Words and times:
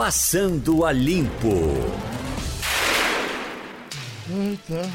Passando 0.00 0.86
a 0.86 0.92
Limpo. 0.92 1.60
Eita. 4.30 4.90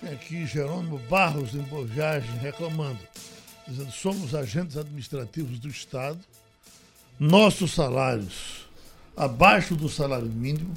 Tem 0.00 0.12
aqui 0.12 0.44
Jerônimo 0.44 0.98
Barros, 1.08 1.54
em 1.54 1.62
Bojagem, 1.62 2.36
reclamando. 2.38 2.98
Dizendo, 3.68 3.92
somos 3.92 4.34
agentes 4.34 4.76
administrativos 4.76 5.60
do 5.60 5.68
Estado. 5.68 6.18
Nossos 7.20 7.72
salários 7.72 8.66
abaixo 9.16 9.76
do 9.76 9.88
salário 9.88 10.26
mínimo, 10.26 10.74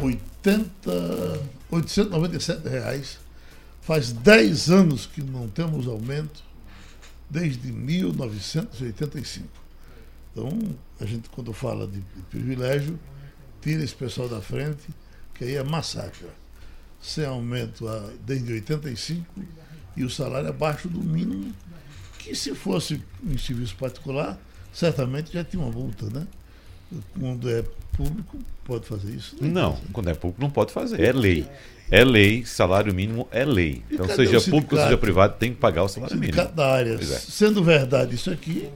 80, 0.00 0.90
897 1.70 2.66
reais. 2.66 3.18
Faz 3.82 4.12
10 4.12 4.70
anos 4.70 5.04
que 5.04 5.22
não 5.22 5.46
temos 5.46 5.86
aumento, 5.86 6.42
desde 7.28 7.70
1985. 7.70 9.63
Então, 10.34 10.50
a 11.00 11.06
gente, 11.06 11.30
quando 11.30 11.52
fala 11.52 11.86
de, 11.86 12.00
de 12.00 12.22
privilégio, 12.28 12.98
tira 13.62 13.84
esse 13.84 13.94
pessoal 13.94 14.28
da 14.28 14.40
frente, 14.40 14.88
que 15.32 15.44
aí 15.44 15.54
é 15.54 15.62
massacre. 15.62 16.26
Sem 17.00 17.24
aumento 17.24 17.86
a, 17.86 18.10
desde 18.26 18.52
85 18.52 19.24
e 19.96 20.02
o 20.02 20.10
salário 20.10 20.48
abaixo 20.48 20.88
do 20.88 21.00
mínimo, 21.00 21.54
que 22.18 22.34
se 22.34 22.52
fosse 22.54 23.00
em 23.22 23.38
serviço 23.38 23.76
particular, 23.76 24.38
certamente 24.72 25.32
já 25.32 25.44
tinha 25.44 25.62
uma 25.62 25.70
multa, 25.70 26.06
né? 26.06 26.26
Quando 27.18 27.48
é 27.48 27.62
público, 27.96 28.38
pode 28.64 28.86
fazer 28.86 29.14
isso? 29.14 29.36
Não, 29.40 29.78
quando 29.92 30.08
é 30.08 30.14
público 30.14 30.40
não 30.40 30.50
pode 30.50 30.72
fazer. 30.72 31.00
É 31.00 31.12
lei. 31.12 31.46
É 31.90 32.02
lei, 32.02 32.44
salário 32.44 32.92
mínimo 32.94 33.28
é 33.30 33.44
lei. 33.44 33.84
Então, 33.90 34.08
seja 34.08 34.40
público 34.40 34.74
ou 34.74 34.82
seja 34.82 34.96
privado, 34.96 35.36
tem 35.38 35.52
que 35.52 35.60
pagar 35.60 35.84
o 35.84 35.88
salário 35.88 36.16
mínimo. 36.16 36.44
da 36.48 36.72
área. 36.72 36.94
É. 36.94 37.04
Sendo 37.04 37.62
verdade 37.62 38.14
isso 38.14 38.30
aqui, 38.30 38.70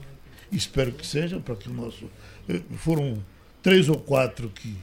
espero 0.50 0.92
que 0.92 1.06
seja, 1.06 1.38
para 1.40 1.56
que 1.56 1.68
o 1.68 1.72
nosso. 1.72 2.10
Eh, 2.48 2.60
foram 2.76 3.22
três 3.62 3.88
ou 3.88 3.98
quatro 3.98 4.48
que 4.48 4.76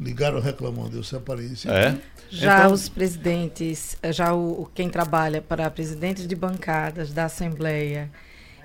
ligaram 0.00 0.40
reclamando, 0.40 0.96
eu 0.96 1.04
separei 1.04 1.46
isso 1.46 1.70
é? 1.70 2.00
Já 2.30 2.60
então... 2.60 2.72
os 2.72 2.88
presidentes, 2.88 3.96
já 4.12 4.32
o, 4.32 4.70
quem 4.74 4.88
trabalha 4.88 5.42
para 5.42 5.70
presidentes 5.70 6.26
de 6.26 6.34
bancadas 6.34 7.12
da 7.12 7.26
Assembleia 7.26 8.10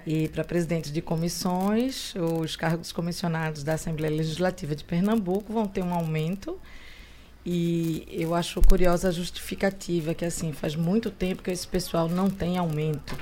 e 0.05 0.27
para 0.29 0.43
presidentes 0.43 0.91
de 0.91 1.01
comissões, 1.01 2.13
os 2.15 2.55
cargos 2.55 2.91
comissionados 2.91 3.63
da 3.63 3.73
Assembleia 3.73 4.15
Legislativa 4.15 4.75
de 4.75 4.83
Pernambuco 4.83 5.51
vão 5.51 5.67
ter 5.67 5.83
um 5.83 5.93
aumento. 5.93 6.57
E 7.43 8.07
eu 8.09 8.33
acho 8.33 8.61
curiosa 8.61 9.09
a 9.09 9.11
justificativa 9.11 10.13
que 10.13 10.25
assim 10.25 10.51
faz 10.51 10.75
muito 10.75 11.11
tempo 11.11 11.43
que 11.43 11.51
esse 11.51 11.67
pessoal 11.67 12.07
não 12.07 12.29
tem 12.29 12.57
aumento. 12.57 13.17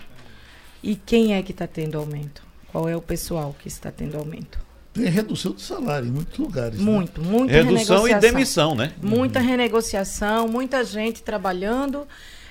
E 0.81 0.95
quem 0.95 1.34
é 1.34 1.42
que 1.42 1.52
está 1.52 1.67
tendo 1.67 1.98
aumento? 1.98 2.44
Qual 2.74 2.90
é 2.90 2.98
o 2.98 3.02
pessoal 3.02 3.56
que 3.60 3.68
está 3.68 3.92
tendo 3.92 4.18
aumento? 4.18 4.58
Tem 4.96 5.06
redução 5.06 5.52
do 5.52 5.62
salário 5.62 6.08
em 6.08 6.12
muitos 6.12 6.40
lugares. 6.40 6.80
Né? 6.80 6.84
Muito, 6.84 7.22
né? 7.22 7.28
muita 7.30 7.54
Redução 7.54 8.08
e 8.08 8.16
demissão, 8.16 8.74
né? 8.74 8.94
Muita 9.00 9.40
uhum. 9.40 9.46
renegociação, 9.46 10.48
muita 10.48 10.84
gente 10.84 11.22
trabalhando 11.22 12.08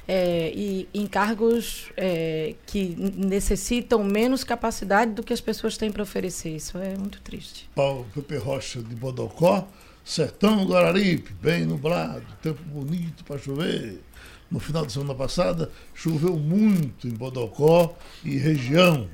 é, 0.06 0.52
e 0.54 0.88
em 0.94 1.08
cargos 1.08 1.88
é, 1.96 2.54
que 2.66 2.94
necessitam 3.16 4.04
menos 4.04 4.44
capacidade 4.44 5.10
do 5.10 5.24
que 5.24 5.32
as 5.32 5.40
pessoas 5.40 5.76
têm 5.76 5.90
para 5.90 6.04
oferecer. 6.04 6.54
Isso 6.54 6.78
é 6.78 6.96
muito 6.96 7.20
triste. 7.20 7.68
Paulo 7.74 8.06
Pepe 8.14 8.36
Rocha 8.36 8.80
de 8.80 8.94
Bodocó, 8.94 9.66
sertão 10.04 10.64
do 10.64 10.76
Araripe, 10.76 11.32
bem 11.42 11.66
nublado, 11.66 12.22
tempo 12.40 12.62
bonito 12.62 13.24
para 13.24 13.38
chover. 13.38 14.00
No 14.48 14.60
final 14.60 14.86
de 14.86 14.92
semana 14.92 15.16
passada, 15.16 15.68
choveu 15.92 16.36
muito 16.36 17.08
em 17.08 17.12
Bodocó 17.12 17.96
e 18.24 18.36
região. 18.36 19.08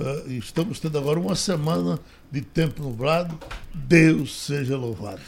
Uh, 0.00 0.30
estamos 0.32 0.80
tendo 0.80 0.96
agora 0.96 1.20
uma 1.20 1.36
semana 1.36 2.00
de 2.32 2.40
tempo 2.40 2.82
nublado. 2.82 3.38
Deus 3.74 4.34
seja 4.46 4.76
louvado. 4.76 5.20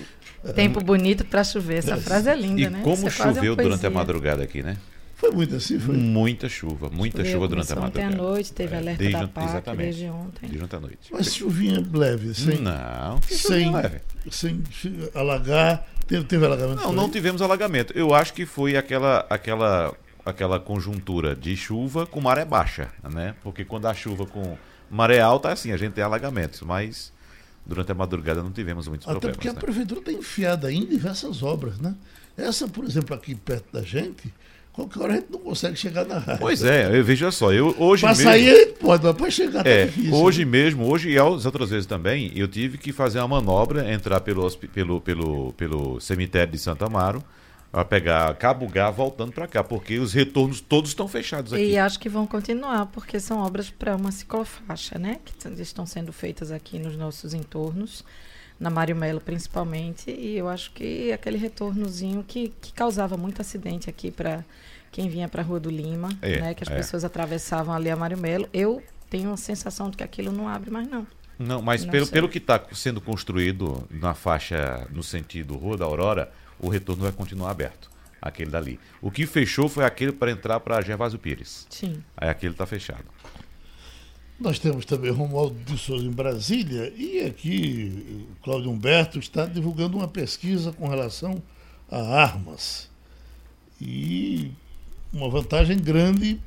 Tempo 0.55 0.83
bonito 0.83 1.25
para 1.25 1.45
chover. 1.45 1.79
Essa 1.79 1.97
frase 1.99 2.31
é 2.31 2.35
linda, 2.35 2.63
e 2.63 2.71
né? 2.71 2.81
como 2.83 3.11
choveu 3.11 3.55
durante 3.55 3.87
a 3.87 3.91
madrugada 3.91 4.43
aqui, 4.43 4.63
né? 4.63 4.79
Foi 5.23 5.31
muito 5.31 5.55
assim, 5.55 5.79
foi? 5.79 5.97
Muita 5.97 6.49
chuva, 6.49 6.91
muita 6.91 7.19
Choveu, 7.19 7.33
chuva 7.33 7.49
durante 7.49 7.73
a 7.73 7.77
madrugada. 7.77 8.09
Ontem 8.09 8.19
à 8.19 8.23
noite, 8.23 8.53
teve 8.53 8.75
é, 8.75 8.79
alerta 8.79 8.99
desde, 8.99 9.21
da 9.21 9.29
PAC 9.29 9.49
exatamente, 9.49 9.85
desde 9.85 10.07
ontem. 10.07 10.49
Desde 10.49 10.65
ontem 10.65 10.77
à 10.77 10.81
noite. 10.81 10.99
Mas 11.13 11.35
chuvinha 11.35 11.85
leve, 11.93 12.35
sem... 12.35 12.59
Não, 12.59 13.23
sem, 13.23 13.73
leve. 13.73 14.01
sem 14.33 14.65
alagar. 15.15 15.87
Teve, 16.09 16.25
teve 16.25 16.45
alagamento? 16.45 16.83
Não, 16.83 16.93
não 16.93 17.09
tivemos 17.09 17.41
alagamento. 17.41 17.93
Eu 17.97 18.13
acho 18.13 18.35
que 18.35 18.45
foi 18.45 18.77
aquela, 18.77 19.25
aquela, 19.31 19.95
aquela 20.25 20.61
conjuntura 20.61 21.35
de 21.35 21.57
chuva 21.57 22.07
com 22.07 22.21
maré 22.21 22.45
baixa, 22.45 22.89
né? 23.11 23.35
Porque 23.43 23.65
quando 23.65 23.87
a 23.87 23.95
chuva 23.95 24.27
com 24.27 24.57
maré 24.91 25.21
alta, 25.21 25.49
é 25.49 25.53
assim, 25.53 25.73
a 25.73 25.77
gente 25.77 25.93
tem 25.93 26.05
alagamentos, 26.05 26.61
mas 26.63 27.13
durante 27.65 27.93
a 27.93 27.95
madrugada 27.95 28.43
não 28.43 28.53
tivemos 28.53 28.89
muitos 28.89 29.07
Até 29.07 29.15
problemas. 29.15 29.37
porque 29.37 29.49
né? 29.49 29.55
a 29.57 29.61
prefeitura 29.61 30.01
está 30.01 30.13
enfiada 30.13 30.73
em 30.73 30.85
diversas 30.85 31.43
obras, 31.43 31.79
né? 31.79 31.95
Essa, 32.37 32.67
por 32.67 32.85
exemplo, 32.85 33.15
aqui 33.15 33.35
perto 33.35 33.73
da 33.73 33.83
gente, 33.83 34.33
qualquer 34.73 35.01
hora 35.01 35.13
a 35.13 35.17
gente 35.17 35.31
não 35.31 35.39
consegue 35.39 35.77
chegar 35.77 36.05
na 36.05 36.19
rádio. 36.19 36.41
Pois 36.41 36.63
é, 36.63 36.99
eu 36.99 37.05
veja 37.05 37.31
só, 37.31 37.53
eu 37.53 37.75
hoje 37.79 38.03
pra 38.03 38.11
mesmo... 38.11 38.25
sair 38.25 38.75
pode, 38.81 39.05
mas 39.05 39.17
para 39.17 39.31
chegar 39.31 39.63
tá 39.63 39.71
é, 39.71 39.87
difícil. 39.87 40.15
Hoje 40.15 40.45
né? 40.45 40.51
mesmo, 40.51 40.91
hoje 40.91 41.11
e 41.11 41.19
as 41.19 41.45
outras 41.45 41.71
vezes 41.71 41.87
também, 41.87 42.33
eu 42.35 42.49
tive 42.49 42.79
que 42.79 42.93
fazer 42.93 43.19
uma 43.19 43.29
manobra, 43.29 43.93
entrar 43.93 44.21
pelo, 44.21 44.51
pelo, 44.51 45.01
pelo, 45.01 45.53
pelo 45.53 46.01
cemitério 46.01 46.53
de 46.53 46.59
Santa 46.59 46.87
Amaro, 46.87 47.23
a 47.73 47.85
pegar 47.85 48.35
Cabugá 48.37 48.91
voltando 48.91 49.33
para 49.33 49.47
cá, 49.47 49.65
porque 49.65 49.99
os 49.99 50.13
retornos 50.13 50.61
todos 50.61 50.91
estão 50.91 51.09
fechados 51.09 51.53
aqui. 51.53 51.71
E 51.71 51.79
acho 51.79 51.99
que 51.99 52.09
vão 52.09 52.27
continuar, 52.27 52.87
porque 52.87 53.19
são 53.19 53.39
obras 53.39 53.71
para 53.71 53.97
uma 53.97 54.13
ciclofaixa, 54.13 54.99
né? 54.99 55.19
Que 55.25 55.63
estão 55.63 55.87
sendo 55.87 56.13
feitas 56.13 56.51
aqui 56.51 56.79
nos 56.79 56.97
nossos 56.97 57.33
entornos, 57.33 58.05
na 58.61 58.69
Mário 58.69 58.95
Melo 58.95 59.21
principalmente, 59.21 60.11
e 60.11 60.37
eu 60.37 60.49
acho 60.49 60.71
que 60.73 61.11
aquele 61.13 61.39
retornozinho 61.39 62.23
que, 62.23 62.53
que 62.61 62.73
causava 62.73 63.17
muito 63.17 63.41
acidente 63.41 63.89
aqui 63.89 64.11
para 64.11 64.45
quem 64.91 65.09
vinha 65.09 65.27
para 65.27 65.41
a 65.41 65.45
Rua 65.45 65.59
do 65.59 65.71
Lima, 65.71 66.11
é, 66.21 66.41
né? 66.41 66.55
Que 66.55 66.63
as 66.65 66.71
é. 66.71 66.77
pessoas 66.77 67.05
atravessavam 67.05 67.75
ali 67.75 67.89
a 67.89 67.97
Mário 67.97 68.19
Melo. 68.19 68.47
Eu 68.53 68.83
tenho 69.09 69.33
a 69.33 69.37
sensação 69.39 69.89
de 69.89 69.97
que 69.97 70.05
aquilo 70.05 70.31
não 70.31 70.47
abre 70.47 70.71
mais, 70.71 70.87
não. 70.87 71.07
Não, 71.43 71.61
mas 71.61 71.85
não 71.85 71.91
pelo, 71.91 72.07
pelo 72.07 72.29
que 72.29 72.39
está 72.39 72.63
sendo 72.73 73.01
construído 73.01 73.87
na 73.91 74.15
faixa, 74.15 74.87
no 74.91 75.03
sentido 75.03 75.57
Rua 75.57 75.77
da 75.77 75.85
Aurora, 75.85 76.33
o 76.59 76.69
retorno 76.69 77.03
vai 77.03 77.13
continuar 77.13 77.51
aberto. 77.51 77.91
Aquele 78.21 78.51
dali. 78.51 78.79
O 79.01 79.11
que 79.11 79.27
fechou 79.27 79.69
foi 79.69 79.85
aquele 79.85 80.13
para 80.13 80.31
entrar 80.31 80.61
para 80.61 80.81
Gervásio 80.81 81.19
Pires. 81.19 81.67
Sim. 81.69 82.03
Aí 82.17 82.29
aquele 82.29 82.53
está 82.53 82.65
fechado. 82.65 83.05
Nós 84.39 84.59
temos 84.61 84.85
também 84.85 85.11
Romualdo 85.11 85.57
de 85.65 85.77
Souza 85.77 86.05
em 86.05 86.11
Brasília 86.11 86.93
e 86.97 87.21
aqui 87.21 88.27
o 88.31 88.45
Cláudio 88.45 88.71
Humberto 88.71 89.19
está 89.19 89.45
divulgando 89.45 89.97
uma 89.97 90.07
pesquisa 90.07 90.73
com 90.73 90.89
relação 90.89 91.43
a 91.91 92.01
armas. 92.01 92.89
E 93.81 94.53
uma 95.13 95.29
vantagem 95.29 95.77
grande 95.77 96.41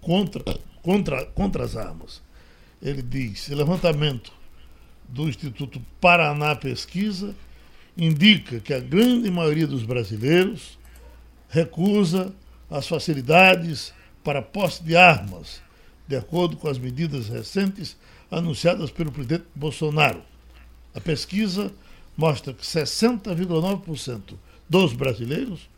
contra, 0.00 0.42
contra, 0.82 1.24
contra 1.26 1.64
as 1.64 1.76
armas. 1.76 2.20
Ele 2.82 3.02
diz: 3.02 3.48
levantamento 3.48 4.39
do 5.10 5.28
Instituto 5.28 5.82
Paraná 6.00 6.54
Pesquisa 6.54 7.34
indica 7.96 8.60
que 8.60 8.72
a 8.72 8.80
grande 8.80 9.30
maioria 9.30 9.66
dos 9.66 9.82
brasileiros 9.82 10.78
recusa 11.48 12.32
as 12.70 12.86
facilidades 12.86 13.92
para 14.22 14.40
posse 14.40 14.84
de 14.84 14.96
armas, 14.96 15.60
de 16.06 16.16
acordo 16.16 16.56
com 16.56 16.68
as 16.68 16.78
medidas 16.78 17.28
recentes 17.28 17.96
anunciadas 18.30 18.90
pelo 18.90 19.10
presidente 19.10 19.44
Bolsonaro. 19.54 20.22
A 20.94 21.00
pesquisa 21.00 21.72
mostra 22.16 22.52
que 22.52 22.64
60,9% 22.64 24.34
dos 24.68 24.92
brasileiros 24.92 25.68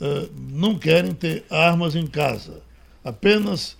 uh, 0.00 0.30
não 0.50 0.78
querem 0.78 1.14
ter 1.14 1.44
armas 1.48 1.96
em 1.96 2.06
casa. 2.06 2.62
Apenas 3.02 3.78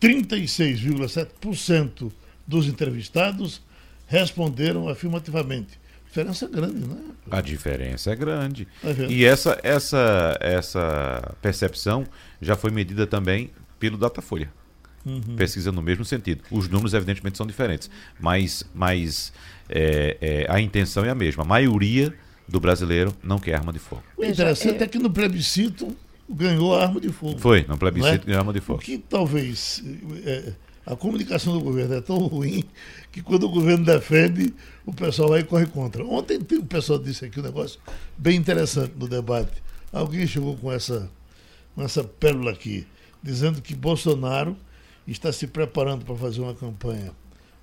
36,7% 0.00 2.10
dos 2.46 2.66
entrevistados 2.66 3.60
responderam 4.08 4.88
afirmativamente 4.88 5.78
diferença 6.08 6.46
é 6.46 6.48
grande, 6.48 6.86
né? 6.86 6.96
A 7.30 7.40
diferença 7.40 8.10
é 8.10 8.16
grande. 8.16 8.68
Tá 8.80 8.88
e 9.08 9.24
essa, 9.24 9.58
essa, 9.62 10.36
essa 10.40 11.34
percepção 11.40 12.04
já 12.40 12.56
foi 12.56 12.70
medida 12.70 13.06
também 13.06 13.50
pelo 13.78 13.96
Datafolha. 13.96 14.50
Uhum. 15.04 15.36
Pesquisa 15.36 15.70
no 15.70 15.80
mesmo 15.80 16.04
sentido. 16.04 16.42
Os 16.50 16.68
números, 16.68 16.92
evidentemente, 16.94 17.36
são 17.36 17.46
diferentes, 17.46 17.90
mas, 18.18 18.64
mas 18.74 19.32
é, 19.68 20.16
é, 20.20 20.46
a 20.48 20.60
intenção 20.60 21.04
é 21.04 21.10
a 21.10 21.14
mesma. 21.14 21.44
A 21.44 21.46
maioria 21.46 22.12
do 22.48 22.58
brasileiro 22.58 23.14
não 23.22 23.38
quer 23.38 23.54
arma 23.54 23.72
de 23.72 23.78
fogo. 23.78 24.02
O 24.16 24.24
interessante 24.24 24.80
é... 24.80 24.84
é 24.84 24.86
que 24.86 24.98
no 24.98 25.10
plebiscito 25.10 25.94
ganhou 26.28 26.74
a 26.74 26.82
arma 26.82 27.00
de 27.00 27.10
fogo. 27.10 27.38
Foi, 27.38 27.64
no 27.68 27.78
plebiscito 27.78 28.24
é? 28.24 28.26
ganhou 28.26 28.38
a 28.38 28.40
arma 28.40 28.52
de 28.52 28.60
fogo. 28.60 28.80
O 28.80 28.82
que 28.82 28.98
talvez 28.98 29.82
é, 30.24 30.52
a 30.84 30.96
comunicação 30.96 31.52
do 31.52 31.60
governo 31.60 31.94
é 31.94 32.00
tão 32.00 32.16
ruim 32.16 32.64
que 33.18 33.22
quando 33.22 33.44
o 33.44 33.48
governo 33.48 33.84
defende, 33.84 34.54
o 34.86 34.94
pessoal 34.94 35.30
vai 35.30 35.40
e 35.40 35.44
corre 35.44 35.66
contra. 35.66 36.04
Ontem 36.04 36.38
o 36.38 36.64
pessoal 36.64 37.00
disse 37.00 37.24
aqui 37.24 37.40
um 37.40 37.42
negócio 37.42 37.80
bem 38.16 38.36
interessante 38.36 38.92
no 38.96 39.08
debate. 39.08 39.60
Alguém 39.92 40.24
chegou 40.24 40.56
com 40.56 40.70
essa, 40.70 41.10
com 41.74 41.82
essa 41.82 42.04
pérola 42.04 42.52
aqui, 42.52 42.86
dizendo 43.20 43.60
que 43.60 43.74
Bolsonaro 43.74 44.56
está 45.06 45.32
se 45.32 45.48
preparando 45.48 46.04
para 46.04 46.14
fazer 46.14 46.40
uma 46.40 46.54
campanha 46.54 47.10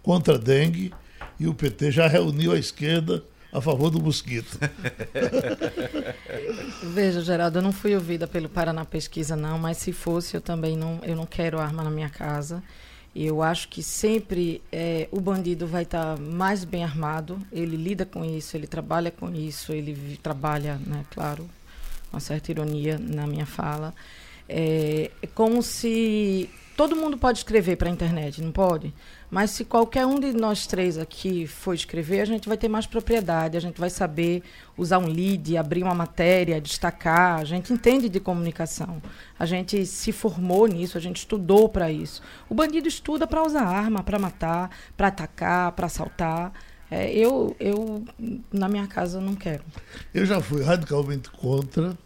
contra 0.03 0.35
a 0.35 0.37
dengue 0.37 0.93
e 1.39 1.47
o 1.47 1.53
PT 1.53 1.91
já 1.91 2.07
reuniu 2.07 2.51
a 2.51 2.59
esquerda 2.59 3.23
a 3.53 3.61
favor 3.61 3.89
do 3.89 4.01
mosquito. 4.01 4.59
Veja, 6.83 7.21
Geraldo, 7.21 7.59
eu 7.59 7.63
não 7.63 7.71
fui 7.71 7.95
ouvida 7.95 8.27
pelo 8.27 8.49
Paraná 8.49 8.83
Pesquisa, 8.83 9.37
não, 9.37 9.57
mas 9.57 9.77
se 9.77 9.93
fosse, 9.93 10.35
eu 10.35 10.41
também 10.41 10.75
não, 10.75 10.99
eu 11.03 11.15
não 11.15 11.25
quero 11.25 11.59
arma 11.59 11.81
na 11.81 11.89
minha 11.89 12.09
casa. 12.09 12.61
Eu 13.15 13.41
acho 13.41 13.69
que 13.69 13.81
sempre 13.81 14.61
é, 14.69 15.07
o 15.09 15.21
bandido 15.21 15.65
vai 15.65 15.83
estar 15.83 16.17
tá 16.17 16.21
mais 16.21 16.65
bem 16.65 16.83
armado, 16.83 17.39
ele 17.49 17.77
lida 17.77 18.05
com 18.05 18.25
isso, 18.25 18.57
ele 18.57 18.67
trabalha 18.67 19.09
com 19.09 19.33
isso, 19.33 19.71
ele 19.71 20.19
trabalha, 20.21 20.75
né, 20.85 21.05
claro, 21.11 21.49
uma 22.11 22.19
certa 22.19 22.51
ironia 22.51 22.99
na 22.99 23.25
minha 23.25 23.45
fala. 23.45 23.93
É, 24.49 25.11
é 25.21 25.27
como 25.27 25.63
se 25.63 26.49
todo 26.75 26.95
mundo 26.95 27.17
pode 27.17 27.39
escrever 27.39 27.77
para 27.77 27.87
a 27.87 27.91
internet, 27.91 28.41
não 28.41 28.51
pode? 28.51 28.93
Mas 29.31 29.51
se 29.51 29.65
qualquer 29.65 30.05
um 30.05 30.19
de 30.19 30.33
nós 30.33 30.67
três 30.67 30.97
aqui 30.97 31.47
for 31.47 31.73
escrever, 31.73 32.21
a 32.21 32.25
gente 32.25 32.47
vai 32.47 32.57
ter 32.57 32.67
mais 32.67 32.85
propriedade, 32.85 33.57
a 33.57 33.59
gente 33.59 33.79
vai 33.79 33.89
saber 33.89 34.43
usar 34.77 34.99
um 34.99 35.07
lead, 35.07 35.57
abrir 35.57 35.83
uma 35.83 35.93
matéria, 35.93 36.59
destacar. 36.59 37.39
A 37.39 37.45
gente 37.45 37.71
entende 37.71 38.09
de 38.09 38.19
comunicação. 38.19 39.01
A 39.39 39.45
gente 39.45 39.85
se 39.85 40.11
formou 40.11 40.67
nisso, 40.67 40.97
a 40.97 41.01
gente 41.01 41.17
estudou 41.17 41.69
para 41.69 41.91
isso. 41.91 42.21
O 42.49 42.53
bandido 42.53 42.87
estuda 42.87 43.25
para 43.25 43.43
usar 43.43 43.63
arma, 43.63 44.03
para 44.03 44.19
matar, 44.19 44.69
para 44.95 45.07
atacar, 45.07 45.71
para 45.71 45.85
assaltar. 45.85 46.53
É, 46.91 47.11
eu, 47.11 47.55
eu, 47.59 48.03
na 48.51 48.69
minha 48.69 48.85
casa, 48.85 49.19
não 49.19 49.33
quero. 49.33 49.63
Eu 50.13 50.25
já 50.25 50.39
fui 50.41 50.61
radicalmente 50.61 51.29
contra. 51.31 51.97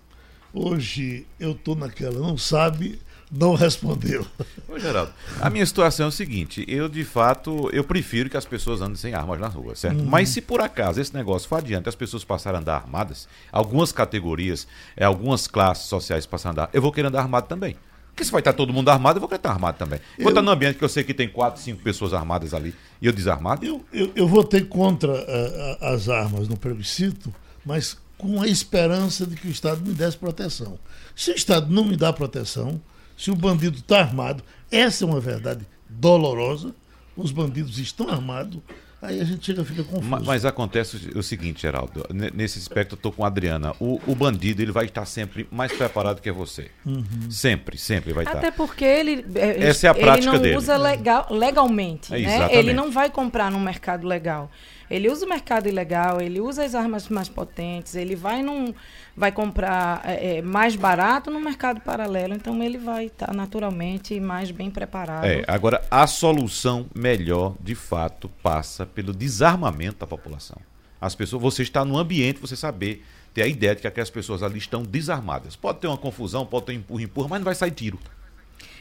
Hoje 0.54 1.28
eu 1.40 1.52
estou 1.52 1.76
naquela, 1.76 2.20
não 2.20 2.38
sabe 2.38 3.00
não 3.32 3.54
respondeu. 3.54 4.26
Ô, 4.68 4.80
Geraldo, 4.80 5.14
a 5.40 5.50
minha 5.50 5.66
situação 5.66 6.08
é 6.08 6.10
o 6.10 6.12
seguinte: 6.12 6.66
eu, 6.68 6.90
de 6.90 7.04
fato, 7.04 7.70
eu 7.72 7.84
prefiro 7.84 8.30
que 8.30 8.38
as 8.38 8.46
pessoas 8.46 8.82
andem 8.82 8.96
sem 8.96 9.14
armas 9.14 9.40
na 9.40 9.48
rua, 9.48 9.76
certo? 9.76 10.00
Uhum. 10.00 10.06
Mas 10.06 10.30
se 10.30 10.42
por 10.42 10.62
acaso 10.62 11.00
esse 11.00 11.14
negócio 11.14 11.48
for 11.48 11.58
adiante, 11.58 11.88
as 11.88 11.96
pessoas 11.96 12.24
passarem 12.24 12.58
a 12.58 12.62
andar 12.62 12.76
armadas, 12.76 13.28
algumas 13.52 13.92
categorias, 13.92 14.68
é, 14.98 15.06
algumas 15.06 15.48
classes 15.48 15.86
sociais 15.86 16.26
passarem 16.26 16.60
a 16.60 16.64
andar, 16.64 16.70
eu 16.74 16.82
vou 16.82 16.92
querer 16.92 17.08
andar 17.08 17.22
armado 17.22 17.48
também. 17.48 17.76
Porque 18.08 18.26
se 18.26 18.32
vai 18.32 18.42
estar 18.42 18.52
todo 18.52 18.74
mundo 18.74 18.90
armado, 18.90 19.18
eu 19.18 19.22
vou 19.22 19.30
querer 19.30 19.40
estar 19.40 19.52
armado 19.52 19.78
também. 19.78 20.00
Eu... 20.18 20.24
Vou 20.24 20.32
estar 20.32 20.42
num 20.42 20.52
ambiente 20.52 20.78
que 20.78 20.84
eu 20.84 20.90
sei 20.90 21.06
que 21.06 21.14
tem 21.14 21.30
quatro, 21.30 21.62
cinco 21.62 21.82
pessoas 21.82 22.14
armadas 22.14 22.54
ali 22.54 22.76
e 23.02 23.06
eu 23.06 23.14
desarmado. 23.14 23.66
Eu, 23.66 23.86
eu, 23.94 24.12
eu 24.14 24.28
votei 24.28 24.62
contra 24.62 25.14
uh, 25.14 25.86
as 25.86 26.10
armas 26.10 26.48
no 26.50 26.58
plebiscito, 26.58 27.34
mas 27.66 27.98
com 28.18 28.42
a 28.42 28.48
esperança 28.48 29.26
de 29.26 29.38
que 29.38 29.48
o 29.48 29.52
Estado 29.52 29.82
me 29.86 29.94
desse 29.94 30.18
proteção. 30.18 30.78
Se 31.16 31.32
o 31.32 31.36
Estado 31.36 31.72
não 31.72 31.86
me 31.86 31.96
dá 31.96 32.12
proteção, 32.12 32.82
se 33.20 33.30
o 33.30 33.36
bandido 33.36 33.78
está 33.78 34.00
armado, 34.00 34.42
essa 34.72 35.04
é 35.04 35.08
uma 35.08 35.20
verdade 35.20 35.68
dolorosa. 35.90 36.74
Os 37.18 37.34
bandidos 37.34 37.78
estão 37.78 38.08
armados, 38.08 38.62
aí 39.02 39.20
a 39.20 39.26
gente 39.26 39.46
chega 39.46 39.66
fica 39.66 39.84
confuso. 39.84 40.10
Mas, 40.10 40.24
mas 40.24 40.46
acontece 40.46 41.12
o 41.14 41.22
seguinte, 41.22 41.64
Geraldo, 41.64 42.06
nesse 42.34 42.58
aspecto 42.60 42.94
eu 42.94 42.96
estou 42.96 43.12
com 43.12 43.26
a 43.26 43.28
Adriana. 43.28 43.76
O, 43.78 44.00
o, 44.08 44.16
bandido 44.16 44.62
ele 44.62 44.72
vai 44.72 44.86
estar 44.86 45.06
sempre 45.06 45.46
mais 45.52 45.70
preparado 45.70 46.22
que 46.22 46.32
você. 46.32 46.72
Uhum. 46.86 47.30
Sempre, 47.30 47.78
sempre 47.78 48.14
vai 48.14 48.24
Até 48.24 48.38
estar. 48.38 48.48
Até 48.48 48.56
porque 48.56 48.86
ele, 48.86 49.26
é, 49.36 49.68
Essa 49.68 49.88
é 49.88 49.90
a 49.90 49.94
prática 49.94 50.30
ele 50.30 50.38
não 50.38 50.42
dele. 50.42 50.56
usa 50.56 50.78
legal, 50.78 51.28
legalmente. 51.30 52.16
É, 52.16 52.22
né? 52.22 52.56
Ele 52.56 52.72
não 52.72 52.90
vai 52.90 53.10
comprar 53.10 53.52
no 53.52 53.60
mercado 53.60 54.08
legal. 54.08 54.50
Ele 54.90 55.10
usa 55.10 55.26
o 55.26 55.30
mercado 55.30 55.68
ilegal, 55.68 56.20
ele 56.20 56.40
usa 56.40 56.64
as 56.64 56.74
armas 56.74 57.08
mais 57.10 57.30
potentes, 57.30 57.96
ele 57.96 58.16
vai 58.16 58.42
num, 58.42 58.74
vai 59.16 59.32
comprar 59.32 60.02
é, 60.04 60.38
é 60.38 60.42
mais 60.42 60.76
barato 60.76 61.30
no 61.30 61.40
mercado 61.40 61.80
paralelo, 61.82 62.34
então 62.34 62.62
ele 62.64 62.78
vai 62.78 63.06
estar 63.06 63.28
tá 63.28 63.34
naturalmente 63.34 64.20
mais 64.20 64.50
bem 64.52 64.72
preparado. 64.72 65.26
É, 65.26 65.44
agora 65.48 65.86
a 65.92 66.08
solução 66.08 66.88
melhor, 66.96 67.56
de 67.62 67.76
fato, 67.76 68.30
passa 68.42 68.86
pelo 68.86 69.14
desarmamento 69.14 70.00
da 70.00 70.08
população. 70.08 70.58
As 71.00 71.16
pessoas, 71.16 71.42
você 71.42 71.64
está 71.64 71.86
no 71.86 71.98
ambiente, 71.98 72.42
você 72.42 72.56
saber 72.56 73.06
ter 73.34 73.44
a 73.44 73.48
ideia 73.48 73.76
de 73.76 73.82
que 73.82 73.88
aquelas 73.88 74.10
pessoas 74.10 74.44
ali 74.44 74.58
estão 74.58 74.84
desarmadas. 74.84 75.56
Pode 75.56 75.80
ter 75.80 75.88
uma 75.88 75.98
confusão, 75.98 76.46
pode 76.46 76.66
ter 76.66 76.74
empurra, 76.74 77.04
empurra, 77.04 77.28
mas 77.30 77.40
não 77.40 77.46
vai 77.46 77.56
sair 77.56 77.72
tiro. 77.72 78.00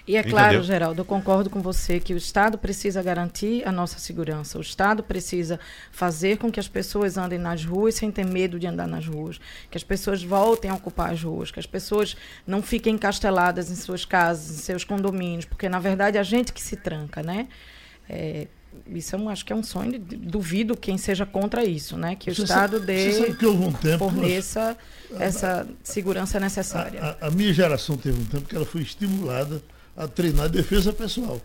E 0.09 0.17
é 0.17 0.23
claro, 0.23 0.47
Entendeu? 0.47 0.63
Geraldo, 0.63 1.01
eu 1.03 1.05
concordo 1.05 1.51
com 1.51 1.61
você 1.61 2.01
que 2.01 2.15
o 2.15 2.17
Estado 2.17 2.57
precisa 2.57 3.03
garantir 3.03 3.63
a 3.69 3.71
nossa 3.71 3.99
segurança. 3.99 4.57
O 4.57 4.63
Estado 4.63 5.03
precisa 5.03 5.61
fazer 5.93 6.39
com 6.39 6.51
que 6.51 6.59
as 6.59 6.67
pessoas 6.67 7.19
andem 7.19 7.39
nas 7.39 7.63
ruas 7.63 7.97
sem 7.97 8.11
ter 8.11 8.25
medo 8.25 8.59
de 8.59 8.67
andar 8.67 8.89
nas 8.89 9.07
ruas. 9.07 9.39
Que 9.71 9.77
as 9.77 9.85
pessoas 9.85 10.23
voltem 10.23 10.71
a 10.71 10.75
ocupar 10.75 11.13
as 11.13 11.23
ruas. 11.23 11.51
Que 11.51 11.61
as 11.61 11.67
pessoas 11.67 12.17
não 12.47 12.63
fiquem 12.63 12.95
encasteladas 12.95 13.71
em 13.71 13.75
suas 13.75 14.07
casas, 14.07 14.51
em 14.51 14.63
seus 14.63 14.83
condomínios. 14.83 15.45
Porque, 15.45 15.69
na 15.69 15.79
verdade, 15.79 16.17
é 16.17 16.21
a 16.21 16.23
gente 16.25 16.55
que 16.55 16.63
se 16.63 16.77
tranca, 16.77 17.23
né? 17.23 17.47
É, 18.09 18.49
isso 18.87 19.15
eu 19.15 19.29
acho 19.29 19.45
que 19.45 19.53
é 19.53 19.57
um 19.57 19.63
sonho. 19.63 19.99
Duvido 19.99 20.75
quem 20.75 20.97
seja 20.97 21.27
contra 21.27 21.65
isso, 21.65 21.99
né? 21.99 22.17
Que 22.17 22.31
o 22.31 22.33
Estado 22.33 22.81
dê, 22.81 23.11
um 23.47 23.73
tempo, 23.73 23.99
forneça 23.99 24.75
nós, 25.11 25.21
essa 25.21 25.63
a, 25.65 25.67
segurança 25.83 26.41
necessária. 26.41 26.99
A, 27.03 27.27
a, 27.27 27.29
a 27.29 27.31
minha 27.31 27.53
geração 27.53 27.95
teve 27.99 28.19
um 28.19 28.25
tempo 28.25 28.49
que 28.49 28.57
ela 28.57 28.65
foi 28.65 28.81
estimulada 28.81 29.63
a 29.99 30.07
treinar 30.07 30.49
defesa 30.49 30.93
pessoal. 30.93 31.41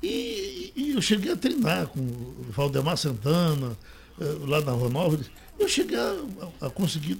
E, 0.00 0.72
e, 0.76 0.92
eu 0.92 1.02
cheguei 1.02 1.32
a 1.32 1.36
treinar 1.36 1.88
com 1.88 1.98
o 1.98 2.46
Valdemar 2.50 2.96
Santana, 2.96 3.76
eh, 4.20 4.36
lá 4.46 4.60
na 4.60 4.72
Rua 4.72 4.88
Nova. 4.88 5.18
Eu 5.58 5.68
cheguei 5.68 5.98
a, 5.98 6.16
a, 6.60 6.70
conseguir 6.70 7.18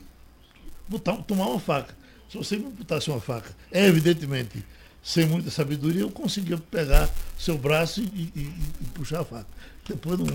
botar, 0.88 1.16
tomar 1.18 1.46
uma 1.48 1.60
faca. 1.60 1.94
Se 2.30 2.38
você 2.38 2.56
me 2.56 2.70
botasse 2.70 3.10
uma 3.10 3.20
faca, 3.20 3.54
é 3.70 3.86
evidentemente, 3.86 4.64
sem 5.02 5.26
muita 5.26 5.50
sabedoria, 5.50 6.02
eu 6.02 6.10
conseguia 6.10 6.56
pegar 6.56 7.10
seu 7.36 7.58
braço 7.58 8.00
e, 8.00 8.32
e, 8.34 8.40
e 8.80 8.84
puxar 8.94 9.20
a 9.20 9.24
faca. 9.24 9.46
Depois 9.88 10.18
não, 10.18 10.26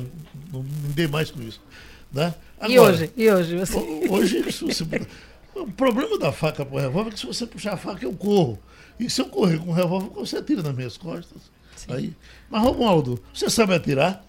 não, 0.51 0.63
me 0.63 0.93
dei 0.93 1.07
mais 1.07 1.31
com 1.31 1.41
isso. 1.41 1.61
Né? 2.11 2.33
Agora, 2.59 2.73
e 2.73 2.79
hoje? 2.79 3.11
E 3.15 3.31
hoje? 3.31 3.57
Você... 3.57 3.77
Hoje, 4.09 4.41
você, 4.41 4.85
o 5.55 5.71
problema 5.71 6.19
da 6.19 6.31
faca 6.31 6.65
para 6.65 6.75
o 6.75 6.79
revólver 6.79 7.09
é 7.09 7.13
que 7.13 7.19
se 7.19 7.25
você 7.25 7.47
puxar 7.47 7.73
a 7.73 7.77
faca, 7.77 8.05
eu 8.05 8.13
corro. 8.13 8.59
E 8.99 9.09
se 9.09 9.21
eu 9.21 9.25
correr 9.25 9.59
com 9.59 9.69
um 9.69 9.73
revólver, 9.73 10.09
você 10.15 10.37
atira 10.37 10.63
nas 10.63 10.75
minhas 10.75 10.97
costas. 10.97 11.51
Sim. 11.75 11.93
Aí. 11.93 12.13
Mas, 12.49 12.61
Romualdo, 12.63 13.21
você 13.33 13.49
sabe 13.49 13.75
atirar? 13.75 14.25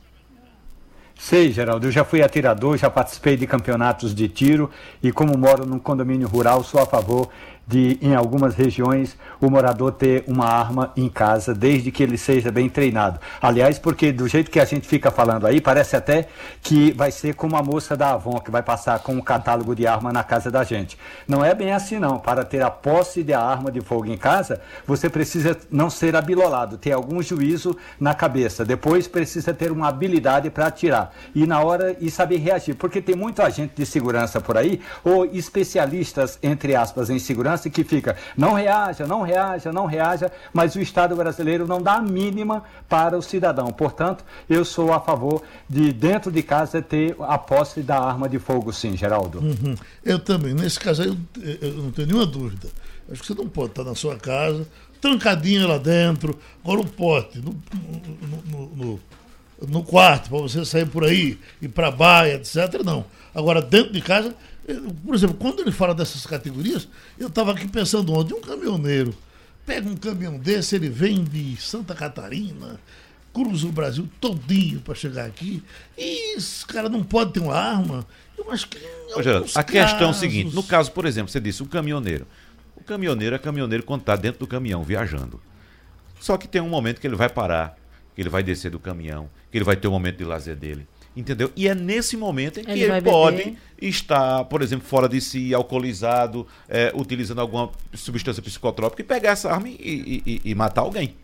Sei, 1.18 1.50
Geraldo. 1.50 1.86
Eu 1.86 1.90
já 1.90 2.04
fui 2.04 2.22
atirador, 2.22 2.76
já 2.76 2.88
participei 2.88 3.36
de 3.36 3.46
campeonatos 3.46 4.14
de 4.14 4.28
tiro 4.28 4.70
e, 5.02 5.10
como 5.10 5.36
moro 5.36 5.66
num 5.66 5.78
condomínio 5.78 6.28
rural, 6.28 6.62
sou 6.62 6.80
a 6.80 6.86
favor 6.86 7.28
de, 7.68 7.98
em 8.00 8.14
algumas 8.14 8.54
regiões, 8.54 9.14
o 9.38 9.50
morador 9.50 9.92
ter 9.92 10.24
uma 10.26 10.46
arma 10.46 10.90
em 10.96 11.08
casa, 11.08 11.54
desde 11.54 11.92
que 11.92 12.02
ele 12.02 12.16
seja 12.16 12.50
bem 12.50 12.66
treinado. 12.68 13.20
Aliás, 13.42 13.78
porque 13.78 14.10
do 14.10 14.26
jeito 14.26 14.50
que 14.50 14.58
a 14.58 14.64
gente 14.64 14.88
fica 14.88 15.10
falando 15.10 15.46
aí, 15.46 15.60
parece 15.60 15.94
até 15.94 16.28
que 16.62 16.92
vai 16.92 17.10
ser 17.10 17.34
como 17.34 17.56
a 17.56 17.62
moça 17.62 17.94
da 17.94 18.12
Avon, 18.12 18.40
que 18.40 18.50
vai 18.50 18.62
passar 18.62 18.98
com 19.00 19.12
um 19.12 19.20
catálogo 19.20 19.74
de 19.74 19.86
arma 19.86 20.10
na 20.10 20.24
casa 20.24 20.50
da 20.50 20.64
gente. 20.64 20.96
Não 21.26 21.44
é 21.44 21.54
bem 21.54 21.72
assim, 21.72 21.98
não. 21.98 22.18
Para 22.18 22.42
ter 22.42 22.62
a 22.62 22.70
posse 22.70 23.22
de 23.22 23.34
arma 23.34 23.70
de 23.70 23.82
fogo 23.82 24.06
em 24.06 24.16
casa, 24.16 24.62
você 24.86 25.10
precisa 25.10 25.54
não 25.70 25.90
ser 25.90 26.16
abilolado, 26.16 26.78
ter 26.78 26.92
algum 26.92 27.22
juízo 27.22 27.76
na 28.00 28.14
cabeça. 28.14 28.64
Depois 28.64 29.06
precisa 29.06 29.52
ter 29.52 29.70
uma 29.70 29.88
habilidade 29.88 30.48
para 30.48 30.68
atirar. 30.68 31.12
E 31.34 31.46
na 31.46 31.60
hora, 31.60 31.94
e 32.00 32.10
saber 32.10 32.38
reagir. 32.38 32.76
Porque 32.76 33.02
tem 33.02 33.14
muito 33.14 33.42
agente 33.42 33.74
de 33.76 33.84
segurança 33.84 34.40
por 34.40 34.56
aí, 34.56 34.80
ou 35.04 35.26
especialistas, 35.26 36.38
entre 36.42 36.74
aspas, 36.74 37.10
em 37.10 37.18
segurança, 37.18 37.57
que 37.64 37.82
fica, 37.82 38.16
não 38.36 38.52
reaja, 38.54 39.06
não 39.06 39.22
reaja, 39.22 39.72
não 39.72 39.86
reaja, 39.86 40.30
mas 40.52 40.74
o 40.74 40.80
Estado 40.80 41.16
brasileiro 41.16 41.66
não 41.66 41.82
dá 41.82 41.94
a 41.94 42.02
mínima 42.02 42.62
para 42.88 43.16
o 43.16 43.22
cidadão. 43.22 43.68
Portanto, 43.68 44.24
eu 44.48 44.64
sou 44.64 44.92
a 44.92 45.00
favor 45.00 45.42
de, 45.68 45.92
dentro 45.92 46.30
de 46.30 46.42
casa, 46.42 46.80
ter 46.82 47.16
a 47.20 47.38
posse 47.38 47.82
da 47.82 47.98
arma 47.98 48.28
de 48.28 48.38
fogo, 48.38 48.72
sim, 48.72 48.96
Geraldo. 48.96 49.40
Uhum. 49.40 49.74
Eu 50.04 50.18
também. 50.18 50.54
Nesse 50.54 50.78
caso 50.78 51.02
aí, 51.02 51.08
eu, 51.08 51.68
eu 51.68 51.74
não 51.74 51.90
tenho 51.90 52.08
nenhuma 52.08 52.26
dúvida. 52.26 52.68
Acho 53.10 53.22
que 53.22 53.26
você 53.26 53.34
não 53.34 53.48
pode 53.48 53.70
estar 53.70 53.84
na 53.84 53.94
sua 53.94 54.16
casa, 54.16 54.66
trancadinho 55.00 55.66
lá 55.66 55.78
dentro, 55.78 56.38
agora 56.62 56.80
um 56.80 56.86
pote 56.86 57.38
no, 57.38 57.56
no, 58.50 58.66
no, 58.76 59.00
no 59.66 59.82
quarto, 59.82 60.28
para 60.28 60.38
você 60.38 60.64
sair 60.64 60.86
por 60.86 61.04
aí, 61.04 61.38
ir 61.60 61.68
para 61.68 61.88
a 61.88 61.90
baia, 61.90 62.34
etc. 62.34 62.82
Não. 62.84 63.04
Agora, 63.34 63.62
dentro 63.62 63.92
de 63.92 64.00
casa, 64.00 64.34
por 65.04 65.14
exemplo, 65.14 65.36
quando 65.36 65.60
ele 65.60 65.72
fala 65.72 65.94
dessas 65.94 66.26
categorias, 66.26 66.88
eu 67.18 67.28
estava 67.28 67.52
aqui 67.52 67.66
pensando 67.66 68.12
onde 68.12 68.34
um 68.34 68.40
caminhoneiro 68.40 69.14
pega 69.68 69.86
um 69.86 69.96
caminhão 69.96 70.38
desse, 70.38 70.76
ele 70.76 70.88
vem 70.88 71.22
de 71.22 71.54
Santa 71.58 71.94
Catarina, 71.94 72.80
cruza 73.34 73.66
o 73.66 73.72
Brasil 73.72 74.08
todinho 74.18 74.80
para 74.80 74.94
chegar 74.94 75.26
aqui, 75.26 75.62
e 75.96 76.36
esse 76.36 76.64
cara 76.64 76.88
não 76.88 77.04
pode 77.04 77.34
ter 77.34 77.40
uma 77.40 77.54
arma. 77.54 78.06
Eu 78.36 78.50
acho 78.50 78.66
que. 78.66 78.78
Ô, 79.14 79.22
Geraldo, 79.22 79.46
a 79.54 79.62
questão 79.62 80.08
é 80.08 80.10
o 80.10 80.14
seguinte: 80.14 80.54
no 80.54 80.62
caso, 80.62 80.90
por 80.90 81.04
exemplo, 81.04 81.30
você 81.30 81.38
disse 81.38 81.62
um 81.62 81.66
caminhoneiro. 81.66 82.26
O 82.74 82.82
caminhoneiro 82.82 83.36
é 83.36 83.38
caminhoneiro 83.38 83.84
quando 83.84 84.00
está 84.00 84.16
dentro 84.16 84.40
do 84.40 84.46
caminhão, 84.46 84.82
viajando. 84.82 85.38
Só 86.18 86.38
que 86.38 86.48
tem 86.48 86.62
um 86.62 86.68
momento 86.68 86.98
que 86.98 87.06
ele 87.06 87.16
vai 87.16 87.28
parar, 87.28 87.76
que 88.14 88.22
ele 88.22 88.30
vai 88.30 88.42
descer 88.42 88.70
do 88.70 88.78
caminhão, 88.78 89.28
que 89.52 89.58
ele 89.58 89.64
vai 89.64 89.76
ter 89.76 89.86
um 89.86 89.92
momento 89.92 90.16
de 90.16 90.24
lazer 90.24 90.56
dele. 90.56 90.88
Entendeu? 91.18 91.50
E 91.56 91.66
é 91.66 91.74
nesse 91.74 92.16
momento 92.16 92.60
em 92.60 92.64
que 92.64 92.70
ele, 92.70 92.84
ele 92.84 93.02
pode 93.02 93.58
estar, 93.82 94.44
por 94.44 94.62
exemplo, 94.62 94.86
fora 94.86 95.08
de 95.08 95.20
si, 95.20 95.52
alcoolizado, 95.52 96.46
é, 96.68 96.92
utilizando 96.94 97.40
alguma 97.40 97.70
substância 97.92 98.40
psicotrópica 98.40 99.02
e 99.02 99.04
pegar 99.04 99.30
essa 99.32 99.50
arma 99.50 99.68
e, 99.68 100.22
e, 100.24 100.40
e 100.44 100.54
matar 100.54 100.82
alguém. 100.82 101.16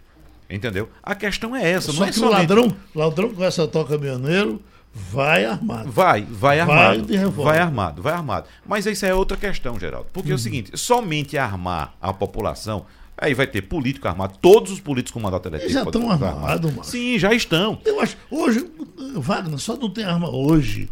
Entendeu? 0.50 0.88
A 1.00 1.14
questão 1.14 1.54
é 1.54 1.70
essa, 1.70 1.92
só 1.92 2.00
não 2.00 2.06
é 2.08 2.10
que 2.10 2.16
somente... 2.16 2.34
o 2.34 2.38
ladrão, 2.38 2.76
ladrão 2.92 3.32
começa 3.32 3.62
a 3.62 3.68
tocar 3.68 3.96
caminhoneiro, 3.96 4.60
Vai 4.96 5.44
armado. 5.44 5.90
Vai, 5.90 6.22
vai 6.22 6.60
armado. 6.60 7.04
Vai, 7.04 7.26
vai 7.26 7.58
armado, 7.58 8.02
vai 8.02 8.12
armado. 8.12 8.46
Mas 8.64 8.86
isso 8.86 9.04
é 9.04 9.12
outra 9.12 9.36
questão, 9.36 9.78
Geraldo. 9.78 10.06
Porque 10.12 10.30
é 10.30 10.32
o 10.32 10.34
uhum. 10.34 10.38
seguinte, 10.38 10.76
somente 10.78 11.36
armar 11.36 11.96
a 12.00 12.12
população 12.12 12.86
Aí 13.16 13.32
vai 13.32 13.46
ter 13.46 13.62
político 13.62 14.08
armado, 14.08 14.38
todos 14.40 14.72
os 14.72 14.80
políticos 14.80 15.12
com 15.12 15.20
mandato 15.20 15.48
eletrônico. 15.48 15.72
já 15.72 15.82
estão 15.84 16.10
armados, 16.10 16.70
mano. 16.70 16.84
Sim, 16.84 17.18
já 17.18 17.32
estão. 17.32 17.78
Eu 17.84 18.00
acho, 18.00 18.16
hoje, 18.30 18.68
Wagner, 19.14 19.58
só 19.58 19.76
não 19.76 19.88
tem 19.88 20.04
arma 20.04 20.28
hoje 20.28 20.88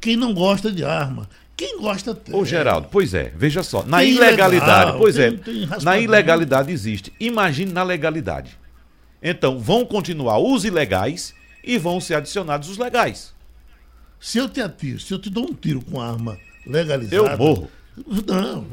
quem 0.00 0.16
não 0.16 0.32
gosta 0.32 0.70
de 0.70 0.84
arma. 0.84 1.28
Quem 1.56 1.80
gosta 1.80 2.14
tem. 2.14 2.34
Ô, 2.34 2.44
Geraldo, 2.44 2.88
pois 2.90 3.14
é, 3.14 3.32
veja 3.34 3.62
só. 3.62 3.82
Na 3.82 3.98
tem 3.98 4.12
ilegalidade, 4.12 4.84
legal, 4.84 4.98
pois 4.98 5.14
tem, 5.16 5.24
é. 5.24 5.30
Tem 5.32 5.68
na 5.82 5.98
ilegalidade 5.98 6.70
existe. 6.70 7.12
Imagine 7.18 7.72
na 7.72 7.82
legalidade. 7.82 8.58
Então, 9.22 9.58
vão 9.58 9.84
continuar 9.84 10.38
os 10.38 10.64
ilegais 10.64 11.34
e 11.64 11.78
vão 11.78 12.00
ser 12.00 12.14
adicionados 12.14 12.68
os 12.68 12.76
legais. 12.76 13.34
Se 14.20 14.38
eu 14.38 14.48
te 14.48 14.60
atiro, 14.60 15.00
se 15.00 15.12
eu 15.12 15.18
te 15.18 15.30
dou 15.30 15.44
um 15.44 15.54
tiro 15.54 15.80
com 15.80 16.00
arma 16.00 16.38
legalizada. 16.66 17.16
Eu 17.16 17.36
morro. 17.38 17.70
Não. 18.26 18.66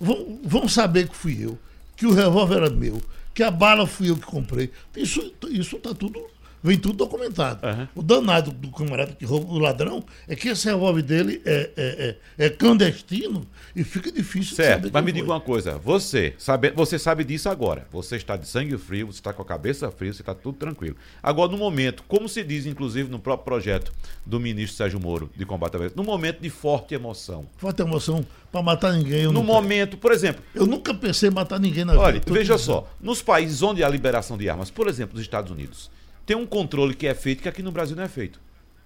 Vão, 0.00 0.38
vão 0.42 0.68
saber 0.68 1.08
que 1.08 1.14
fui 1.14 1.36
eu 1.38 1.58
que 2.02 2.06
o 2.08 2.12
revólver 2.12 2.56
era 2.56 2.70
meu, 2.70 3.00
que 3.32 3.44
a 3.44 3.50
bala 3.50 3.86
fui 3.86 4.10
eu 4.10 4.16
que 4.16 4.26
comprei. 4.26 4.72
Isso 4.96 5.32
isso 5.48 5.78
tá 5.78 5.94
tudo 5.94 6.20
vem 6.62 6.78
tudo 6.78 6.94
documentado. 6.94 7.66
Uhum. 7.66 7.88
O 7.96 8.02
danado 8.02 8.52
do 8.52 8.70
camarada 8.70 9.12
que 9.12 9.24
rouba 9.24 9.52
o 9.52 9.58
ladrão 9.58 10.04
é 10.28 10.36
que 10.36 10.48
esse 10.48 10.66
revólver 10.68 11.02
dele 11.02 11.42
é, 11.44 11.70
é, 11.76 12.16
é, 12.38 12.46
é 12.46 12.50
clandestino 12.50 13.46
e 13.74 13.82
fica 13.82 14.12
difícil 14.12 14.54
certo, 14.54 14.90
Mas 14.92 15.04
me 15.04 15.12
diga 15.12 15.26
uma 15.26 15.40
coisa, 15.40 15.78
você 15.78 16.34
sabe, 16.38 16.70
você 16.70 16.98
sabe 16.98 17.24
disso 17.24 17.48
agora. 17.48 17.86
Você 17.90 18.16
está 18.16 18.36
de 18.36 18.46
sangue 18.46 18.76
frio, 18.78 19.06
você 19.06 19.18
está 19.18 19.32
com 19.32 19.42
a 19.42 19.44
cabeça 19.44 19.90
fria, 19.90 20.12
você 20.12 20.22
está 20.22 20.34
tudo 20.34 20.56
tranquilo. 20.58 20.96
Agora, 21.22 21.50
no 21.50 21.58
momento, 21.58 22.04
como 22.06 22.28
se 22.28 22.44
diz, 22.44 22.66
inclusive, 22.66 23.10
no 23.10 23.18
próprio 23.18 23.44
projeto 23.44 23.92
do 24.24 24.38
ministro 24.38 24.76
Sérgio 24.76 25.00
Moro 25.00 25.30
de 25.34 25.44
combate 25.44 25.74
à 25.74 25.78
violência, 25.78 25.96
no 25.96 26.04
momento 26.04 26.40
de 26.40 26.50
forte 26.50 26.94
emoção. 26.94 27.46
Forte 27.56 27.82
emoção 27.82 28.24
para 28.50 28.62
matar 28.62 28.92
ninguém. 28.92 29.24
no 29.24 29.42
momento, 29.42 29.96
por 29.96 30.12
exemplo. 30.12 30.42
Eu 30.54 30.66
nunca 30.66 30.92
pensei 30.92 31.30
em 31.30 31.32
matar 31.32 31.58
ninguém 31.58 31.84
na 31.84 31.98
Olha, 31.98 32.20
vida. 32.20 32.32
veja 32.32 32.58
só, 32.58 32.88
nos 33.00 33.22
países 33.22 33.62
onde 33.62 33.82
há 33.82 33.88
liberação 33.88 34.36
de 34.36 34.48
armas, 34.48 34.70
por 34.70 34.86
exemplo, 34.86 35.14
nos 35.14 35.22
Estados 35.22 35.50
Unidos 35.50 35.90
tem 36.24 36.36
um 36.36 36.46
controle 36.46 36.94
que 36.94 37.06
é 37.06 37.14
feito 37.14 37.42
que 37.42 37.48
aqui 37.48 37.62
no 37.62 37.72
Brasil 37.72 37.96
não 37.96 38.02
é 38.02 38.08
feito. 38.08 38.40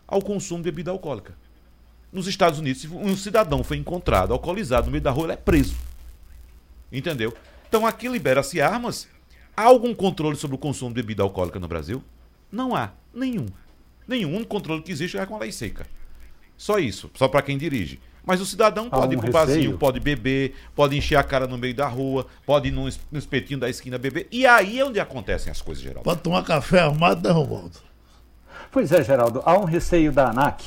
Ao 0.06 0.22
consumo 0.22 0.62
de 0.62 0.70
bebida 0.70 0.90
alcoólica. 0.90 1.34
Nos 2.12 2.26
Estados 2.26 2.58
Unidos, 2.58 2.82
se 2.82 2.88
um 2.88 3.16
cidadão 3.16 3.62
foi 3.62 3.76
encontrado 3.76 4.32
alcoolizado 4.32 4.86
no 4.86 4.92
meio 4.92 5.02
da 5.02 5.10
rua, 5.10 5.26
ele 5.26 5.32
é 5.32 5.36
preso. 5.36 5.76
Entendeu? 6.90 7.36
Então 7.68 7.86
aqui 7.86 8.08
libera-se 8.08 8.60
armas. 8.60 9.08
Há 9.56 9.62
algum 9.64 9.94
controle 9.94 10.36
sobre 10.36 10.54
o 10.54 10.58
consumo 10.58 10.90
de 10.90 11.02
bebida 11.02 11.22
alcoólica 11.22 11.58
no 11.58 11.68
Brasil? 11.68 12.02
Não 12.50 12.74
há. 12.74 12.92
Nenhum. 13.12 13.46
Nenhum. 14.06 14.44
Controle 14.44 14.82
que 14.82 14.92
existe 14.92 15.18
é 15.18 15.26
com 15.26 15.34
a 15.34 15.40
lei 15.40 15.50
seca. 15.50 15.86
Só 16.56 16.78
isso. 16.78 17.10
Só 17.14 17.26
para 17.26 17.42
quem 17.42 17.58
dirige. 17.58 17.98
Mas 18.26 18.40
o 18.40 18.44
cidadão 18.44 18.90
pode 18.90 19.14
ir 19.14 19.18
pro 19.18 19.30
barzinho, 19.30 19.78
pode 19.78 20.00
beber, 20.00 20.56
pode 20.74 20.96
encher 20.96 21.14
a 21.14 21.22
cara 21.22 21.46
no 21.46 21.56
meio 21.56 21.74
da 21.74 21.86
rua, 21.86 22.26
pode 22.44 22.68
ir 22.68 22.72
no, 22.72 22.88
no 23.12 23.18
espetinho 23.18 23.60
da 23.60 23.70
esquina 23.70 23.96
beber. 23.96 24.26
E 24.32 24.44
aí 24.44 24.80
é 24.80 24.84
onde 24.84 24.98
acontecem 24.98 25.48
as 25.48 25.62
coisas, 25.62 25.82
Geraldo. 25.82 26.02
Pode 26.02 26.20
tomar 26.22 26.42
café 26.42 26.80
armado, 26.80 27.26
né, 27.26 27.32
Romualdo? 27.32 27.78
Pois 28.72 28.90
é, 28.90 29.00
Geraldo. 29.04 29.42
Há 29.44 29.56
um 29.56 29.64
receio 29.64 30.10
da 30.10 30.30
ANAC, 30.30 30.64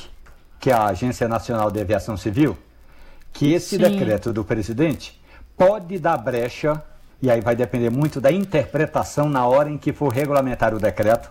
que 0.58 0.70
é 0.70 0.72
a 0.72 0.86
Agência 0.86 1.28
Nacional 1.28 1.70
de 1.70 1.78
Aviação 1.78 2.16
Civil, 2.16 2.56
que 3.30 3.52
esse 3.52 3.76
Sim. 3.76 3.82
decreto 3.82 4.32
do 4.32 4.42
presidente 4.42 5.20
pode 5.54 5.98
dar 5.98 6.16
brecha, 6.16 6.82
e 7.20 7.30
aí 7.30 7.42
vai 7.42 7.54
depender 7.54 7.90
muito 7.90 8.22
da 8.22 8.32
interpretação 8.32 9.28
na 9.28 9.46
hora 9.46 9.68
em 9.68 9.76
que 9.76 9.92
for 9.92 10.08
regulamentar 10.08 10.74
o 10.74 10.78
decreto, 10.78 11.30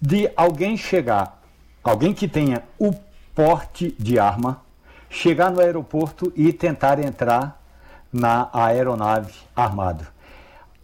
de 0.00 0.30
alguém 0.34 0.74
chegar, 0.74 1.38
alguém 1.84 2.14
que 2.14 2.26
tenha 2.26 2.62
o 2.78 2.94
porte 3.34 3.94
de 3.98 4.18
arma, 4.18 4.61
chegar 5.12 5.50
no 5.50 5.60
aeroporto 5.60 6.32
e 6.34 6.52
tentar 6.52 6.98
entrar 6.98 7.62
na 8.10 8.48
aeronave 8.52 9.32
armado. 9.54 10.06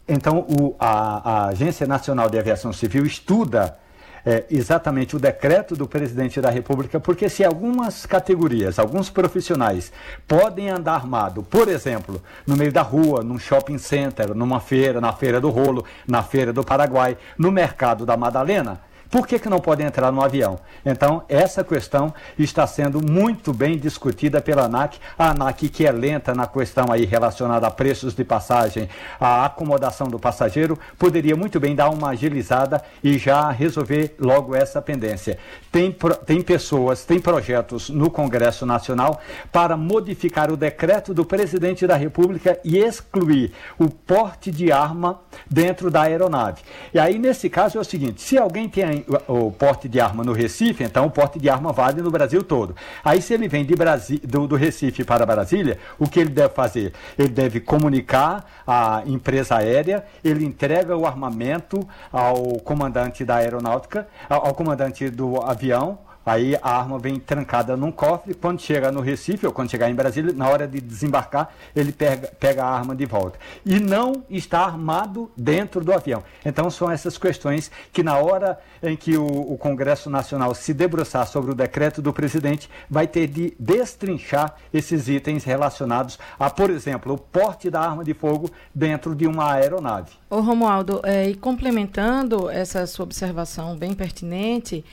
Então, 0.07 0.41
o, 0.41 0.77
a, 0.79 1.31
a, 1.31 1.47
Agência 1.49 1.87
Nacional 1.87 2.29
de 2.29 2.39
Aviação 2.39 2.73
Civil 2.73 3.05
estuda 3.05 3.79
é, 4.25 4.45
exatamente 4.51 5.17
o 5.17 5.19
decreto 5.19 5.75
do 5.75 5.87
presidente 5.87 6.41
da 6.41 6.51
República, 6.51 7.01
porque 7.01 7.29
se 7.29 7.43
algumas 7.43 8.05
categorias, 8.05 8.79
alguns 8.79 9.09
profissionais 9.09 9.91
podem 10.27 10.69
andar 10.69 10.95
armado, 10.95 11.43
por 11.43 11.69
exemplo, 11.69 12.23
no 12.47 12.57
meio 12.57 12.73
da 12.73 12.83
rua, 12.83 13.23
num 13.23 13.39
shopping 13.39 13.79
center, 13.79 14.35
numa 14.35 14.61
feira, 14.61 15.01
na 15.01 15.13
Feira 15.13 15.41
do 15.41 15.49
Rolo, 15.49 15.85
na 16.07 16.23
Feira 16.23 16.53
do 16.53 16.63
Paraguai, 16.63 17.17
no 17.39 17.51
Mercado 17.51 18.05
da 18.05 18.17
Madalena, 18.17 18.81
por 19.11 19.27
que, 19.27 19.39
que 19.39 19.49
não 19.49 19.59
podem 19.59 19.87
entrar 19.87 20.13
no 20.13 20.23
avião? 20.23 20.59
Então, 20.85 21.23
essa 21.29 21.65
questão 21.65 22.13
está 22.39 22.67
sendo 22.67 23.01
muito 23.01 23.55
bem 23.55 23.79
discutida 23.79 24.41
pela 24.41 24.65
ANAC. 24.65 24.99
A 25.19 25.31
ANAC, 25.31 25.69
que 25.69 25.87
é 25.87 25.93
lenta 25.93 26.35
na 26.35 26.47
questão 26.47 26.93
aí 26.93 27.07
relacionada 27.07 27.67
a 27.67 27.71
preços 27.71 28.15
de 28.15 28.23
passagem, 28.23 28.89
a 29.19 29.47
acomodação 29.47 30.09
do 30.09 30.19
passageiro, 30.19 30.79
poderia 30.99 31.35
muito 31.35 31.59
bem 31.59 31.75
dar 31.75 31.89
uma 31.89 32.11
agilizada 32.11 32.83
e 33.03 33.17
já 33.17 33.51
resolver 33.51 34.15
logo 34.19 34.55
essa 34.55 34.83
pendência. 34.83 35.39
Tem, 35.73 35.95
tem 36.27 36.43
pessoas, 36.43 37.05
tem 37.05 37.19
projetos 37.19 37.89
no 37.89 38.11
Congresso 38.11 38.67
Nacional 38.67 39.21
para 39.51 39.77
modificar 39.77 40.53
o 40.53 40.57
decreto 40.57 41.15
do 41.15 41.25
presidente 41.25 41.87
da 41.87 41.97
República 41.97 42.59
e 42.63 42.77
excluir 42.77 43.53
o 43.79 43.89
porte 43.89 44.51
de 44.51 44.71
arma 44.71 45.21
dentro 45.49 45.91
da 45.91 46.03
aeronave. 46.03 46.63
E 46.93 46.99
aí, 46.99 47.19
nesse 47.19 47.49
caso, 47.49 47.79
é 47.79 47.81
o 47.81 47.85
seguinte: 47.85 48.21
se 48.21 48.37
alguém 48.37 48.69
tem 48.69 48.98
o 49.27 49.51
porte 49.51 49.89
de 49.89 50.01
arma 50.01 50.25
no 50.25 50.33
Recife, 50.33 50.85
então 50.85 51.07
o 51.07 51.11
porte 51.11 51.39
de 51.39 51.49
arma 51.49 51.73
vale 51.73 52.03
no 52.03 52.11
Brasil 52.11 52.43
todo. 52.43 52.75
Aí 53.05 53.21
se 53.21 53.35
ele 53.35 53.49
vem 53.49 53.65
de 53.65 53.75
Brasi 53.75 54.19
do, 54.19 54.47
do 54.47 54.57
Recife 54.57 55.05
para 55.05 55.27
Brasília, 55.27 55.79
o 55.99 56.09
que 56.09 56.21
ele 56.21 56.31
deve 56.31 56.55
fazer? 56.55 56.93
Ele 57.19 57.29
deve 57.29 57.61
comunicar 57.61 58.45
à 58.67 59.03
empresa 59.07 59.57
aérea, 59.57 60.05
ele 60.25 60.45
entrega 60.45 60.97
o 60.97 61.07
armamento 61.07 61.87
ao 62.13 62.59
comandante 62.61 63.25
da 63.25 63.37
aeronáutica, 63.37 64.09
ao, 64.29 64.47
ao 64.47 64.55
comandante 64.55 65.09
do 65.11 65.41
avião, 65.43 65.99
Aí 66.29 66.55
a 66.61 66.79
arma 66.79 66.99
vem 66.99 67.19
trancada 67.19 67.77
num 67.77 67.91
cofre. 67.91 68.35
Quando 68.35 68.61
chega 68.61 68.93
no 68.93 69.01
Recife, 69.01 69.47
ou 69.47 69.53
quando 69.53 69.71
chegar 69.71 69.89
em 69.89 69.95
Brasília, 69.95 70.33
na 70.35 70.49
hora 70.49 70.69
de 70.69 70.81
desembarcar, 70.81 71.51
ele 71.75 71.91
pega, 71.91 72.29
pega 72.39 72.65
a 72.65 72.69
arma 72.69 72.95
de 72.95 73.07
volta. 73.07 73.39
E 73.65 73.81
não 73.81 74.25
está 74.29 74.61
armado 74.61 75.31
dentro 75.35 75.83
do 75.83 75.93
avião. 75.93 76.23
Então 76.45 76.71
são 76.71 76.91
essas 76.91 77.17
questões 77.17 77.71
que, 77.93 78.03
na 78.03 78.19
hora 78.19 78.59
em 78.83 78.95
que 78.95 79.17
o, 79.17 79.25
o 79.25 79.57
Congresso 79.57 80.11
Nacional 80.11 80.55
se 80.55 80.75
debruçar 80.75 81.27
sobre 81.27 81.53
o 81.53 81.55
decreto 81.55 82.03
do 82.03 82.13
presidente, 82.13 82.69
vai 82.91 83.07
ter 83.07 83.27
de 83.27 83.55
destrinchar 83.59 84.55
esses 84.73 85.09
itens 85.09 85.45
relacionados 85.45 86.19
a, 86.39 86.51
por 86.51 86.69
exemplo, 86.69 87.15
o 87.15 87.19
porte 87.19 87.71
da 87.71 87.81
arma 87.81 88.05
de 88.05 88.13
fogo 88.13 88.51
dentro 88.75 89.15
de 89.15 89.27
uma 89.27 89.55
aeronave. 89.55 90.13
Ô 90.29 90.41
Romualdo, 90.41 91.01
é, 91.05 91.31
e 91.31 91.35
complementando 91.35 92.51
essa 92.51 92.87
sua 92.87 93.05
observação 93.05 93.77
bem 93.77 93.95
pertinente, 93.95 94.85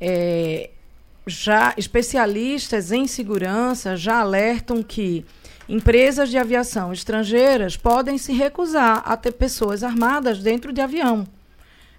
é, 0.00 0.70
já 1.26 1.74
especialistas 1.76 2.92
em 2.92 3.06
segurança 3.06 3.96
já 3.96 4.20
alertam 4.20 4.82
que 4.82 5.24
empresas 5.68 6.28
de 6.28 6.36
aviação 6.36 6.92
estrangeiras 6.92 7.76
podem 7.76 8.18
se 8.18 8.32
recusar 8.32 9.02
a 9.04 9.16
ter 9.16 9.32
pessoas 9.32 9.82
armadas 9.82 10.40
dentro 10.40 10.72
de 10.72 10.80
avião. 10.80 11.26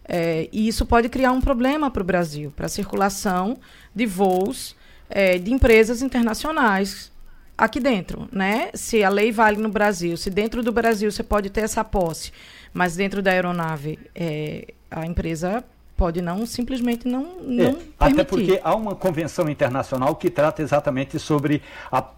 É, 0.07 0.47
e 0.51 0.67
isso 0.67 0.85
pode 0.85 1.09
criar 1.09 1.31
um 1.31 1.41
problema 1.41 1.89
para 1.89 2.01
o 2.01 2.05
Brasil, 2.05 2.53
para 2.55 2.67
a 2.67 2.69
circulação 2.69 3.57
de 3.93 4.05
voos 4.05 4.75
é, 5.09 5.39
de 5.39 5.51
empresas 5.51 6.03
internacionais 6.03 7.11
aqui 7.57 7.79
dentro, 7.79 8.29
né? 8.31 8.69
Se 8.75 9.03
a 9.03 9.09
lei 9.09 9.31
vale 9.31 9.57
no 9.57 9.69
Brasil, 9.69 10.15
se 10.15 10.29
dentro 10.29 10.61
do 10.61 10.71
Brasil 10.71 11.09
você 11.09 11.23
pode 11.23 11.49
ter 11.49 11.61
essa 11.61 11.83
posse, 11.83 12.31
mas 12.71 12.95
dentro 12.95 13.21
da 13.21 13.31
aeronave 13.31 13.97
é, 14.13 14.73
a 14.91 15.05
empresa 15.07 15.63
pode 15.95 16.21
não 16.21 16.45
simplesmente 16.45 17.07
não, 17.07 17.41
não 17.41 17.65
é, 17.65 17.75
até 17.99 18.23
porque 18.23 18.59
há 18.63 18.75
uma 18.75 18.95
convenção 18.95 19.49
internacional 19.49 20.15
que 20.15 20.29
trata 20.29 20.61
exatamente 20.61 21.17
sobre 21.17 21.61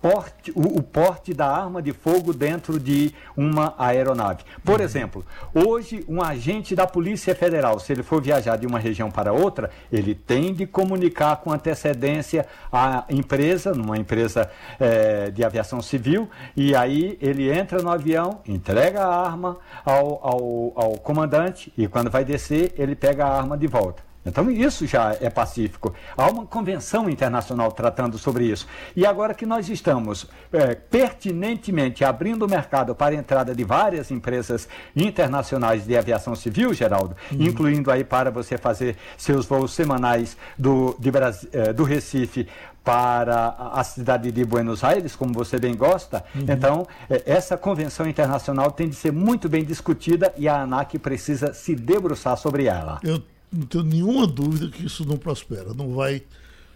porte, 0.01 0.51
o, 0.55 0.79
o, 0.79 0.83
porte 0.83 1.33
da 1.33 1.47
arma 1.47 1.81
de 1.81 1.93
fogo 1.93 2.33
dentro 2.33 2.79
de 2.79 3.13
uma 3.35 3.75
aeronave. 3.77 4.43
Por 4.63 4.79
uhum. 4.79 4.85
exemplo, 4.85 5.25
hoje 5.53 6.03
um 6.07 6.21
agente 6.21 6.75
da 6.75 6.87
Polícia 6.87 7.35
Federal, 7.35 7.79
se 7.79 7.93
ele 7.93 8.01
for 8.01 8.21
viajar 8.21 8.57
de 8.57 8.65
uma 8.65 8.79
região 8.79 9.11
para 9.11 9.31
outra, 9.31 9.69
ele 9.91 10.15
tem 10.15 10.53
de 10.53 10.65
comunicar 10.65 11.37
com 11.37 11.51
antecedência 11.51 12.47
a 12.71 13.05
empresa, 13.09 13.73
numa 13.73 13.97
empresa 13.97 14.49
é, 14.79 15.29
de 15.29 15.43
aviação 15.43 15.81
civil, 15.81 16.27
e 16.55 16.75
aí 16.75 17.17
ele 17.21 17.51
entra 17.51 17.81
no 17.81 17.91
avião, 17.91 18.41
entrega 18.47 19.03
a 19.03 19.27
arma 19.27 19.57
ao, 19.85 20.19
ao, 20.23 20.73
ao 20.75 20.91
comandante 20.97 21.71
e 21.77 21.87
quando 21.87 22.09
vai 22.09 22.25
descer 22.25 22.73
ele 22.77 22.95
pega 22.95 23.25
a 23.25 23.37
arma 23.37 23.57
de 23.57 23.66
de 23.67 23.71
volta. 23.71 24.07
Então, 24.27 24.51
isso 24.51 24.85
já 24.85 25.15
é 25.21 25.29
pacífico. 25.29 25.93
Há 26.17 26.29
uma 26.29 26.45
convenção 26.45 27.09
internacional 27.09 27.71
tratando 27.71 28.17
sobre 28.17 28.45
isso. 28.45 28.67
E 28.93 29.05
agora 29.05 29.33
que 29.33 29.45
nós 29.45 29.69
estamos 29.69 30.27
é, 30.51 30.75
pertinentemente 30.75 32.03
abrindo 32.03 32.43
o 32.43 32.49
mercado 32.49 32.93
para 32.93 33.15
a 33.15 33.17
entrada 33.17 33.55
de 33.55 33.63
várias 33.63 34.11
empresas 34.11 34.67
internacionais 34.93 35.85
de 35.85 35.95
aviação 35.95 36.35
civil, 36.35 36.73
Geraldo, 36.73 37.15
uhum. 37.31 37.41
incluindo 37.41 37.89
aí 37.89 38.03
para 38.03 38.29
você 38.29 38.57
fazer 38.57 38.97
seus 39.17 39.45
voos 39.45 39.71
semanais 39.73 40.35
do, 40.57 40.93
de, 40.99 41.09
é, 41.53 41.71
do 41.71 41.85
Recife 41.85 42.49
para 42.83 43.49
a 43.73 43.83
cidade 43.83 44.31
de 44.31 44.45
Buenos 44.45 44.83
Aires, 44.83 45.15
como 45.15 45.33
você 45.33 45.57
bem 45.57 45.75
gosta. 45.75 46.23
Uhum. 46.35 46.45
Então, 46.49 46.87
é, 47.09 47.23
essa 47.25 47.57
convenção 47.57 48.05
internacional 48.05 48.71
tem 48.71 48.89
de 48.89 48.95
ser 48.95 49.13
muito 49.13 49.47
bem 49.47 49.63
discutida 49.63 50.33
e 50.37 50.49
a 50.49 50.61
ANAC 50.61 50.99
precisa 50.99 51.53
se 51.53 51.75
debruçar 51.75 52.37
sobre 52.37 52.65
ela. 52.65 52.99
Eu 53.03 53.21
não 53.51 53.65
tenho 53.65 53.83
nenhuma 53.83 54.27
dúvida 54.27 54.69
que 54.69 54.85
isso 54.85 55.05
não 55.05 55.17
prospera. 55.17 55.73
Não 55.73 55.93
vai, 55.93 56.21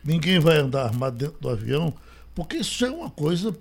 ninguém 0.04 0.40
vai 0.40 0.58
andar 0.58 0.86
armado 0.86 1.18
dentro 1.18 1.38
do 1.40 1.50
avião, 1.50 1.94
porque 2.34 2.58
isso 2.58 2.86
é 2.86 2.90
uma 2.90 3.10
coisa 3.10 3.56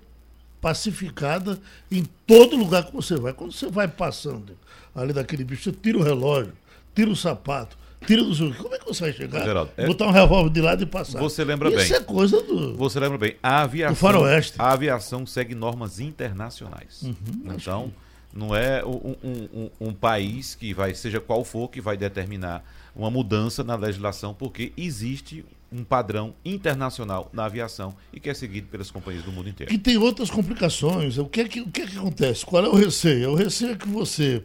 pacificada 0.61 1.59
em 1.91 2.05
todo 2.25 2.55
lugar 2.55 2.85
que 2.85 2.93
você 2.93 3.15
vai. 3.15 3.33
Quando 3.33 3.51
você 3.51 3.67
vai 3.67 3.87
passando 3.87 4.55
ali 4.95 5.11
daquele 5.11 5.43
bicho, 5.43 5.63
você 5.63 5.71
tira 5.71 5.97
o 5.97 6.03
relógio, 6.03 6.53
tira 6.95 7.09
o 7.09 7.15
sapato, 7.15 7.77
tira 8.05 8.23
do 8.23 8.33
seu. 8.33 8.53
Como 8.53 8.75
é 8.75 8.77
que 8.77 8.85
você 8.85 9.05
vai 9.05 9.13
chegar? 9.13 9.43
Geraldo, 9.43 9.71
é... 9.75 9.87
Botar 9.87 10.05
um 10.07 10.11
revólver 10.11 10.51
de 10.51 10.61
lado 10.61 10.83
e 10.83 10.85
passar. 10.85 11.19
Você 11.19 11.43
lembra 11.43 11.69
Isso 11.69 11.77
bem. 11.77 11.85
Isso 11.85 11.95
é 11.95 11.99
coisa 12.01 12.41
do. 12.43 12.75
Você 12.75 12.99
lembra 12.99 13.17
bem. 13.17 13.35
A 13.41 13.63
aviação. 13.63 13.93
Do 13.93 13.99
faroeste. 13.99 14.53
A 14.59 14.71
aviação 14.71 15.25
segue 15.25 15.55
normas 15.55 15.99
internacionais. 15.99 17.01
Uhum, 17.01 17.15
então, 17.55 17.91
não 18.33 18.55
é 18.55 18.85
um, 18.85 19.15
um, 19.23 19.49
um, 19.53 19.69
um 19.87 19.93
país 19.93 20.55
que 20.55 20.73
vai, 20.73 20.93
seja 20.93 21.19
qual 21.19 21.43
for, 21.43 21.67
que 21.69 21.81
vai 21.81 21.97
determinar 21.97 22.63
uma 22.95 23.09
mudança 23.09 23.63
na 23.63 23.75
legislação, 23.75 24.33
porque 24.33 24.73
existe 24.75 25.45
um 25.71 25.83
padrão 25.83 26.33
internacional 26.43 27.29
na 27.31 27.45
aviação 27.45 27.95
e 28.11 28.19
que 28.19 28.29
é 28.29 28.33
seguido 28.33 28.67
pelas 28.67 28.91
companhias 28.91 29.23
do 29.23 29.31
mundo 29.31 29.47
inteiro. 29.47 29.71
E 29.71 29.77
tem 29.77 29.97
outras 29.97 30.29
complicações. 30.29 31.17
O 31.17 31.25
que 31.25 31.41
é 31.41 31.47
que, 31.47 31.61
o 31.61 31.71
que, 31.71 31.81
é 31.81 31.87
que 31.87 31.97
acontece? 31.97 32.45
Qual 32.45 32.63
é 32.65 32.67
o 32.67 32.75
receio? 32.75 33.31
O 33.31 33.35
receio 33.35 33.71
é 33.71 33.75
que 33.75 33.87
você, 33.87 34.43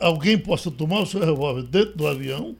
alguém 0.00 0.38
possa 0.38 0.70
tomar 0.70 1.00
o 1.00 1.06
seu 1.06 1.20
revólver 1.20 1.64
dentro 1.64 1.96
do 1.96 2.06
avião, 2.06 2.54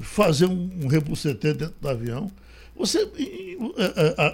fazer 0.00 0.46
um, 0.46 0.70
um 0.82 0.88
dentro 0.88 1.74
do 1.80 1.88
avião. 1.88 2.30
Você, 2.74 3.08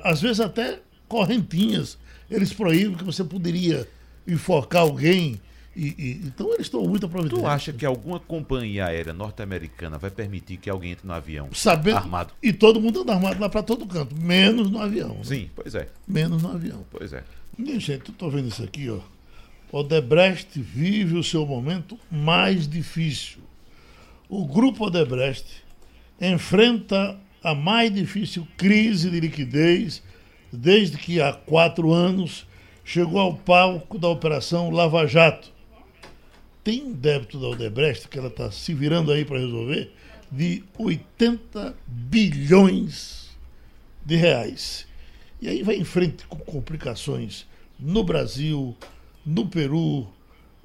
às 0.04 0.22
vezes 0.22 0.40
até 0.40 0.80
correntinhas, 1.06 1.98
eles 2.30 2.52
proíbem 2.52 2.96
que 2.96 3.04
você 3.04 3.22
poderia 3.22 3.86
enforcar 4.26 4.82
alguém 4.82 5.40
e, 5.80 5.94
e, 5.97 6.11
então 6.26 6.49
eles 6.49 6.62
estão 6.62 6.82
muito 6.82 7.06
aproveitando. 7.06 7.38
Tu 7.38 7.47
acha 7.47 7.73
que 7.73 7.87
alguma 7.87 8.18
companhia 8.18 8.87
aérea 8.87 9.12
norte-americana 9.12 9.97
vai 9.97 10.11
permitir 10.11 10.56
que 10.56 10.68
alguém 10.68 10.90
entre 10.90 11.06
no 11.06 11.12
avião 11.12 11.49
Sabendo, 11.52 11.99
armado? 11.99 12.35
E 12.42 12.52
todo 12.52 12.80
mundo 12.80 13.02
anda 13.02 13.14
armado 13.14 13.40
lá 13.40 13.49
para 13.49 13.62
todo 13.62 13.87
canto, 13.87 14.12
menos 14.20 14.73
no 14.73 14.80
avião. 14.80 15.14
Né? 15.14 15.23
Sim, 15.23 15.50
pois 15.54 15.76
é. 15.76 15.88
Menos 16.06 16.42
no 16.42 16.50
avião. 16.50 16.85
Pois 16.90 17.12
é. 17.12 17.23
Minha 17.56 17.78
gente, 17.78 18.08
eu 18.08 18.12
estou 18.12 18.28
vendo 18.28 18.49
isso 18.49 18.64
aqui, 18.64 18.90
ó. 18.90 18.99
Odebrecht 19.70 20.61
vive 20.61 21.16
o 21.16 21.23
seu 21.23 21.47
momento 21.47 21.97
mais 22.11 22.66
difícil. 22.66 23.38
O 24.28 24.44
grupo 24.47 24.87
Odebrecht 24.87 25.62
enfrenta 26.20 27.16
a 27.40 27.54
mais 27.54 27.94
difícil 27.94 28.49
crise 28.56 29.11
de 29.11 29.20
liquidez 29.20 30.02
desde 30.52 30.99
que 30.99 31.23
há 31.23 31.32
quatro 31.32 31.92
anos 31.92 32.49
chegou 32.85 33.20
ao 33.20 33.35
palco 33.35 33.97
da 33.97 34.08
Operação 34.08 34.70
Lava 34.70 35.06
Jato 35.06 35.56
tem 36.68 36.92
débito 36.92 37.40
da 37.40 37.48
Odebrecht, 37.48 38.08
que 38.08 38.18
ela 38.18 38.28
está 38.28 38.50
se 38.50 38.75
virando 38.75 39.10
aí 39.10 39.25
para 39.25 39.38
resolver, 39.38 39.90
de 40.30 40.62
80 40.78 41.75
bilhões 41.87 43.30
de 44.04 44.16
reais. 44.16 44.87
E 45.40 45.48
aí 45.48 45.62
vai 45.62 45.76
em 45.76 45.84
frente 45.84 46.26
com 46.26 46.37
complicações 46.37 47.46
no 47.80 48.04
Brasil, 48.04 48.76
no 49.25 49.46
Peru, 49.46 50.08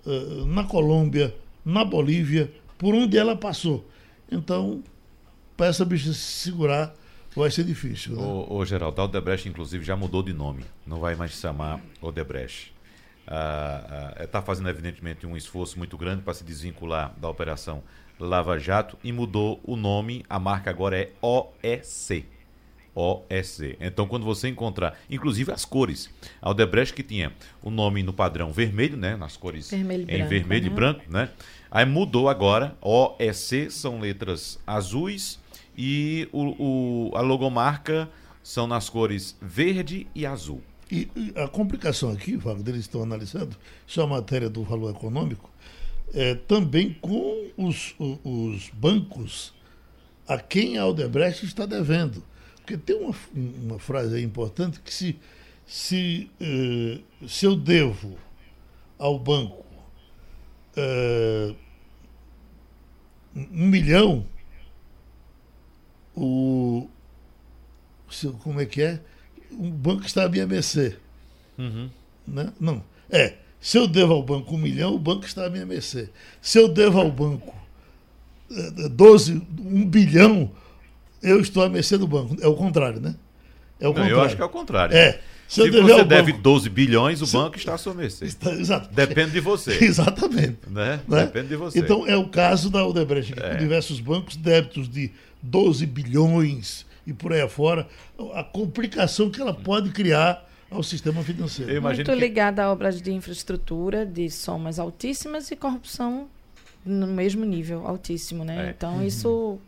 eh, 0.05 0.43
na 0.45 0.65
Colômbia, 0.65 1.33
na 1.63 1.85
Bolívia, 1.85 2.51
por 2.77 2.93
onde 2.93 3.17
ela 3.17 3.37
passou. 3.37 3.89
Então, 4.29 4.83
para 5.55 5.67
essa 5.67 5.85
bicha 5.85 6.11
se 6.11 6.19
segurar, 6.19 6.93
vai 7.33 7.49
ser 7.49 7.63
difícil. 7.63 8.17
Né? 8.17 8.21
O, 8.21 8.57
o 8.57 8.65
Geraldo, 8.65 8.99
a 8.99 9.05
Odebrecht, 9.05 9.47
inclusive, 9.47 9.85
já 9.85 9.95
mudou 9.95 10.21
de 10.21 10.33
nome. 10.33 10.65
Não 10.85 10.99
vai 10.99 11.15
mais 11.15 11.31
chamar 11.31 11.79
Odebrecht 12.01 12.72
está 14.19 14.41
fazendo, 14.41 14.69
evidentemente, 14.69 15.25
um 15.25 15.35
esforço 15.37 15.77
muito 15.77 15.97
grande 15.97 16.21
para 16.21 16.33
se 16.33 16.43
desvincular 16.43 17.13
da 17.17 17.29
operação 17.29 17.83
Lava 18.19 18.57
Jato 18.59 18.97
e 19.03 19.11
mudou 19.11 19.59
o 19.63 19.75
nome, 19.75 20.23
a 20.29 20.39
marca 20.39 20.69
agora 20.69 20.97
é 20.97 21.11
OEC. 21.21 22.25
OEC. 22.95 23.75
Então, 23.79 24.07
quando 24.07 24.23
você 24.23 24.47
encontrar, 24.47 24.97
inclusive 25.09 25.51
as 25.51 25.65
cores, 25.65 26.09
a 26.41 26.49
Odebrecht 26.49 26.93
que 26.93 27.03
tinha 27.03 27.33
o 27.61 27.71
nome 27.71 28.03
no 28.03 28.13
padrão 28.13 28.51
vermelho, 28.51 28.95
né, 28.95 29.15
nas 29.15 29.35
cores 29.35 29.71
vermelho 29.71 30.03
em 30.03 30.05
branco, 30.05 30.29
vermelho 30.29 30.65
né? 30.65 30.71
e 30.71 30.75
branco, 30.75 31.01
né? 31.09 31.29
Aí 31.71 31.85
mudou 31.85 32.29
agora, 32.29 32.77
OEC 32.81 33.71
são 33.71 33.99
letras 33.99 34.59
azuis 34.65 35.39
e 35.75 36.29
o, 36.31 37.09
o, 37.09 37.17
a 37.17 37.21
logomarca 37.21 38.07
são 38.43 38.67
nas 38.67 38.89
cores 38.89 39.35
verde 39.41 40.05
e 40.13 40.25
azul. 40.25 40.61
E, 40.93 41.09
a 41.35 41.47
complicação 41.47 42.11
aqui, 42.11 42.37
Wagner, 42.37 42.69
eles 42.75 42.81
estão 42.81 43.01
analisando, 43.01 43.57
isso 43.87 43.99
é 43.99 44.03
uma 44.03 44.17
matéria 44.17 44.47
do 44.47 44.63
valor 44.63 44.91
econômico, 44.91 45.49
é, 46.13 46.35
também 46.35 46.93
com 47.01 47.49
os, 47.57 47.95
os, 47.97 48.19
os 48.23 48.69
bancos 48.69 49.53
a 50.27 50.37
quem 50.37 50.77
a 50.77 50.83
Aldebrecht 50.83 51.45
está 51.45 51.65
devendo. 51.65 52.23
Porque 52.57 52.77
tem 52.77 52.95
uma, 52.95 53.15
uma 53.33 53.79
frase 53.79 54.15
aí 54.15 54.23
importante 54.23 54.79
que 54.79 54.93
se, 54.93 55.19
se, 55.65 56.29
eh, 56.39 56.99
se 57.27 57.45
eu 57.45 57.55
devo 57.55 58.15
ao 58.97 59.19
banco 59.19 59.65
eh, 60.77 61.53
um 63.35 63.67
milhão, 63.67 64.25
o, 66.15 66.87
se, 68.09 68.27
como 68.43 68.61
é 68.61 68.65
que 68.65 68.81
é? 68.81 69.01
O 69.57 69.69
banco 69.69 70.05
está 70.05 70.23
a 70.25 70.29
minha 70.29 70.45
mercê. 70.45 70.95
Uhum. 71.57 71.89
Né? 72.27 72.51
Não. 72.59 72.83
É, 73.09 73.33
se 73.59 73.77
eu 73.77 73.87
devo 73.87 74.13
ao 74.13 74.23
banco 74.23 74.53
um 74.53 74.57
milhão, 74.57 74.93
o 74.93 74.99
banco 74.99 75.25
está 75.25 75.45
a 75.45 75.49
minha 75.49 75.65
mercê. 75.65 76.09
Se 76.41 76.57
eu 76.57 76.67
devo 76.67 76.99
ao 76.99 77.11
banco 77.11 77.55
12, 78.91 79.33
eh, 79.33 79.41
um 79.59 79.85
bilhão, 79.85 80.51
eu 81.21 81.39
estou 81.39 81.63
à 81.63 81.69
mercê 81.69 81.97
do 81.97 82.07
banco. 82.07 82.35
É 82.41 82.47
o 82.47 82.55
contrário, 82.55 82.99
né? 82.99 83.15
É 83.79 83.87
o 83.87 83.89
Não, 83.89 83.93
contrário. 83.93 84.15
Eu 84.15 84.21
acho 84.21 84.35
que 84.35 84.41
é 84.41 84.45
o 84.45 84.49
contrário. 84.49 84.95
É. 84.95 85.19
Se, 85.47 85.61
se 85.61 85.69
você 85.69 86.03
deve 86.03 86.31
banco, 86.31 86.43
12 86.43 86.69
bilhões, 86.69 87.21
o 87.21 87.27
se, 87.27 87.33
banco 87.33 87.57
está 87.57 87.75
à 87.75 87.77
sua 87.77 87.93
mercê. 87.93 88.25
Está, 88.25 88.51
exato. 88.51 88.93
Depende 88.93 89.31
de 89.31 89.39
você. 89.39 89.77
Exatamente. 89.83 90.57
Né? 90.67 90.99
Né? 91.07 91.25
Depende 91.25 91.49
de 91.49 91.55
você. 91.55 91.79
Então, 91.79 92.07
é 92.07 92.17
o 92.17 92.27
caso 92.27 92.69
da 92.69 92.85
Odebrecht, 92.85 93.33
é. 93.37 93.51
com 93.51 93.57
diversos 93.57 93.99
bancos, 93.99 94.35
débitos 94.35 94.89
de 94.89 95.11
12 95.41 95.85
bilhões, 95.85 96.85
e 97.05 97.13
por 97.13 97.33
aí 97.33 97.41
afora, 97.41 97.87
a 98.33 98.43
complicação 98.43 99.29
que 99.29 99.41
ela 99.41 99.53
pode 99.53 99.91
criar 99.91 100.47
ao 100.69 100.83
sistema 100.83 101.23
financeiro. 101.23 101.81
Muito 101.81 102.03
que... 102.03 102.15
ligada 102.15 102.63
a 102.63 102.71
obras 102.71 103.01
de 103.01 103.11
infraestrutura 103.11 104.05
de 104.05 104.29
somas 104.29 104.79
altíssimas 104.79 105.51
e 105.51 105.55
corrupção 105.55 106.27
no 106.85 107.07
mesmo 107.07 107.45
nível, 107.45 107.85
altíssimo, 107.85 108.43
né? 108.43 108.67
É. 108.67 108.69
Então 108.71 108.95
uhum. 108.95 109.03
isso 109.03 109.59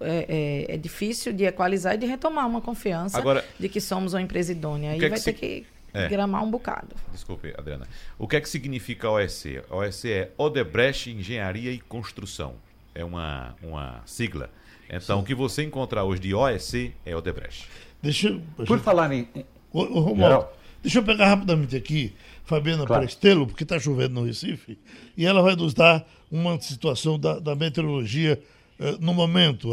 é, 0.00 0.66
é, 0.68 0.74
é, 0.74 0.76
difícil 0.76 1.32
de 1.32 1.44
equalizar 1.44 1.94
e 1.94 1.98
de 1.98 2.06
retomar 2.06 2.46
uma 2.46 2.60
confiança 2.60 3.18
Agora, 3.18 3.44
de 3.58 3.68
que 3.68 3.80
somos 3.80 4.12
uma 4.12 4.22
empresa 4.22 4.52
idônea. 4.52 4.92
Aí 4.92 5.04
é 5.04 5.08
vai 5.08 5.18
ter 5.18 5.32
se... 5.32 5.32
que 5.32 5.66
é. 5.92 6.08
gramar 6.08 6.44
um 6.44 6.50
bocado. 6.50 6.94
Desculpe, 7.12 7.52
Adriana. 7.56 7.88
O 8.18 8.28
que 8.28 8.36
é 8.36 8.40
que 8.40 8.48
significa 8.48 9.08
a 9.08 9.12
OEC? 9.12 9.62
A 9.68 9.76
OEC 9.76 10.10
é 10.10 10.30
Odebrecht 10.36 11.10
Engenharia 11.10 11.72
e 11.72 11.78
Construção. 11.80 12.54
É 12.94 13.04
uma, 13.04 13.56
uma 13.62 14.02
sigla 14.04 14.50
então, 14.90 15.18
Sim. 15.18 15.22
o 15.22 15.26
que 15.26 15.34
você 15.34 15.62
encontrar 15.62 16.04
hoje 16.04 16.20
de 16.20 16.34
OEC 16.34 16.92
é 17.04 17.14
Odebrecht. 17.14 17.68
Deixa, 18.02 18.28
eu, 18.28 18.38
deixa 18.56 18.66
Por 18.66 18.80
falar 18.80 19.12
em. 19.12 19.28
Ô, 19.72 19.82
ô, 19.82 20.00
Romualdo, 20.00 20.48
deixa 20.82 20.98
eu 20.98 21.02
pegar 21.02 21.28
rapidamente 21.28 21.76
aqui 21.76 22.14
Fabiana 22.44 22.84
claro. 22.84 23.02
Prestelo, 23.04 23.46
porque 23.46 23.62
está 23.62 23.78
chovendo 23.78 24.14
no 24.14 24.26
Recife, 24.26 24.76
e 25.16 25.24
ela 25.24 25.40
vai 25.40 25.54
nos 25.54 25.72
dar 25.72 26.04
uma 26.30 26.60
situação 26.60 27.18
da, 27.18 27.38
da 27.38 27.54
meteorologia 27.54 28.42
eh, 28.78 28.96
no 28.98 29.14
momento. 29.14 29.70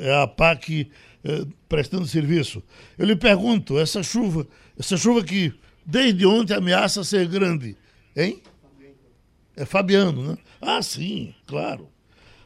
É 0.00 0.12
a, 0.12 0.20
a 0.20 0.22
APAC 0.22 0.90
eh, 1.22 1.44
prestando 1.68 2.06
serviço. 2.06 2.62
Eu 2.96 3.04
lhe 3.04 3.16
pergunto, 3.16 3.78
essa 3.78 4.02
chuva, 4.02 4.46
essa 4.78 4.96
chuva 4.96 5.22
que 5.22 5.52
desde 5.84 6.24
ontem 6.24 6.54
ameaça 6.54 7.04
ser 7.04 7.28
grande, 7.28 7.76
hein? 8.16 8.40
É 9.54 9.64
Fabiano, 9.64 10.22
né? 10.22 10.38
Ah, 10.60 10.80
sim, 10.82 11.34
claro. 11.46 11.88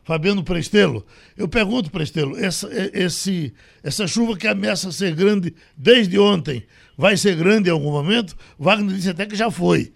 Fabiano 0.04 0.44
Prestelo. 0.44 1.04
Eu 1.36 1.48
pergunto, 1.48 1.90
Prestelo, 1.90 2.36
essa, 2.38 2.68
esse, 2.94 3.54
essa 3.82 4.06
chuva 4.06 4.36
que 4.36 4.46
ameaça 4.46 4.90
ser 4.90 5.14
grande 5.14 5.54
desde 5.76 6.18
ontem, 6.18 6.66
vai 6.96 7.16
ser 7.16 7.36
grande 7.36 7.68
em 7.68 7.72
algum 7.72 7.90
momento? 7.90 8.34
Wagner 8.58 8.94
disse 8.94 9.10
até 9.10 9.26
que 9.26 9.36
já 9.36 9.50
foi. 9.50 9.92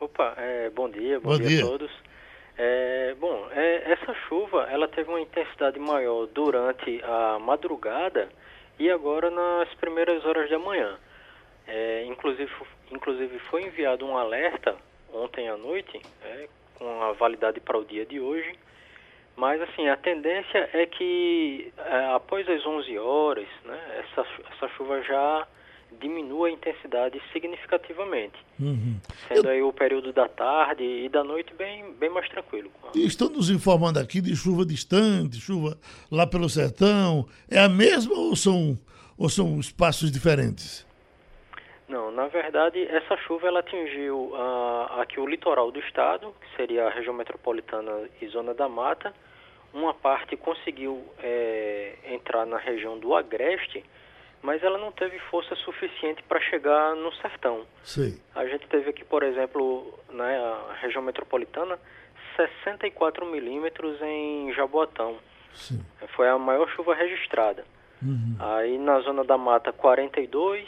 Opa, 0.00 0.34
é, 0.36 0.70
bom 0.70 0.88
dia, 0.90 1.18
bom, 1.20 1.30
bom 1.30 1.38
dia, 1.38 1.48
dia, 1.48 1.64
a 1.64 1.68
todos. 1.68 1.90
É, 2.58 3.14
bom, 3.20 3.48
é, 3.50 3.92
essa 3.92 4.14
chuva 4.28 4.66
ela 4.70 4.88
teve 4.88 5.10
uma 5.10 5.20
intensidade 5.20 5.78
maior 5.78 6.26
durante 6.26 7.02
a 7.02 7.38
madrugada 7.38 8.28
e 8.78 8.90
agora 8.90 9.30
nas 9.30 9.72
primeiras 9.74 10.24
horas 10.24 10.48
da 10.48 10.58
manhã. 10.58 10.96
É, 11.66 12.04
inclusive, 12.04 12.50
inclusive 12.90 13.38
foi 13.50 13.64
enviado 13.64 14.06
um 14.06 14.16
alerta 14.16 14.76
ontem 15.12 15.48
à 15.48 15.56
noite, 15.56 16.00
é, 16.22 16.48
com 16.74 17.02
a 17.02 17.12
validade 17.12 17.60
para 17.60 17.78
o 17.78 17.84
dia 17.84 18.06
de 18.06 18.20
hoje. 18.20 18.54
Mas 19.36 19.60
assim, 19.60 19.86
a 19.88 19.96
tendência 19.96 20.70
é 20.72 20.86
que 20.86 21.72
é, 21.76 22.14
após 22.14 22.48
as 22.48 22.64
11 22.64 22.98
horas, 22.98 23.48
né, 23.64 23.78
essa, 23.98 24.26
essa 24.50 24.68
chuva 24.76 25.02
já 25.02 25.46
diminua 26.00 26.48
a 26.48 26.50
intensidade 26.50 27.20
significativamente. 27.32 28.34
Uhum. 28.58 28.96
Sendo 29.28 29.48
Eu... 29.48 29.50
aí 29.50 29.62
o 29.62 29.72
período 29.72 30.12
da 30.12 30.28
tarde 30.28 30.82
e 30.82 31.08
da 31.08 31.22
noite 31.22 31.52
bem, 31.54 31.92
bem 31.94 32.10
mais 32.10 32.28
tranquilo. 32.28 32.70
E 32.94 33.06
estão 33.06 33.28
nos 33.28 33.50
informando 33.50 33.98
aqui 33.98 34.20
de 34.20 34.34
chuva 34.34 34.64
distante, 34.64 35.40
chuva 35.40 35.78
lá 36.10 36.26
pelo 36.26 36.48
sertão. 36.48 37.26
É 37.50 37.58
a 37.58 37.68
mesma 37.68 38.14
ou 38.14 38.34
são, 38.36 38.78
ou 39.16 39.28
são 39.28 39.58
espaços 39.60 40.10
diferentes? 40.10 40.85
Não, 41.88 42.10
na 42.10 42.26
verdade, 42.26 42.82
essa 42.88 43.16
chuva 43.18 43.46
ela 43.46 43.60
atingiu 43.60 44.32
aqui 44.98 45.20
o 45.20 45.26
litoral 45.26 45.70
do 45.70 45.78
estado, 45.78 46.34
que 46.40 46.56
seria 46.56 46.86
a 46.86 46.90
região 46.90 47.14
metropolitana 47.14 48.08
e 48.20 48.26
zona 48.26 48.52
da 48.52 48.68
mata. 48.68 49.14
Uma 49.72 49.94
parte 49.94 50.36
conseguiu 50.36 51.04
é, 51.18 51.94
entrar 52.08 52.44
na 52.44 52.56
região 52.56 52.98
do 52.98 53.14
Agreste, 53.14 53.84
mas 54.42 54.62
ela 54.62 54.78
não 54.78 54.90
teve 54.90 55.18
força 55.30 55.54
suficiente 55.56 56.22
para 56.24 56.40
chegar 56.40 56.96
no 56.96 57.12
sertão. 57.14 57.64
Sim. 57.82 58.20
A 58.34 58.46
gente 58.46 58.66
teve 58.66 58.90
aqui, 58.90 59.04
por 59.04 59.22
exemplo, 59.22 59.98
na 60.10 60.24
né, 60.24 60.56
região 60.80 61.02
metropolitana, 61.02 61.78
64 62.36 63.26
milímetros 63.26 64.00
em 64.02 64.52
Jaboatão. 64.54 65.18
Sim. 65.54 65.84
Foi 66.16 66.28
a 66.28 66.36
maior 66.36 66.68
chuva 66.70 66.94
registrada. 66.94 67.64
Uhum. 68.02 68.36
Aí 68.38 68.76
na 68.76 69.00
zona 69.00 69.24
da 69.24 69.38
mata, 69.38 69.72
42 69.72 70.66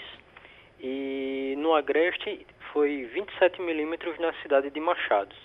e 0.80 1.54
no 1.58 1.74
Agreste 1.74 2.46
foi 2.72 3.04
27 3.12 3.60
milímetros 3.62 4.18
na 4.18 4.32
cidade 4.42 4.70
de 4.70 4.80
Machados. 4.80 5.36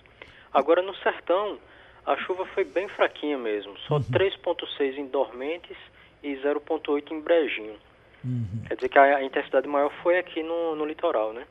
Agora 0.54 0.82
no 0.82 0.96
Sertão, 0.98 1.58
a 2.06 2.15
chuva 2.17 2.46
foi 2.54 2.63
bem 2.63 2.88
fraquinha 2.89 3.38
mesmo, 3.38 3.78
só 3.88 3.96
uhum. 3.96 4.04
3,6 4.04 4.98
em 4.98 5.08
Dormentes 5.08 5.78
e 6.22 6.36
0,8 6.36 7.12
em 7.12 7.19
Brejinho. 7.22 7.76
Uhum. 8.24 8.63
Quer 8.67 8.76
dizer 8.76 8.89
que 8.89 8.98
a, 8.98 9.17
a, 9.17 9.24
intensidade 9.24 9.67
maior 9.67 9.91
foi 10.02 10.17
aqui 10.17 10.43
no, 10.43 10.76
no 10.76 10.86
litoral, 10.86 11.34
né? 11.34 11.46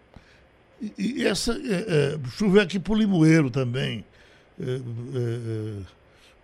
E, 0.81 1.23
e 1.23 1.27
essa 1.27 1.53
é, 1.53 2.15
é, 2.15 2.29
chuva 2.31 2.63
aqui 2.63 2.79
por 2.79 2.97
Limoeiro 2.97 3.51
também, 3.51 4.05
é, 4.61 4.65
é, 4.65 4.77
é, 4.77 5.83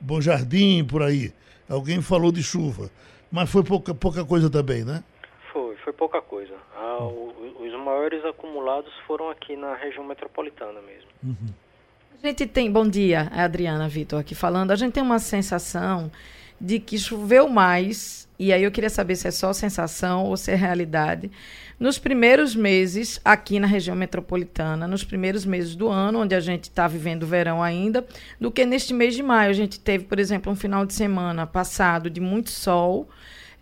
Bom 0.00 0.20
Jardim, 0.20 0.84
por 0.84 1.02
aí. 1.02 1.32
Alguém 1.68 2.00
falou 2.02 2.30
de 2.30 2.42
chuva, 2.42 2.90
mas 3.30 3.50
foi 3.50 3.62
pouca, 3.62 3.94
pouca 3.94 4.24
coisa 4.24 4.50
também, 4.50 4.84
né? 4.84 5.02
Pouca 5.98 6.22
coisa. 6.22 6.54
Ah, 6.76 7.02
o, 7.02 7.34
os 7.60 7.84
maiores 7.84 8.24
acumulados 8.24 8.92
foram 9.04 9.28
aqui 9.28 9.56
na 9.56 9.74
região 9.74 10.04
metropolitana 10.04 10.80
mesmo. 10.80 11.10
Uhum. 11.22 11.52
A 12.22 12.26
gente 12.26 12.46
tem, 12.46 12.70
bom 12.70 12.88
dia, 12.88 13.28
a 13.32 13.42
Adriana 13.42 13.88
Vitor 13.88 14.20
aqui 14.20 14.34
falando, 14.34 14.70
a 14.70 14.76
gente 14.76 14.92
tem 14.92 15.02
uma 15.02 15.18
sensação 15.18 16.10
de 16.60 16.78
que 16.78 16.98
choveu 16.98 17.48
mais, 17.48 18.28
e 18.38 18.52
aí 18.52 18.62
eu 18.62 18.70
queria 18.70 18.90
saber 18.90 19.16
se 19.16 19.26
é 19.28 19.30
só 19.32 19.52
sensação 19.52 20.24
ou 20.24 20.36
se 20.36 20.52
é 20.52 20.54
realidade, 20.54 21.30
nos 21.78 21.98
primeiros 21.98 22.54
meses 22.54 23.20
aqui 23.24 23.60
na 23.60 23.66
região 23.66 23.94
metropolitana, 23.94 24.86
nos 24.88 25.04
primeiros 25.04 25.44
meses 25.44 25.76
do 25.76 25.88
ano, 25.88 26.20
onde 26.20 26.34
a 26.34 26.40
gente 26.40 26.64
está 26.64 26.88
vivendo 26.88 27.24
o 27.24 27.26
verão 27.26 27.62
ainda, 27.62 28.06
do 28.40 28.50
que 28.50 28.64
neste 28.64 28.94
mês 28.94 29.14
de 29.14 29.22
maio. 29.22 29.50
A 29.50 29.54
gente 29.54 29.78
teve, 29.78 30.04
por 30.04 30.18
exemplo, 30.18 30.52
um 30.52 30.56
final 30.56 30.86
de 30.86 30.94
semana 30.94 31.46
passado 31.46 32.10
de 32.10 32.20
muito 32.20 32.50
sol, 32.50 33.08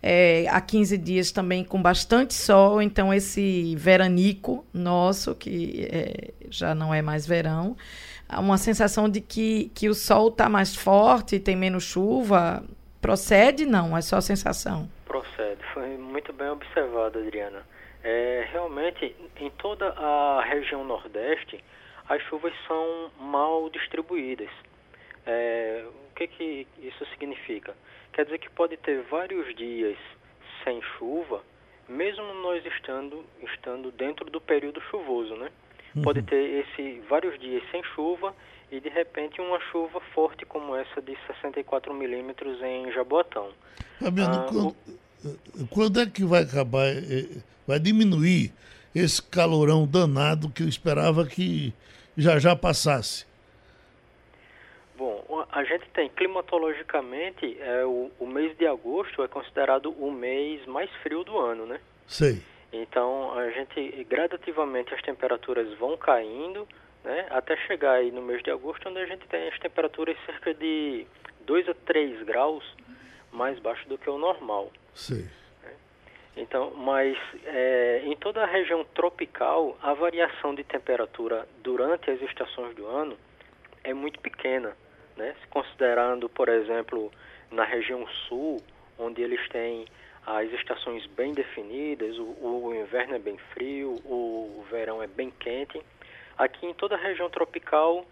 é, 0.01 0.45
há 0.49 0.61
15 0.61 0.97
dias 0.97 1.31
também 1.31 1.63
com 1.63 1.81
bastante 1.81 2.33
sol, 2.33 2.81
então 2.81 3.13
esse 3.13 3.75
veranico 3.75 4.65
nosso, 4.73 5.33
que 5.35 5.87
é, 5.91 6.33
já 6.49 6.75
não 6.75 6.93
é 6.93 7.01
mais 7.01 7.25
verão, 7.25 7.75
uma 8.37 8.57
sensação 8.57 9.09
de 9.09 9.21
que, 9.21 9.71
que 9.73 9.89
o 9.89 9.93
sol 9.93 10.27
está 10.29 10.49
mais 10.49 10.75
forte, 10.75 11.39
tem 11.39 11.55
menos 11.55 11.83
chuva, 11.83 12.63
Procede? 13.01 13.65
Não, 13.65 13.95
é 13.95 14.01
só 14.01 14.19
sensação. 14.19 14.89
Procede. 15.05 15.63
Foi 15.73 15.97
muito 15.97 16.33
bem 16.33 16.49
observado, 16.49 17.19
Adriana. 17.19 17.63
É, 18.03 18.47
realmente, 18.51 19.15
em 19.39 19.49
toda 19.51 19.89
a 19.89 20.43
região 20.43 20.83
Nordeste, 20.83 21.63
as 22.09 22.21
chuvas 22.23 22.53
são 22.67 23.11
mal 23.19 23.69
distribuídas. 23.69 24.49
É, 25.25 25.85
o 25.85 26.15
que, 26.15 26.27
que 26.27 26.67
isso 26.81 27.05
significa? 27.11 27.75
Quer 28.17 28.25
dizer 28.25 28.39
que 28.39 28.49
pode 28.49 28.75
ter 28.77 29.03
vários 29.11 29.55
dias 29.55 29.95
sem 30.63 30.81
chuva, 30.97 31.43
mesmo 31.87 32.33
nós 32.41 32.65
estando, 32.65 33.23
estando 33.43 33.91
dentro 33.91 34.25
do 34.31 34.41
período 34.41 34.81
chuvoso, 34.89 35.35
né? 35.35 35.51
Uhum. 35.95 36.01
Pode 36.01 36.23
ter 36.23 36.65
esse 36.65 36.99
vários 37.07 37.39
dias 37.39 37.61
sem 37.69 37.83
chuva 37.93 38.33
e 38.71 38.79
de 38.79 38.89
repente 38.89 39.39
uma 39.39 39.59
chuva 39.71 40.01
forte 40.15 40.47
como 40.47 40.75
essa 40.75 40.99
de 40.99 41.15
64 41.27 41.93
milímetros 41.93 42.59
em 42.63 42.91
Jaboatão. 42.91 43.51
Fabiano, 43.99 44.33
ah, 44.33 44.45
quando, 44.49 44.75
o... 45.61 45.67
quando, 45.67 46.01
é 46.01 46.07
que 46.07 46.25
vai 46.25 46.41
acabar, 46.41 46.87
eh, 46.87 47.37
vai 47.67 47.79
diminuir 47.79 48.51
esse 48.95 49.21
calorão 49.21 49.85
danado 49.85 50.49
que 50.49 50.63
eu 50.63 50.67
esperava 50.67 51.23
que 51.23 51.71
já 52.17 52.39
já 52.39 52.55
passasse? 52.55 53.26
Bom, 54.97 55.45
a 55.51 55.63
gente 55.63 55.87
tem 55.91 56.09
climatologicamente 56.09 57.55
é, 57.61 57.85
o, 57.85 58.11
o 58.19 58.25
mês 58.25 58.57
de 58.57 58.65
agosto 58.65 59.21
é 59.21 59.27
considerado 59.27 59.91
o 59.91 60.11
mês 60.11 60.65
mais 60.65 60.89
frio 61.03 61.23
do 61.23 61.37
ano, 61.37 61.67
né? 61.67 61.79
Sei. 62.07 62.41
Então 62.73 63.37
a 63.37 63.49
gente 63.51 64.03
gradativamente 64.09 64.91
as 64.95 65.01
temperaturas 65.03 65.71
vão 65.77 65.95
caindo 65.97 66.67
né, 67.03 67.27
até 67.29 67.55
chegar 67.67 67.93
aí 67.93 68.11
no 68.11 68.23
mês 68.23 68.41
de 68.41 68.49
agosto, 68.49 68.89
onde 68.89 68.97
a 68.97 69.05
gente 69.05 69.25
tem 69.27 69.47
as 69.47 69.59
temperaturas 69.59 70.17
cerca 70.25 70.51
de 70.53 71.05
2 71.41 71.69
a 71.69 71.73
3 71.73 72.23
graus 72.23 72.63
mais 73.31 73.59
baixo 73.59 73.87
do 73.87 73.99
que 73.99 74.09
o 74.09 74.17
normal. 74.17 74.71
Sim. 74.95 75.29
Né? 75.63 75.73
Então, 76.35 76.73
mas 76.75 77.15
é, 77.45 78.01
em 78.03 78.15
toda 78.15 78.41
a 78.41 78.47
região 78.47 78.83
tropical, 78.95 79.77
a 79.81 79.93
variação 79.93 80.55
de 80.55 80.63
temperatura 80.63 81.47
durante 81.61 82.09
as 82.09 82.19
estações 82.23 82.75
do 82.75 82.87
ano 82.87 83.15
é 83.83 83.93
muito 83.93 84.19
pequena, 84.19 84.75
né? 85.17 85.35
Considerando, 85.49 86.29
por 86.29 86.49
exemplo, 86.49 87.11
na 87.51 87.63
região 87.63 88.05
sul, 88.27 88.61
onde 88.97 89.21
eles 89.21 89.47
têm 89.49 89.85
as 90.25 90.51
estações 90.53 91.05
bem 91.07 91.33
definidas, 91.33 92.17
o, 92.17 92.35
o 92.41 92.75
inverno 92.75 93.15
é 93.15 93.19
bem 93.19 93.37
frio, 93.53 93.95
o, 94.03 94.59
o 94.59 94.65
verão 94.69 95.01
é 95.01 95.07
bem 95.07 95.31
quente, 95.39 95.81
Aqui 96.37 96.67
em 96.67 96.73
toda 96.73 96.95
a 96.95 96.99
região 96.99 97.29
tropical, 97.29 98.05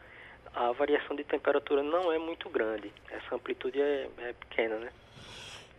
a 0.53 0.71
variação 0.71 1.15
de 1.15 1.23
temperatura 1.23 1.83
não 1.83 2.11
é 2.11 2.17
muito 2.17 2.49
grande. 2.49 2.91
Essa 3.11 3.35
amplitude 3.35 3.79
é, 3.79 4.09
é 4.17 4.33
pequena, 4.33 4.77
né? 4.77 4.89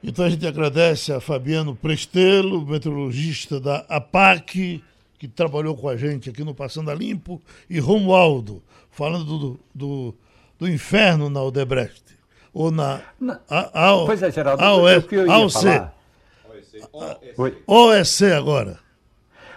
Então 0.02 0.24
a 0.24 0.28
gente 0.28 0.46
agradece 0.46 1.12
a 1.12 1.20
Fabiano 1.20 1.74
Prestelo, 1.74 2.64
meteorologista 2.64 3.58
da 3.58 3.78
APAC, 3.88 4.84
que 5.18 5.26
trabalhou 5.26 5.76
com 5.76 5.88
a 5.88 5.96
gente 5.96 6.30
aqui 6.30 6.44
no 6.44 6.54
Passando 6.54 6.90
a 6.90 6.94
Limpo, 6.94 7.42
e 7.68 7.80
Romualdo, 7.80 8.62
falando 8.90 9.24
do, 9.24 9.60
do, 9.74 10.14
do 10.58 10.68
inferno 10.68 11.28
na 11.30 11.42
Odebrecht. 11.42 12.04
Ou 12.52 12.70
na. 12.70 13.00
A, 13.48 13.90
a, 13.90 14.06
pois 14.06 14.22
é, 14.22 14.30
Geraldo. 14.30 14.62
AOC. 14.62 15.14
AOC. 15.28 15.96
OEC 17.66 18.32
agora. 18.34 18.78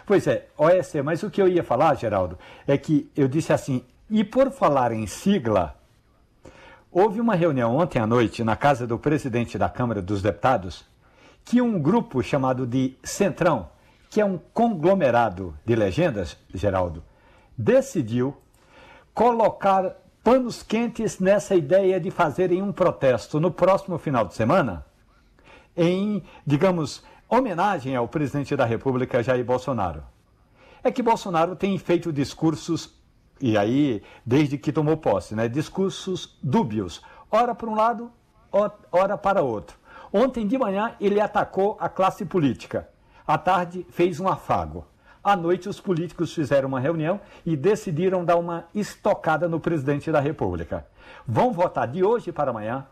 Pois 0.06 0.26
é, 0.26 0.48
OEC, 0.58 1.02
mas 1.04 1.22
o 1.22 1.30
que 1.30 1.42
eu 1.42 1.48
ia 1.48 1.64
falar, 1.64 1.96
Geraldo, 1.96 2.38
é 2.68 2.78
que 2.78 3.10
eu 3.16 3.28
disse 3.28 3.54
assim, 3.54 3.84
e 4.10 4.24
por 4.24 4.52
falar 4.52 4.92
em 4.92 5.06
sigla, 5.06 5.76
houve 6.92 7.22
uma 7.22 7.36
reunião 7.36 7.78
ontem 7.78 8.00
à 8.00 8.08
noite 8.08 8.44
na 8.44 8.56
casa 8.56 8.88
do 8.88 8.98
presidente 8.98 9.58
da 9.58 9.70
Câmara 9.70 10.02
dos 10.02 10.22
Deputados 10.22 10.84
que 11.46 11.62
um 11.62 11.80
grupo 11.80 12.22
chamado 12.24 12.66
de 12.66 12.98
Centrão, 13.04 13.70
que 14.10 14.20
é 14.20 14.26
um 14.26 14.40
conglomerado 14.54 15.56
de 15.66 15.76
legendas, 15.76 16.36
Geraldo, 16.54 17.04
decidiu 17.58 18.36
colocar 19.14 19.96
panos 20.24 20.62
quentes 20.64 21.20
nessa 21.20 21.56
ideia 21.56 22.00
de 22.00 22.12
fazerem 22.12 22.62
um 22.62 22.72
protesto 22.72 23.40
no 23.40 23.52
próximo 23.52 23.98
final 23.98 24.26
de 24.26 24.34
semana 24.34 24.86
em, 25.76 26.24
digamos, 26.46 27.04
homenagem 27.30 27.96
ao 27.96 28.08
presidente 28.08 28.56
da 28.56 28.66
República, 28.66 29.24
Jair 29.24 29.46
Bolsonaro. 29.46 30.04
É 30.84 30.92
que 30.92 31.02
Bolsonaro 31.02 31.56
tem 31.56 31.78
feito 31.78 32.12
discursos, 32.12 32.94
e 33.40 33.58
aí, 33.58 34.04
desde 34.26 34.58
que 34.58 34.72
tomou 34.72 34.98
posse, 34.98 35.36
né, 35.36 35.48
discursos 35.48 36.38
dúbios, 36.44 37.02
ora 37.32 37.56
para 37.56 37.70
um 37.70 37.76
lado, 37.76 38.12
ora 38.92 39.18
para 39.18 39.42
outro. 39.42 39.78
Ontem 40.12 40.48
de 40.48 40.58
manhã 40.58 40.96
ele 41.00 41.22
atacou 41.22 41.78
a 41.80 41.88
classe 41.88 42.26
política. 42.26 42.90
À 43.26 43.38
tarde 43.38 43.86
fez 43.92 44.20
um 44.20 44.28
afago. 44.28 44.86
À 45.24 45.36
noite, 45.36 45.68
os 45.68 45.82
políticos 45.82 46.34
fizeram 46.34 46.70
uma 46.70 46.80
reunião 46.80 47.20
e 47.46 47.56
decidiram 47.56 48.24
dar 48.24 48.38
uma 48.38 48.66
estocada 48.74 49.50
no 49.50 49.60
presidente 49.60 50.12
da 50.12 50.20
República. 50.20 50.86
Vão 51.28 51.52
votar 51.52 51.88
de 51.88 52.04
hoje 52.04 52.32
para 52.32 52.52
amanhã 52.52 52.86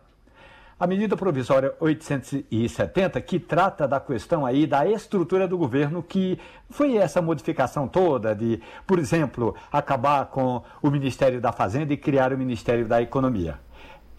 a 0.79 0.85
medida 0.85 1.17
provisória 1.17 1.73
870, 1.79 3.19
que 3.21 3.39
trata 3.39 3.87
da 3.87 3.99
questão 3.99 4.45
aí 4.45 4.67
da 4.67 4.85
estrutura 4.85 5.47
do 5.47 5.57
governo, 5.57 6.03
que 6.03 6.37
foi 6.69 6.97
essa 6.97 7.19
modificação 7.19 7.87
toda 7.87 8.35
de, 8.35 8.61
por 8.85 8.99
exemplo, 8.99 9.55
acabar 9.71 10.27
com 10.27 10.61
o 10.81 10.91
Ministério 10.91 11.41
da 11.41 11.51
Fazenda 11.51 11.93
e 11.93 11.97
criar 11.97 12.31
o 12.31 12.37
Ministério 12.37 12.87
da 12.87 13.01
Economia. 13.01 13.57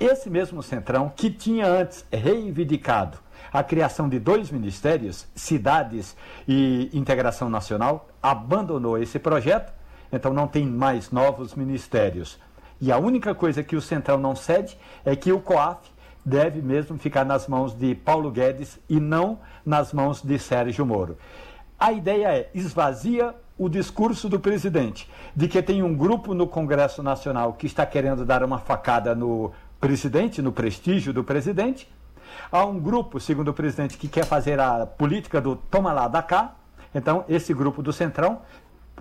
Esse 0.01 0.31
mesmo 0.31 0.63
Centrão, 0.63 1.13
que 1.15 1.29
tinha 1.29 1.67
antes 1.67 2.05
reivindicado 2.13 3.19
a 3.53 3.65
criação 3.65 4.09
de 4.09 4.21
dois 4.21 4.49
ministérios, 4.51 5.27
cidades 5.35 6.17
e 6.47 6.89
integração 6.93 7.51
nacional, 7.51 8.09
abandonou 8.23 8.97
esse 8.97 9.19
projeto, 9.19 9.73
então 10.13 10.33
não 10.33 10.47
tem 10.47 10.65
mais 10.67 11.11
novos 11.11 11.55
ministérios. 11.55 12.39
E 12.81 12.93
a 12.93 12.99
única 12.99 13.35
coisa 13.35 13.63
que 13.65 13.75
o 13.75 13.81
Centrão 13.81 14.19
não 14.19 14.37
cede 14.37 14.79
é 15.05 15.17
que 15.17 15.33
o 15.33 15.41
COAF 15.41 15.91
deve 16.25 16.63
mesmo 16.63 16.97
ficar 16.97 17.25
nas 17.25 17.49
mãos 17.49 17.77
de 17.77 17.95
Paulo 17.97 18.31
Guedes 18.31 18.79
e 18.89 19.01
não 19.01 19.41
nas 19.67 19.93
mãos 19.93 20.23
de 20.23 20.39
Sérgio 20.39 20.87
Moro. 20.87 21.19
A 21.77 21.91
ideia 21.93 22.29
é 22.29 22.51
esvazia 22.55 23.35
o 23.59 23.69
discurso 23.69 24.29
do 24.29 24.39
presidente 24.39 25.11
de 25.35 25.49
que 25.49 25.61
tem 25.61 25.83
um 25.83 25.95
grupo 25.95 26.33
no 26.33 26.47
Congresso 26.47 27.03
Nacional 27.03 27.55
que 27.55 27.67
está 27.67 27.85
querendo 27.85 28.25
dar 28.25 28.45
uma 28.45 28.59
facada 28.59 29.15
no 29.15 29.53
presidente, 29.81 30.43
no 30.43 30.53
prestígio 30.53 31.13
do 31.13 31.25
presidente. 31.25 31.91
Há 32.51 32.65
um 32.65 32.79
grupo, 32.79 33.21
segundo 33.21 33.49
o 33.49 33.55
presidente, 33.55 33.97
que 33.97 34.09
quer 34.09 34.25
fazer 34.25 34.61
a 34.61 34.87
política 34.87 35.41
do 35.41 35.57
toma 35.57 35.93
lá 35.93 36.09
da 36.09 36.23
cá. 36.23 36.55
Então, 36.95 37.25
esse 37.29 37.53
grupo 37.53 37.83
do 37.83 37.93
Centrão, 37.93 38.43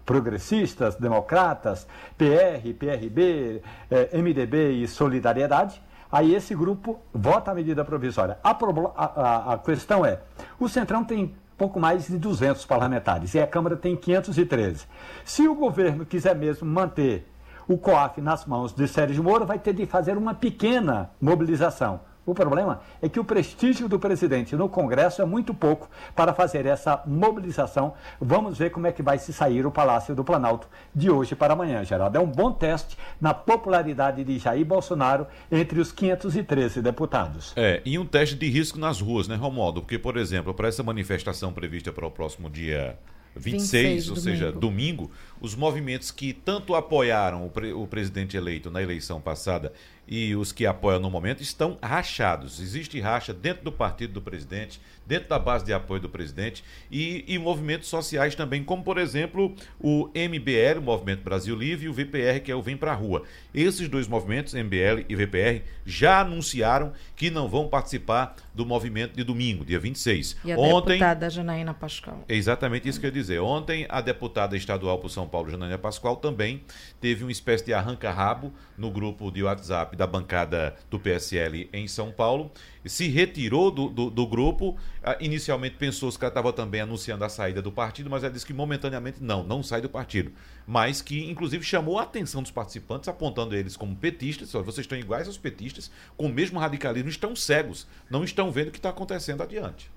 progressistas, 0.05 0.95
democratas, 0.95 1.87
PR, 2.17 2.73
PRB, 2.77 3.61
eh, 3.89 4.21
MDB 4.21 4.71
e 4.71 4.87
Solidariedade, 4.87 5.81
Aí 6.11 6.33
esse 6.33 6.55
grupo 6.55 6.99
vota 7.13 7.51
a 7.51 7.53
medida 7.53 7.83
provisória. 7.83 8.37
A, 8.43 8.51
a, 8.51 9.53
a 9.53 9.57
questão 9.57 10.05
é, 10.05 10.21
o 10.59 10.69
Centrão 10.69 11.03
tem 11.03 11.35
pouco 11.57 11.79
mais 11.79 12.07
de 12.07 12.17
200 12.17 12.65
parlamentares 12.65 13.33
e 13.33 13.39
a 13.39 13.47
Câmara 13.47 13.75
tem 13.75 13.95
513. 13.95 14.85
Se 15.25 15.47
o 15.47 15.55
governo 15.55 16.05
quiser 16.05 16.35
mesmo 16.35 16.67
manter 16.67 17.27
o 17.67 17.77
COAF 17.77 18.21
nas 18.21 18.45
mãos 18.45 18.73
de 18.73 18.87
Sérgio 18.87 19.23
Moro, 19.23 19.45
vai 19.45 19.59
ter 19.59 19.73
de 19.73 19.85
fazer 19.85 20.17
uma 20.17 20.33
pequena 20.33 21.11
mobilização. 21.19 21.99
O 22.27 22.35
problema 22.35 22.81
é 23.01 23.07
que 23.07 23.21
o 23.21 23.23
prestígio 23.23 23.87
do 23.87 23.97
presidente 23.97 24.53
no 24.53 24.67
Congresso 24.67 25.21
é 25.21 25.25
muito 25.25 25.53
pouco 25.53 25.89
para 26.13 26.33
fazer 26.33 26.65
essa 26.65 27.01
mobilização. 27.05 27.93
Vamos 28.19 28.57
ver 28.57 28.69
como 28.69 28.85
é 28.85 28.91
que 28.91 29.01
vai 29.01 29.17
se 29.17 29.31
sair 29.31 29.65
o 29.65 29.71
Palácio 29.71 30.13
do 30.13 30.25
Planalto 30.25 30.67
de 30.93 31.09
hoje 31.09 31.37
para 31.37 31.53
amanhã, 31.53 31.85
Geraldo. 31.85 32.17
É 32.17 32.19
um 32.19 32.27
bom 32.27 32.51
teste 32.51 32.97
na 33.21 33.33
popularidade 33.33 34.25
de 34.25 34.37
Jair 34.39 34.65
Bolsonaro 34.65 35.25
entre 35.49 35.79
os 35.79 35.93
513 35.93 36.81
deputados. 36.81 37.53
É, 37.55 37.81
e 37.85 37.97
um 37.97 38.05
teste 38.05 38.35
de 38.35 38.49
risco 38.49 38.77
nas 38.77 38.99
ruas, 38.99 39.29
né, 39.29 39.35
Romualdo? 39.37 39.79
Porque, 39.79 39.97
por 39.97 40.17
exemplo, 40.17 40.53
para 40.53 40.67
essa 40.67 40.83
manifestação 40.83 41.53
prevista 41.53 41.93
para 41.93 42.05
o 42.05 42.11
próximo 42.11 42.49
dia 42.49 42.99
26, 43.37 44.07
26 44.07 44.09
ou 44.09 44.15
domingo. 44.15 44.21
seja, 44.21 44.51
domingo, 44.51 45.11
os 45.39 45.55
movimentos 45.55 46.11
que 46.11 46.33
tanto 46.33 46.75
apoiaram 46.75 47.45
o, 47.45 47.49
pre 47.49 47.73
o 47.73 47.85
presidente 47.87 48.35
eleito 48.35 48.69
na 48.71 48.81
eleição 48.81 49.21
passada 49.21 49.71
e 50.07 50.35
os 50.35 50.51
que 50.51 50.65
apoiam 50.65 50.99
no 50.99 51.09
momento 51.09 51.41
estão 51.41 51.77
rachados. 51.83 52.59
Existe 52.59 52.99
racha 52.99 53.33
dentro 53.33 53.63
do 53.63 53.71
partido 53.71 54.13
do 54.13 54.21
presidente, 54.21 54.79
dentro 55.05 55.29
da 55.29 55.37
base 55.37 55.65
de 55.65 55.73
apoio 55.73 56.01
do 56.01 56.09
presidente 56.09 56.63
e, 56.91 57.25
e 57.27 57.37
movimentos 57.37 57.89
sociais 57.89 58.35
também, 58.35 58.63
como 58.63 58.83
por 58.83 58.97
exemplo 58.97 59.53
o 59.79 60.09
MBL, 60.15 60.79
o 60.79 60.81
Movimento 60.81 61.23
Brasil 61.23 61.55
Livre, 61.55 61.85
e 61.85 61.89
o 61.89 61.93
VPR, 61.93 62.39
que 62.43 62.51
é 62.51 62.55
o 62.55 62.61
Vem 62.61 62.77
Pra 62.77 62.93
Rua. 62.93 63.23
Esses 63.53 63.89
dois 63.89 64.07
movimentos, 64.07 64.53
MBL 64.53 65.05
e 65.09 65.15
VPR, 65.15 65.63
já 65.85 66.21
anunciaram 66.21 66.93
que 67.15 67.29
não 67.29 67.49
vão 67.49 67.67
participar 67.67 68.35
do 68.53 68.65
movimento 68.65 69.15
de 69.15 69.23
domingo, 69.23 69.65
dia 69.65 69.79
26. 69.79 70.37
E 70.43 70.51
a 70.51 70.57
Ontem, 70.57 70.99
deputada 70.99 71.29
Janaína 71.29 71.73
Pascoal. 71.73 72.23
É 72.27 72.35
exatamente 72.35 72.87
isso 72.87 72.99
que 72.99 73.05
eu 73.05 73.09
ia 73.09 73.13
dizer. 73.13 73.39
Ontem, 73.39 73.85
a 73.89 74.01
deputada 74.01 74.55
estadual 74.55 74.99
por 74.99 75.09
São 75.09 75.27
Paulo, 75.27 75.49
Janaína 75.49 75.77
Pascoal, 75.77 76.15
também 76.15 76.63
teve 76.99 77.23
uma 77.23 77.31
espécie 77.31 77.65
de 77.65 77.73
arranca-rabo 77.73 78.53
no 78.77 78.91
grupo 78.91 79.31
de 79.31 79.43
WhatsApp 79.43 79.96
da 79.97 80.07
bancada 80.07 80.75
do 80.89 80.99
PSL 80.99 81.69
em 81.73 81.87
São 81.87 82.11
Paulo, 82.11 82.51
se 82.85 83.07
retirou 83.07 83.69
do, 83.71 83.89
do, 83.89 84.09
do 84.09 84.27
grupo. 84.27 84.77
Ah, 85.03 85.17
inicialmente 85.19 85.75
pensou 85.75 86.11
que 86.11 86.23
estava 86.23 86.53
também 86.53 86.81
anunciando 86.81 87.25
a 87.25 87.29
saída 87.29 87.61
do 87.61 87.71
partido, 87.71 88.09
mas 88.09 88.23
ela 88.23 88.31
disse 88.31 88.45
que 88.45 88.53
momentaneamente 88.53 89.21
não, 89.21 89.43
não 89.43 89.61
sai 89.61 89.81
do 89.81 89.89
partido. 89.89 90.31
Mas 90.65 91.01
que, 91.01 91.29
inclusive, 91.29 91.63
chamou 91.63 91.99
a 91.99 92.03
atenção 92.03 92.41
dos 92.41 92.51
participantes, 92.51 93.09
apontando 93.09 93.55
eles 93.55 93.75
como 93.75 93.95
petistas. 93.95 94.51
Vocês 94.51 94.79
estão 94.79 94.97
iguais 94.97 95.27
aos 95.27 95.37
petistas, 95.37 95.91
com 96.15 96.27
o 96.27 96.33
mesmo 96.33 96.59
radicalismo, 96.59 97.09
estão 97.09 97.35
cegos, 97.35 97.87
não 98.09 98.23
estão 98.23 98.51
vendo 98.51 98.69
o 98.69 98.71
que 98.71 98.77
está 98.77 98.89
acontecendo 98.89 99.43
adiante. 99.43 99.89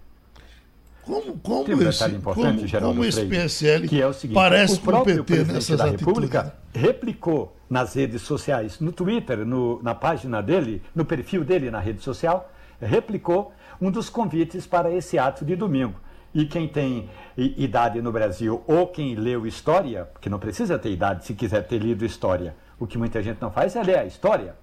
Como, 1.11 1.39
como 1.41 1.65
Tem 1.65 1.75
um 1.75 1.89
esse, 1.89 2.05
importante, 2.11 2.73
como, 2.73 2.87
como 2.87 3.05
esse 3.05 3.27
PSL 3.27 3.89
que 3.89 4.01
é 4.01 4.07
o 4.07 4.13
seguinte, 4.13 4.37
parece 4.37 4.75
o 4.75 4.81
próprio 4.81 5.25
PT 5.25 5.45
presidente 5.45 5.77
da 5.77 5.85
República 5.87 6.41
atitudes. 6.41 6.83
replicou 6.83 7.57
nas 7.69 7.95
redes 7.95 8.23
sociais, 8.23 8.79
no 8.79 8.93
Twitter, 8.93 9.45
no, 9.45 9.83
na 9.83 9.93
página 9.93 10.41
dele, 10.41 10.81
no 10.95 11.05
perfil 11.05 11.43
dele 11.43 11.69
na 11.69 11.81
rede 11.81 12.01
social, 12.01 12.53
replicou 12.81 13.53
um 13.81 13.91
dos 13.91 14.09
convites 14.09 14.69
para 14.69 14.93
esse 14.93 15.19
ato 15.19 15.45
de 15.45 15.57
domingo. 15.57 15.99
E 16.33 16.47
quem 16.47 16.69
tem 16.69 17.11
idade 17.37 18.01
no 18.01 18.13
Brasil 18.13 18.63
ou 18.69 18.87
quem 18.87 19.17
leu 19.17 19.49
história, 19.49 20.09
que 20.21 20.31
não 20.31 20.39
precisa 20.39 20.79
ter 20.79 20.93
idade 20.93 21.27
se 21.27 21.35
quiser 21.35 21.67
ter 21.67 21.79
lido 21.79 22.05
história, 22.05 22.55
o 22.79 22.87
que 22.87 22.97
muita 22.97 23.21
gente 23.21 23.43
não 23.43 23.51
faz 23.51 23.75
é 23.75 23.83
ler 23.83 23.99
a 23.99 24.05
história, 24.05 24.55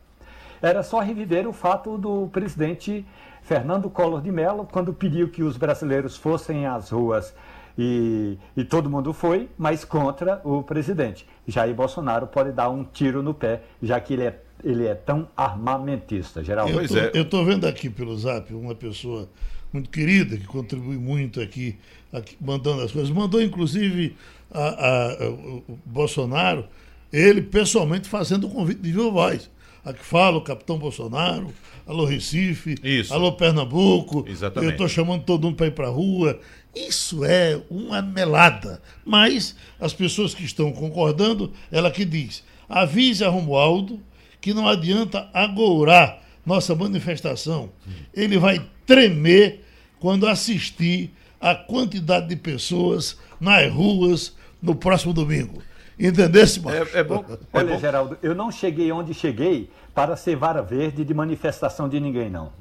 era 0.62 0.82
só 0.82 1.00
reviver 1.00 1.46
o 1.46 1.54
fato 1.54 1.98
do 1.98 2.30
presidente 2.32 3.06
Fernando 3.48 3.90
Collor 3.90 4.22
de 4.22 4.30
Mello, 4.30 4.68
quando 4.70 4.94
pediu 4.94 5.30
que 5.30 5.42
os 5.42 5.56
brasileiros 5.56 6.18
fossem 6.18 6.66
às 6.66 6.90
ruas 6.90 7.34
e, 7.78 8.38
e, 8.58 8.66
todo 8.66 8.90
mundo 8.90 9.14
foi, 9.14 9.48
mas 9.58 9.86
contra 9.86 10.42
o 10.44 10.62
presidente. 10.62 11.26
Jair 11.48 11.74
Bolsonaro 11.74 12.28
pode 12.28 12.52
dar 12.52 12.70
um 12.70 12.84
tiro 12.84 13.24
no 13.24 13.34
pé, 13.34 13.62
já 13.82 14.02
que 14.02 14.16
ele 14.16 14.24
é, 14.24 14.42
ele 14.62 14.86
é 14.86 14.96
tão 14.96 15.30
armamentista, 15.38 16.44
Geraldo. 16.44 16.74
Eu 16.82 16.88
tô, 16.90 16.98
é. 16.98 17.22
estou 17.22 17.46
vendo 17.46 17.66
aqui 17.66 17.90
pelo 17.90 18.18
zap 18.18 18.54
uma 18.54 18.76
pessoa 18.76 19.30
muito 19.72 19.90
querida, 19.90 20.36
que 20.36 20.46
contribui 20.46 20.98
muito 20.98 21.40
aqui, 21.40 21.78
aqui 22.12 22.36
mandando 22.42 22.82
as 22.82 22.92
coisas. 22.92 23.10
Mandou, 23.12 23.42
inclusive, 23.42 24.18
a, 24.52 24.60
a, 24.60 25.12
a, 25.24 25.30
o 25.30 25.80
Bolsonaro, 25.86 26.66
ele 27.14 27.42
pessoalmente 27.42 28.10
fazendo 28.10 28.48
o 28.48 28.50
convite 28.50 28.82
de 28.82 28.92
viva 28.92 29.10
voz. 29.10 29.50
Aqui 29.88 30.04
fala 30.04 30.36
o 30.36 30.42
capitão 30.42 30.78
Bolsonaro, 30.78 31.54
alô 31.86 32.04
Recife, 32.04 32.76
Isso. 32.84 33.14
alô 33.14 33.32
Pernambuco, 33.32 34.26
Exatamente. 34.28 34.66
eu 34.66 34.72
estou 34.72 34.90
chamando 34.90 35.24
todo 35.24 35.46
mundo 35.46 35.56
para 35.56 35.68
ir 35.68 35.72
para 35.72 35.88
a 35.88 35.90
rua. 35.90 36.42
Isso 36.76 37.24
é 37.24 37.62
uma 37.72 38.02
melada. 38.02 38.82
Mas 39.06 39.56
as 39.80 39.94
pessoas 39.94 40.36
que 40.36 40.44
estão 40.44 40.74
concordando, 40.74 41.54
ela 41.72 41.90
que 41.90 42.04
diz: 42.04 42.44
avise 42.68 43.24
a 43.24 43.30
Romualdo 43.30 44.02
que 44.42 44.54
não 44.54 44.68
adianta 44.68 45.30
agourar 45.34 46.22
nossa 46.46 46.76
manifestação. 46.76 47.70
Ele 48.14 48.38
vai 48.38 48.62
tremer 48.86 49.64
quando 50.02 50.28
assistir 50.28 51.14
a 51.40 51.56
quantidade 51.56 52.28
de 52.28 52.36
pessoas 52.36 53.18
nas 53.40 53.72
ruas 53.72 54.36
no 54.62 54.76
próximo 54.76 55.14
domingo. 55.14 55.62
Entendesse, 56.00 56.62
é, 56.68 57.00
é, 57.00 57.04
bom. 57.04 57.26
É 57.28 57.38
Olha, 57.52 57.74
bom. 57.74 57.80
Geraldo, 57.80 58.18
eu 58.22 58.36
não 58.36 58.52
cheguei 58.52 58.92
onde 58.92 59.14
cheguei 59.14 59.70
para 59.96 60.16
ser 60.16 60.36
vara 60.36 60.62
verde 60.62 61.04
de 61.04 61.14
manifestação 61.14 61.90
de 61.90 62.00
ninguém, 62.00 62.30
não. 62.30 62.52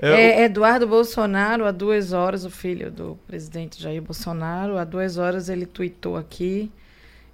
É, 0.00 0.44
Eduardo 0.44 0.86
Bolsonaro, 0.86 1.66
há 1.66 1.72
duas 1.72 2.12
horas, 2.12 2.44
o 2.44 2.50
filho 2.50 2.88
do 2.88 3.18
presidente 3.26 3.82
Jair 3.82 4.00
Bolsonaro, 4.00 4.78
há 4.78 4.84
duas 4.84 5.18
horas 5.18 5.48
ele 5.48 5.66
tweetou 5.66 6.16
aqui, 6.16 6.70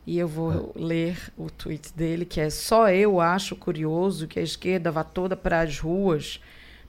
e 0.06 0.18
eu 0.18 0.26
vou 0.26 0.72
é. 0.74 0.80
ler 0.82 1.18
o 1.36 1.50
tweet 1.50 1.92
dele, 1.94 2.24
que 2.24 2.40
é 2.40 2.48
só 2.48 2.88
eu 2.88 3.20
acho 3.20 3.54
curioso 3.54 4.26
que 4.26 4.38
a 4.38 4.42
esquerda 4.42 4.90
vá 4.90 5.04
toda 5.04 5.36
para 5.36 5.60
as 5.60 5.78
ruas, 5.78 6.40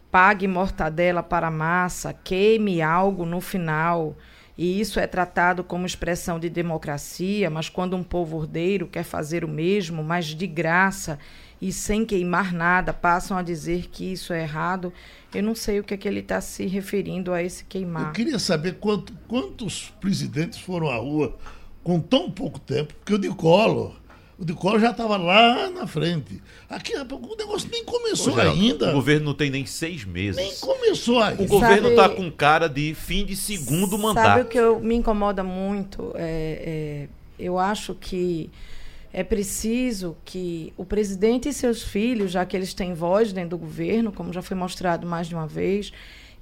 pague 0.09 0.47
mortadela 0.47 1.21
para 1.21 1.51
massa, 1.51 2.13
queime 2.13 2.81
algo 2.81 3.25
no 3.25 3.41
final 3.41 4.15
e 4.57 4.79
isso 4.79 4.99
é 4.99 5.07
tratado 5.07 5.63
como 5.63 5.85
expressão 5.85 6.39
de 6.39 6.49
democracia, 6.49 7.49
mas 7.49 7.67
quando 7.67 7.95
um 7.95 8.03
povo 8.03 8.37
ordeiro 8.37 8.87
quer 8.87 9.03
fazer 9.03 9.43
o 9.43 9.47
mesmo, 9.47 10.03
mas 10.03 10.27
de 10.27 10.47
graça 10.47 11.19
e 11.61 11.71
sem 11.71 12.05
queimar 12.05 12.53
nada, 12.53 12.93
passam 12.93 13.37
a 13.37 13.41
dizer 13.41 13.87
que 13.87 14.11
isso 14.11 14.31
é 14.31 14.43
errado, 14.43 14.93
eu 15.33 15.43
não 15.43 15.55
sei 15.55 15.79
o 15.79 15.83
que 15.83 15.93
é 15.93 15.97
que 15.97 16.07
ele 16.07 16.19
está 16.19 16.39
se 16.39 16.65
referindo 16.65 17.33
a 17.33 17.41
esse 17.41 17.65
queimar. 17.65 18.07
Eu 18.07 18.11
queria 18.11 18.39
saber 18.39 18.75
quanto, 18.75 19.13
quantos 19.27 19.93
presidentes 19.99 20.59
foram 20.59 20.89
à 20.89 20.97
rua 20.97 21.37
com 21.83 21.99
tão 21.99 22.31
pouco 22.31 22.59
tempo, 22.59 22.93
porque 22.95 23.13
o 23.13 23.17
de 23.17 23.29
Collor, 23.29 23.93
O 24.37 24.43
de 24.43 24.53
Collor 24.53 24.79
já 24.79 24.91
estava 24.91 25.15
lá 25.15 25.69
na 25.69 25.87
frente. 25.87 26.41
Aqui 26.69 26.93
o 26.93 27.35
negócio 27.37 27.69
nem 27.71 27.85
começou 27.85 28.33
Ô, 28.33 28.35
Geraldo, 28.35 28.61
ainda. 28.61 28.89
O 28.89 28.93
governo 28.93 29.25
não 29.27 29.33
tem 29.33 29.49
nem 29.49 29.65
seis 29.65 30.03
meses. 30.03 30.35
Nem 30.35 30.53
começou 30.55 31.21
ainda. 31.21 31.41
O 31.41 31.47
governo 31.47 31.89
está 31.89 32.09
com 32.09 32.29
cara 32.29 32.67
de 32.67 32.93
fim 32.93 33.25
de 33.25 33.35
segundo 33.35 33.97
mandato. 33.97 34.25
Sabe 34.25 34.41
o 34.41 34.45
que 34.45 34.59
eu, 34.59 34.79
me 34.81 34.95
incomoda 34.95 35.41
muito? 35.43 36.11
É, 36.15 37.07
é, 37.07 37.09
eu 37.39 37.57
acho 37.57 37.95
que 37.95 38.49
é 39.13 39.23
preciso 39.23 40.17
que 40.25 40.73
o 40.75 40.83
presidente 40.83 41.47
e 41.47 41.53
seus 41.53 41.81
filhos, 41.81 42.31
já 42.31 42.45
que 42.45 42.57
eles 42.57 42.73
têm 42.73 42.93
voz 42.93 43.31
dentro 43.31 43.51
do 43.51 43.57
governo, 43.59 44.11
como 44.11 44.33
já 44.33 44.41
foi 44.41 44.57
mostrado 44.57 45.07
mais 45.07 45.27
de 45.27 45.33
uma 45.33 45.47
vez, 45.47 45.93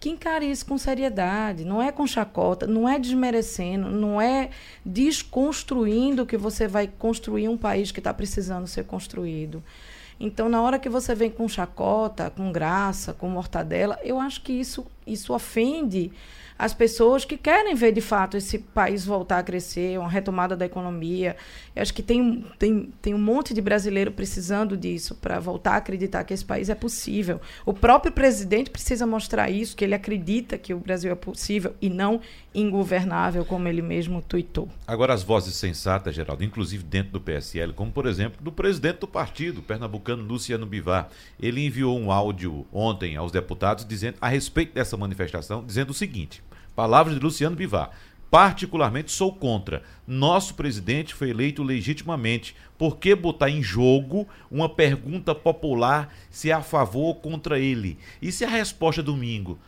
que 0.03 0.09
encare 0.09 0.51
isso 0.51 0.65
com 0.65 0.77
seriedade, 0.77 1.63
não 1.63 1.81
é 1.81 1.89
com 1.89 2.05
chacota, 2.05 2.67
não 2.67 2.89
é 2.89 2.99
desmerecendo, 2.99 3.89
não 3.89 4.19
é 4.19 4.49
desconstruindo 4.85 6.25
que 6.25 6.35
você 6.35 6.67
vai 6.67 6.89
construir 6.89 7.47
um 7.47 7.55
país 7.55 7.89
que 7.89 8.01
está 8.01 8.13
precisando 8.13 8.67
ser 8.67 8.83
construído. 8.83 9.63
Então, 10.19 10.49
na 10.49 10.61
hora 10.61 10.77
que 10.77 10.89
você 10.89 11.15
vem 11.15 11.31
com 11.31 11.47
chacota, 11.47 12.29
com 12.29 12.51
graça, 12.51 13.13
com 13.13 13.29
mortadela, 13.29 13.97
eu 14.03 14.19
acho 14.19 14.41
que 14.41 14.51
isso, 14.51 14.85
isso 15.07 15.33
ofende 15.33 16.11
as 16.57 16.73
pessoas 16.73 17.25
que 17.25 17.37
querem 17.37 17.75
ver 17.75 17.91
de 17.91 18.01
fato 18.01 18.37
esse 18.37 18.59
país 18.59 19.05
voltar 19.05 19.39
a 19.39 19.43
crescer, 19.43 19.99
uma 19.99 20.09
retomada 20.09 20.55
da 20.55 20.65
economia. 20.65 21.35
Eu 21.75 21.81
acho 21.81 21.93
que 21.93 22.03
tem, 22.03 22.45
tem, 22.57 22.93
tem 23.01 23.13
um 23.13 23.19
monte 23.19 23.53
de 23.53 23.61
brasileiro 23.61 24.11
precisando 24.11 24.77
disso 24.77 25.15
para 25.15 25.39
voltar 25.39 25.73
a 25.73 25.77
acreditar 25.77 26.23
que 26.23 26.33
esse 26.33 26.45
país 26.45 26.69
é 26.69 26.75
possível. 26.75 27.41
O 27.65 27.73
próprio 27.73 28.11
presidente 28.11 28.69
precisa 28.69 29.05
mostrar 29.05 29.49
isso, 29.49 29.75
que 29.75 29.83
ele 29.83 29.95
acredita 29.95 30.57
que 30.57 30.73
o 30.73 30.79
Brasil 30.79 31.11
é 31.11 31.15
possível 31.15 31.75
e 31.81 31.89
não 31.89 32.21
ingovernável, 32.53 33.43
como 33.43 33.67
ele 33.67 33.81
mesmo 33.81 34.21
tuitou. 34.21 34.69
Agora, 34.87 35.13
as 35.13 35.23
vozes 35.23 35.55
sensatas, 35.55 36.13
Geraldo, 36.13 36.43
inclusive 36.43 36.83
dentro 36.83 37.13
do 37.13 37.21
PSL, 37.21 37.73
como 37.73 37.91
por 37.91 38.05
exemplo 38.05 38.43
do 38.43 38.51
presidente 38.51 38.99
do 38.99 39.07
partido, 39.07 39.61
pernambucano 39.61 40.23
Luciano 40.23 40.65
Bivar, 40.65 41.09
ele 41.39 41.65
enviou 41.65 41.99
um 41.99 42.11
áudio 42.11 42.65
ontem 42.71 43.15
aos 43.15 43.31
deputados 43.31 43.85
dizendo 43.85 44.17
a 44.21 44.27
respeito 44.27 44.73
dessa 44.73 44.97
manifestação, 44.97 45.63
dizendo 45.65 45.89
o 45.89 45.93
seguinte: 45.95 46.43
palavras 46.75 47.15
de 47.15 47.21
Luciano 47.21 47.55
Bivar. 47.55 47.91
Particularmente 48.29 49.11
sou 49.11 49.31
contra. 49.31 49.83
Nosso 50.07 50.55
presidente 50.55 51.13
foi 51.13 51.29
eleito 51.29 51.61
legitimamente. 51.61 52.55
Por 52.79 52.97
que 52.97 53.13
botar 53.13 53.51
em 53.51 53.61
jogo 53.61 54.27
uma 54.49 54.67
pergunta 54.67 55.35
popular 55.35 56.11
se 56.31 56.49
é 56.49 56.53
a 56.53 56.63
favor 56.63 57.03
ou 57.03 57.15
contra 57.15 57.59
ele? 57.59 57.95
E 58.19 58.31
se 58.31 58.43
a 58.43 58.49
resposta 58.49 59.03
domingo 59.03 59.59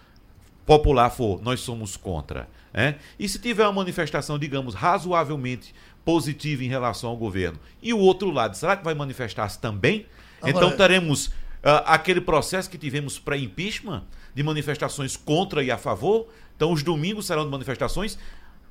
popular 0.66 1.10
for 1.10 1.42
nós 1.42 1.60
somos 1.60 1.96
contra? 1.96 2.48
É? 2.74 2.96
E 3.18 3.30
se 3.30 3.40
tiver 3.40 3.64
uma 3.64 3.72
manifestação, 3.72 4.38
digamos, 4.38 4.74
razoavelmente 4.74 5.74
positiva 6.04 6.64
em 6.64 6.68
relação 6.68 7.10
ao 7.10 7.18
governo, 7.18 7.58
e 7.82 7.94
o 7.94 8.00
outro 8.00 8.30
lado, 8.30 8.56
será 8.56 8.76
que 8.76 8.84
vai 8.84 8.94
manifestar-se 8.94 9.60
também? 9.60 10.06
Agora... 10.42 10.66
Então 10.66 10.78
teremos 10.78 11.28
uh, 11.28 11.82
aquele 11.86 12.20
processo 12.20 12.70
que 12.70 12.78
tivemos 12.78 13.18
pré-impeachment, 13.18 14.04
de 14.36 14.44
manifestações 14.44 15.16
contra 15.16 15.64
e 15.64 15.72
a 15.72 15.78
favor. 15.78 16.28
Então 16.56 16.72
os 16.72 16.84
domingos 16.84 17.26
serão 17.26 17.46
de 17.46 17.50
manifestações. 17.50 18.20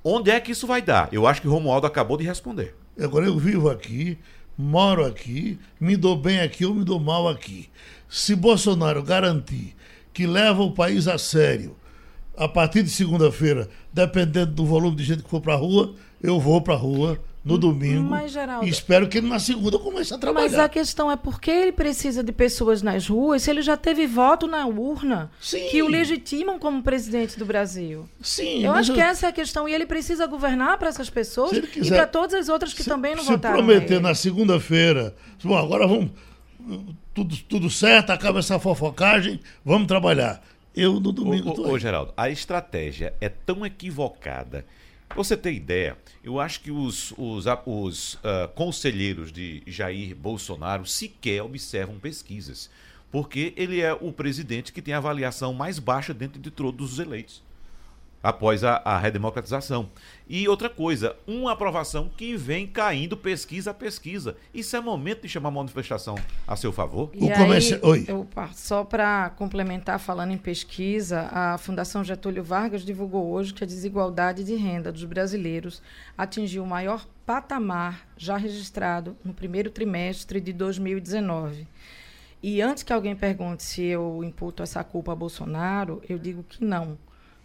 Onde 0.05 0.31
é 0.31 0.39
que 0.39 0.53
isso 0.53 0.67
vai 0.67 0.83
dar? 0.83 1.09
Eu 1.11 1.27
acho 1.27 1.41
que 1.41 1.49
o 1.49 1.51
Romualdo 1.51 1.87
acabou 1.87 2.19
de 2.19 2.25
responder. 2.25 2.77
Agora 3.01 3.25
eu 3.25 3.39
vivo 3.39 3.71
aqui, 3.71 4.19
moro 4.57 5.05
aqui, 5.05 5.59
me 5.81 5.97
dou 5.97 6.15
bem 6.15 6.41
aqui 6.41 6.67
ou 6.67 6.75
me 6.75 6.85
dou 6.85 7.01
mal 7.01 7.27
aqui. 7.27 7.71
Se 8.07 8.37
Bolsonaro 8.37 9.03
garantir 9.03 9.75
que 10.13 10.27
leva 10.27 10.63
o 10.63 10.73
país 10.73 11.09
a 11.09 11.17
sério, 11.17 11.75
a 12.37 12.49
partir 12.49 12.83
de 12.83 12.91
segunda-feira, 12.91 13.69
dependendo 13.93 14.53
do 14.53 14.65
volume 14.65 14.97
de 14.97 15.05
gente 15.05 15.23
que 15.23 15.31
for 15.31 15.41
para 15.41 15.55
a 15.55 15.57
rua, 15.57 15.95
eu 16.23 16.41
vou 16.41 16.61
para 16.61 16.75
a 16.75 16.77
rua 16.77 17.21
no 17.45 17.59
domingo. 17.59 18.09
Mas, 18.09 18.33
Geraldo, 18.33 18.67
e 18.67 18.71
espero 18.71 19.07
que 19.07 19.19
ele 19.19 19.29
na 19.29 19.39
segunda 19.39 19.79
comece 19.79 20.15
a 20.15 20.19
trabalhar. 20.19 20.49
Mas 20.49 20.59
a 20.59 20.69
questão 20.69 21.11
é 21.11 21.17
por 21.17 21.39
que 21.39 21.51
ele 21.51 21.73
precisa 21.73 22.25
de 22.25 22.33
pessoas 22.33 22.81
nas 22.81 23.07
ruas 23.07 23.43
se 23.43 23.51
ele 23.51 23.61
já 23.61 23.77
teve 23.77 24.07
voto 24.07 24.47
na 24.47 24.67
urna 24.67 25.31
Sim. 25.39 25.69
que 25.71 25.83
o 25.83 25.89
legitimam 25.89 26.59
como 26.59 26.83
presidente 26.83 27.39
do 27.39 27.45
Brasil? 27.45 28.09
Sim. 28.23 28.65
Eu 28.65 28.73
acho 28.73 28.93
eu... 28.93 28.95
que 28.95 29.01
essa 29.01 29.27
é 29.27 29.29
a 29.29 29.33
questão. 29.33 29.69
E 29.69 29.75
ele 29.75 29.85
precisa 29.85 30.27
governar 30.27 30.79
para 30.79 30.89
essas 30.89 31.11
pessoas 31.11 31.59
quiser, 31.59 31.87
e 31.87 31.91
para 31.91 32.07
todas 32.07 32.35
as 32.35 32.49
outras 32.49 32.73
que 32.73 32.83
se, 32.83 32.89
também 32.89 33.15
não 33.15 33.23
se 33.23 33.31
votaram. 33.31 33.59
Se 33.59 33.63
prometer 33.63 34.01
na 34.01 34.15
segunda-feira, 34.15 35.15
bom, 35.43 35.57
agora 35.57 35.87
vamos. 35.87 36.11
Tudo, 37.13 37.37
tudo 37.47 37.71
certo, 37.71 38.11
acaba 38.11 38.39
essa 38.39 38.59
fofocagem, 38.59 39.39
vamos 39.63 39.87
trabalhar. 39.87 40.43
Eu 40.75 41.01
no 41.01 41.13
domingo. 41.13 41.51
Ô, 41.51 41.69
ô, 41.69 41.73
ô 41.73 41.79
Geraldo, 41.79 42.13
a 42.17 42.29
estratégia 42.29 43.15
é 43.21 43.29
tão 43.29 43.65
equivocada. 43.65 44.65
Pra 45.09 45.17
você 45.17 45.37
ter 45.37 45.53
ideia, 45.53 45.97
eu 46.23 46.41
acho 46.41 46.61
que 46.61 46.71
os, 46.71 47.13
os, 47.17 47.45
os 47.67 48.15
uh, 48.15 48.49
conselheiros 48.55 49.31
de 49.31 49.63
Jair 49.67 50.15
Bolsonaro 50.17 50.87
sequer 50.87 51.43
observam 51.43 51.99
pesquisas, 51.99 52.69
porque 53.13 53.53
ele 53.57 53.81
é 53.81 53.93
o 53.93 54.13
presidente 54.13 54.73
que 54.73 54.83
tem 54.83 54.95
a 54.95 54.99
avaliação 54.99 55.53
mais 55.53 55.79
baixa 55.79 56.13
dentro 56.13 56.41
de 56.41 56.51
todos 56.51 56.95
os 56.95 56.99
eleitos 56.99 57.43
após 58.25 58.65
a, 58.65 58.81
a, 58.83 58.99
redemocratização. 58.99 59.91
E 60.27 60.49
outra 60.49 60.71
coisa, 60.71 61.15
uma 61.27 61.53
aprovação 61.53 62.11
que 62.17 62.35
vem 62.35 62.67
caindo 62.67 63.19
pesquisa 63.19 63.73
a 63.73 63.75
pesquisa. 63.75 64.35
Isso 64.55 64.75
é 64.75 64.81
momento 64.81 65.21
de 65.23 65.29
chamar 65.29 65.51
uma 65.51 65.61
manifestação 65.61 66.15
a 66.49 66.57
seu 66.57 66.73
favor? 66.73 67.11
E 67.13 67.23
o 67.23 67.31
aí, 67.31 67.79
Oi. 67.83 68.07
Opa, 68.11 68.49
só 68.55 68.83
para 68.83 69.29
complementar, 69.37 69.99
falando 69.99 70.31
em 70.31 70.39
pesquisa, 70.39 71.29
a 71.31 71.59
Fundação 71.59 72.03
Getúlio 72.03 72.43
Vargas 72.43 72.83
divulgou 72.83 73.31
hoje 73.31 73.53
que 73.53 73.63
a 73.63 73.67
desigualdade 73.67 74.43
de 74.43 74.55
renda 74.55 74.91
dos 74.91 75.05
brasileiros 75.05 75.83
atingiu 76.17 76.65
o 76.65 76.67
maior 76.67 77.07
patamar 77.27 78.09
já 78.17 78.39
registrado 78.39 79.15
no 79.23 79.35
primeiro 79.35 79.71
trimestre 79.71 80.41
de 80.41 80.55
2019. 80.55 81.69
E 82.43 82.63
antes 82.63 82.83
que 82.83 82.93
alguém 82.93 83.15
pergunte 83.15 83.63
se 83.63 83.83
eu 83.83 84.25
imputo 84.25 84.63
essa 84.63 84.83
culpa 84.83 85.13
a 85.13 85.17
Bolsonaro, 85.17 86.03
eu 86.09 86.19
digo 86.19 86.43
que 86.43 86.65
não 86.65 86.97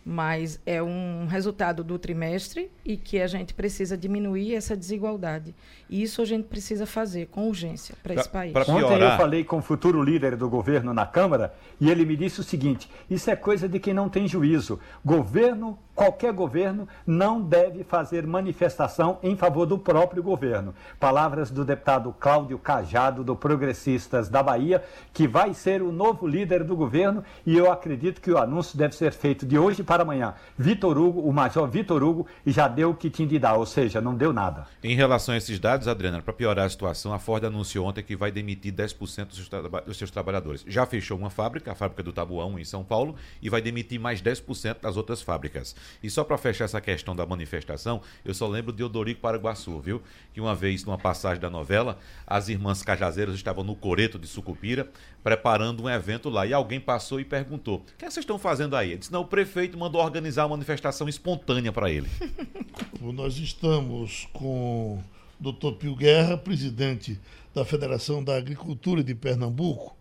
mas 0.10 0.60
é 0.66 0.82
um 0.82 1.28
resultado 1.28 1.84
do 1.84 2.00
trimestre 2.00 2.72
e 2.84 2.98
que 2.98 3.22
a 3.22 3.28
gente 3.28 3.54
precisa 3.54 3.96
diminuir 3.96 4.56
essa 4.56 4.76
desigualdade. 4.76 5.54
E 5.88 6.02
isso 6.02 6.20
a 6.24 6.26
gente 6.26 6.46
precisa 6.46 6.88
fazer 6.88 7.28
com 7.28 7.48
urgência 7.48 7.94
para 8.02 8.16
esse 8.16 8.28
país. 8.28 8.52
Pra 8.52 8.64
Ontem 8.64 9.00
eu 9.00 9.18
falei 9.18 9.44
com 9.44 9.60
o 9.60 9.62
futuro 9.62 10.02
líder 10.02 10.36
do 10.36 10.50
governo 10.50 10.96
na 10.96 11.06
Câmara 11.06 11.54
e 11.80 11.92
ele 11.92 12.06
me 12.06 12.18
disse 12.18 12.40
o 12.40 12.44
seguinte: 12.44 12.90
isso 13.08 13.30
é 13.30 13.36
coisa 13.36 13.70
de 13.70 13.80
quem 13.80 13.94
não 13.94 14.10
tem 14.10 14.28
juízo. 14.28 14.80
Governo 15.06 15.78
qualquer 16.00 16.32
governo 16.32 16.88
não 17.06 17.42
deve 17.42 17.84
fazer 17.84 18.26
manifestação 18.26 19.20
em 19.22 19.36
favor 19.36 19.66
do 19.66 19.78
próprio 19.78 20.24
governo. 20.24 20.74
Palavras 20.98 21.52
do 21.52 21.66
deputado 21.66 22.16
Cláudio 22.18 22.58
Cajado, 22.58 23.22
do 23.22 23.36
Progressistas 23.36 24.30
da 24.30 24.42
Bahia, 24.42 24.82
que 25.12 25.28
vai 25.28 25.54
ser 25.54 25.82
o 25.82 25.92
novo 25.92 26.26
líder 26.26 26.64
do 26.64 26.74
governo 26.74 27.22
e 27.46 27.58
eu 27.58 27.70
acredito 27.70 28.22
que 28.22 28.32
o 28.32 28.38
anúncio 28.38 28.78
deve 28.78 28.96
ser 28.96 29.12
feito 29.12 29.46
de 29.46 29.60
hoje 29.60 29.84
para 29.84 29.99
amanhã. 30.02 30.34
Vitor 30.58 30.98
Hugo, 30.98 31.22
o 31.22 31.34
major 31.34 31.68
Vitor 31.70 32.04
Hugo, 32.04 32.28
já 32.46 32.68
deu 32.68 32.92
o 32.92 32.96
que 32.96 33.10
tinha 33.10 33.28
de 33.28 33.40
dar, 33.40 33.56
ou 33.56 33.66
seja, 33.66 34.02
não 34.02 34.16
deu 34.16 34.34
nada. 34.34 34.68
Em 34.84 34.96
relação 34.96 35.34
a 35.34 35.38
esses 35.38 35.60
dados, 35.60 35.88
Adriana, 35.88 36.22
para 36.22 36.34
piorar 36.34 36.66
a 36.66 36.70
situação, 36.70 37.14
a 37.14 37.20
Ford 37.20 37.44
anunciou 37.44 37.88
ontem 37.88 38.04
que 38.04 38.16
vai 38.16 38.32
demitir 38.32 38.74
10% 38.74 39.26
dos 39.26 39.36
seus, 39.36 39.50
dos 39.86 39.98
seus 39.98 40.12
trabalhadores. 40.12 40.64
Já 40.68 40.86
fechou 40.86 41.18
uma 41.18 41.30
fábrica, 41.30 41.72
a 41.72 41.76
fábrica 41.76 42.04
do 42.04 42.12
Tabuão, 42.12 42.60
em 42.60 42.66
São 42.66 42.84
Paulo, 42.84 43.16
e 43.42 43.50
vai 43.50 43.62
demitir 43.62 44.00
mais 44.00 44.22
10% 44.22 44.82
das 44.82 44.98
outras 44.98 45.22
fábricas. 45.22 45.76
E 46.02 46.10
só 46.10 46.24
para 46.24 46.38
fechar 46.38 46.66
essa 46.66 46.82
questão 46.82 47.16
da 47.16 47.26
manifestação, 47.26 48.02
eu 48.24 48.34
só 48.34 48.48
lembro 48.48 48.72
de 48.74 48.84
Odorico 48.84 49.22
Paraguaçu, 49.22 49.80
viu? 49.80 50.02
Que 50.34 50.42
uma 50.42 50.56
vez, 50.56 50.84
numa 50.84 50.98
passagem 50.98 51.42
da 51.42 51.50
novela, 51.50 51.98
as 52.26 52.50
irmãs 52.50 52.82
cajazeiras 52.82 53.36
estavam 53.36 53.64
no 53.64 53.76
Coreto 53.76 54.20
de 54.20 54.28
Sucupira, 54.28 54.90
preparando 55.24 55.84
um 55.84 55.90
evento 55.90 56.30
lá. 56.30 56.46
E 56.46 56.54
alguém 56.54 56.80
passou 56.80 57.20
e 57.20 57.26
perguntou: 57.26 57.78
O 57.78 57.98
que, 57.98 58.06
é 58.06 58.08
que 58.08 58.14
vocês 58.14 58.24
estão 58.24 58.40
fazendo 58.40 58.76
aí? 58.76 58.92
Ele 58.92 58.98
disse: 58.98 59.12
Não, 59.12 59.22
o 59.22 59.26
prefeito 59.26 59.78
mandou 59.80 60.02
organizar 60.02 60.44
uma 60.44 60.56
manifestação 60.56 61.08
espontânea 61.08 61.72
para 61.72 61.90
ele. 61.90 62.08
Nós 63.02 63.38
estamos 63.38 64.28
com 64.34 65.02
o 65.40 65.52
Dr. 65.52 65.72
Pio 65.78 65.96
Guerra, 65.96 66.38
presidente 66.38 67.20
da 67.56 67.66
Federação 67.66 68.24
da 68.24 68.36
Agricultura 68.36 69.04
de 69.04 69.16
Pernambuco. 69.16 69.96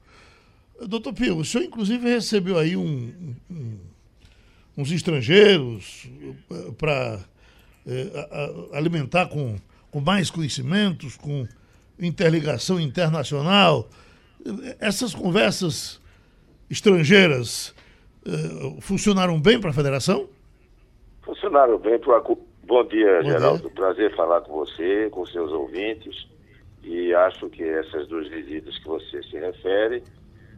Doutor 0.86 1.12
Pio, 1.12 1.38
o 1.38 1.44
senhor 1.44 1.64
inclusive 1.64 2.08
recebeu 2.08 2.58
aí 2.58 2.76
um, 2.76 3.34
um 3.50 3.78
uns 4.78 4.92
estrangeiros 4.92 6.08
eh, 6.48 6.72
para 6.78 7.18
é, 7.84 8.68
alimentar 8.72 9.26
com, 9.26 9.56
com 9.90 10.00
mais 10.00 10.30
conhecimentos, 10.30 11.16
com 11.16 11.48
interligação 11.98 12.78
internacional. 12.78 13.90
Essas 14.78 15.12
conversas 15.12 16.00
estrangeiras 16.70 17.74
é, 18.26 18.80
funcionaram 18.80 19.40
bem 19.40 19.60
para 19.60 19.70
a 19.70 19.72
federação? 19.72 20.28
Funcionaram 21.22 21.78
bem. 21.78 21.98
Bom 22.64 22.84
dia, 22.86 23.22
Bom 23.22 23.28
Geraldo. 23.28 23.62
Dia. 23.62 23.70
Prazer 23.70 24.16
falar 24.16 24.40
com 24.42 24.52
você, 24.52 25.08
com 25.10 25.24
seus 25.26 25.50
ouvintes. 25.52 26.28
E 26.82 27.12
acho 27.14 27.48
que 27.50 27.62
essas 27.62 28.06
duas 28.08 28.28
visitas 28.28 28.78
que 28.78 28.86
você 28.86 29.22
se 29.24 29.38
refere 29.38 30.02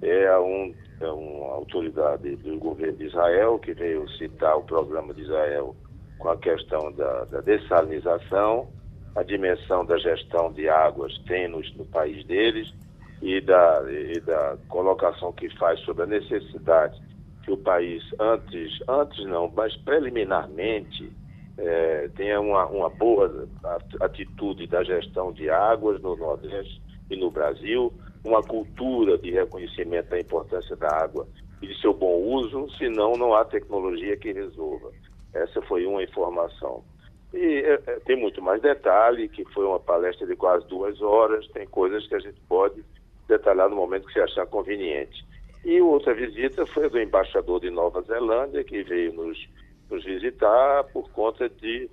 é 0.02 0.38
um 0.38 0.74
é 1.00 1.10
uma 1.10 1.54
autoridade 1.54 2.36
do 2.36 2.58
governo 2.58 2.98
de 2.98 3.06
Israel 3.06 3.58
que 3.58 3.72
veio 3.72 4.08
citar 4.10 4.58
o 4.58 4.62
programa 4.62 5.14
de 5.14 5.22
Israel 5.22 5.74
com 6.18 6.28
a 6.28 6.36
questão 6.36 6.92
da, 6.92 7.24
da 7.24 7.40
dessalinização 7.40 8.68
a 9.14 9.22
dimensão 9.22 9.84
da 9.84 9.98
gestão 9.98 10.52
de 10.52 10.68
águas 10.68 11.12
no, 11.48 11.60
no 11.76 11.84
país 11.86 12.24
deles 12.26 12.72
e 13.20 13.40
da, 13.40 13.82
e 13.88 14.20
da 14.20 14.56
colocação 14.68 15.32
que 15.32 15.48
faz 15.56 15.80
sobre 15.80 16.04
a 16.04 16.06
necessidade 16.06 17.00
que 17.42 17.50
o 17.50 17.56
país 17.56 18.02
antes, 18.18 18.78
antes 18.88 19.24
não, 19.26 19.50
mas 19.54 19.74
preliminarmente 19.76 21.12
é, 21.58 22.08
tenha 22.16 22.40
uma, 22.40 22.66
uma 22.66 22.88
boa 22.88 23.48
atitude 24.00 24.66
da 24.66 24.82
gestão 24.82 25.32
de 25.32 25.50
águas 25.50 26.00
no 26.00 26.16
Nordeste 26.16 26.80
e 27.10 27.16
no 27.16 27.30
Brasil, 27.30 27.92
uma 28.24 28.42
cultura 28.42 29.18
de 29.18 29.30
reconhecimento 29.30 30.10
da 30.10 30.20
importância 30.20 30.76
da 30.76 30.88
água 30.88 31.26
e 31.60 31.66
de 31.66 31.80
seu 31.80 31.92
bom 31.92 32.16
uso, 32.16 32.68
senão 32.78 33.12
não 33.12 33.34
há 33.34 33.44
tecnologia 33.44 34.16
que 34.16 34.32
resolva. 34.32 34.90
Essa 35.34 35.60
foi 35.62 35.86
uma 35.86 36.02
informação. 36.02 36.82
E 37.32 37.62
é, 37.64 37.80
é, 37.86 38.00
tem 38.00 38.16
muito 38.16 38.42
mais 38.42 38.60
detalhe, 38.60 39.28
que 39.28 39.44
foi 39.52 39.64
uma 39.64 39.78
palestra 39.78 40.26
de 40.26 40.34
quase 40.34 40.66
duas 40.66 41.00
horas, 41.00 41.46
tem 41.48 41.66
coisas 41.66 42.06
que 42.06 42.14
a 42.14 42.18
gente 42.18 42.40
pode 42.48 42.82
detalhar 43.28 43.68
no 43.68 43.76
momento 43.76 44.06
que 44.06 44.12
se 44.12 44.20
achar 44.20 44.46
conveniente. 44.46 45.24
E 45.64 45.80
outra 45.80 46.14
visita 46.14 46.64
foi 46.66 46.88
do 46.88 47.00
embaixador 47.00 47.60
de 47.60 47.70
Nova 47.70 48.00
Zelândia, 48.02 48.64
que 48.64 48.82
veio 48.82 49.12
nos, 49.12 49.48
nos 49.90 50.04
visitar 50.04 50.84
por 50.84 51.10
conta 51.10 51.48
de, 51.48 51.90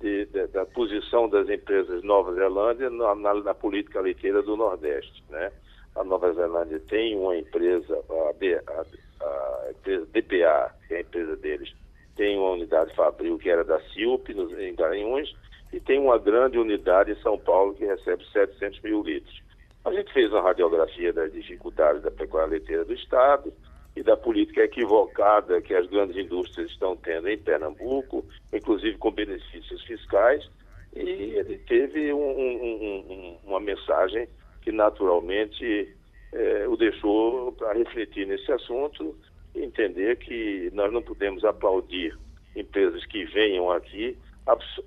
de, 0.00 0.26
de, 0.26 0.46
da 0.48 0.66
posição 0.66 1.28
das 1.28 1.48
empresas 1.48 2.02
Nova 2.02 2.34
Zelândia 2.34 2.90
na, 2.90 3.14
na, 3.14 3.34
na, 3.34 3.54
política 3.54 4.00
leiteira 4.00 4.42
do 4.42 4.56
Nordeste. 4.56 5.22
Né? 5.30 5.52
A 5.94 6.02
Nova 6.02 6.32
Zelândia 6.32 6.80
tem 6.88 7.16
uma 7.16 7.36
empresa, 7.36 8.02
a, 8.10 8.72
a, 8.72 8.80
a 9.26 9.70
empresa 9.70 10.06
DPA, 10.06 10.74
que 10.88 10.94
é 10.94 10.96
a 10.96 11.00
empresa 11.00 11.36
deles, 11.36 11.72
tem 12.16 12.36
uma 12.36 12.50
unidade 12.50 12.94
fabril 12.94 13.38
que 13.38 13.48
era 13.48 13.64
da 13.64 13.80
Silp, 13.92 14.28
em 14.30 14.74
Garanhuns, 14.74 15.34
e 15.72 15.80
tem 15.80 15.98
uma 15.98 16.18
grande 16.18 16.58
unidade 16.58 17.12
em 17.12 17.22
São 17.22 17.38
Paulo 17.38 17.74
que 17.74 17.84
recebe 17.84 18.24
700 18.32 18.80
mil 18.82 19.02
litros. 19.02 19.42
A 19.84 19.92
gente 19.92 20.12
fez 20.12 20.32
uma 20.32 20.40
radiografia 20.40 21.12
das 21.12 21.32
dificuldades 21.32 22.02
da 22.02 22.10
pecuária 22.10 22.50
leiteira 22.50 22.84
do 22.84 22.94
Estado 22.94 23.52
e 23.94 24.02
da 24.02 24.16
política 24.16 24.62
equivocada 24.62 25.60
que 25.60 25.74
as 25.74 25.86
grandes 25.86 26.16
indústrias 26.16 26.70
estão 26.70 26.96
tendo 26.96 27.28
em 27.28 27.38
Pernambuco, 27.38 28.24
inclusive 28.52 28.96
com 28.96 29.10
benefícios 29.10 29.82
fiscais, 29.84 30.48
e 30.96 31.00
ele 31.00 31.58
teve 31.58 32.12
um, 32.12 32.18
um, 32.18 32.64
um, 32.64 33.38
uma 33.44 33.60
mensagem 33.60 34.26
que 34.62 34.72
naturalmente 34.72 35.94
eh, 36.32 36.66
o 36.66 36.76
deixou 36.76 37.52
para 37.52 37.74
refletir 37.74 38.26
nesse 38.26 38.50
assunto 38.50 39.14
entender 39.54 40.16
que 40.16 40.70
nós 40.72 40.92
não 40.92 41.02
podemos 41.02 41.44
aplaudir 41.44 42.16
empresas 42.56 43.04
que 43.06 43.24
venham 43.26 43.70
aqui 43.70 44.16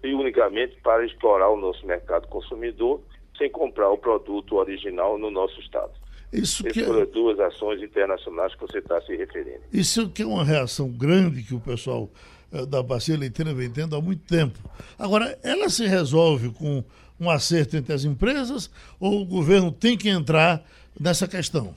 e 0.04 0.14
unicamente 0.14 0.76
para 0.82 1.06
explorar 1.06 1.50
o 1.50 1.58
nosso 1.58 1.86
mercado 1.86 2.28
consumidor 2.28 3.02
sem 3.38 3.50
comprar 3.50 3.90
o 3.90 3.98
produto 3.98 4.56
original 4.56 5.18
no 5.18 5.30
nosso 5.30 5.60
estado. 5.60 5.92
Isso 6.32 6.64
que 6.64 6.84
foram 6.84 7.02
é... 7.02 7.06
duas 7.06 7.40
ações 7.40 7.82
internacionais 7.82 8.54
que 8.56 8.62
você 8.62 8.80
está 8.80 9.00
se 9.02 9.16
referindo. 9.16 9.62
Isso 9.72 10.10
que 10.10 10.24
é 10.24 10.26
uma 10.26 10.44
reação 10.44 10.90
grande 10.90 11.44
que 11.44 11.56
o 11.56 11.60
pessoal 11.60 12.10
eh, 12.52 12.66
da 12.66 12.84
bacia 12.84 13.18
leiteira 13.18 13.54
vem 13.54 13.72
tendo 13.72 13.96
há 13.96 14.02
muito 14.02 14.28
tempo. 14.28 14.60
Agora, 15.00 15.38
ela 15.42 15.70
se 15.70 15.88
resolve 15.88 16.50
com 16.52 16.84
um 17.20 17.30
acerto 17.30 17.78
entre 17.78 17.94
as 17.94 18.04
empresas 18.04 18.70
ou 19.00 19.22
o 19.22 19.26
governo 19.26 19.72
tem 19.72 19.98
que 19.98 20.10
entrar 20.10 20.64
nessa 21.00 21.28
questão? 21.28 21.74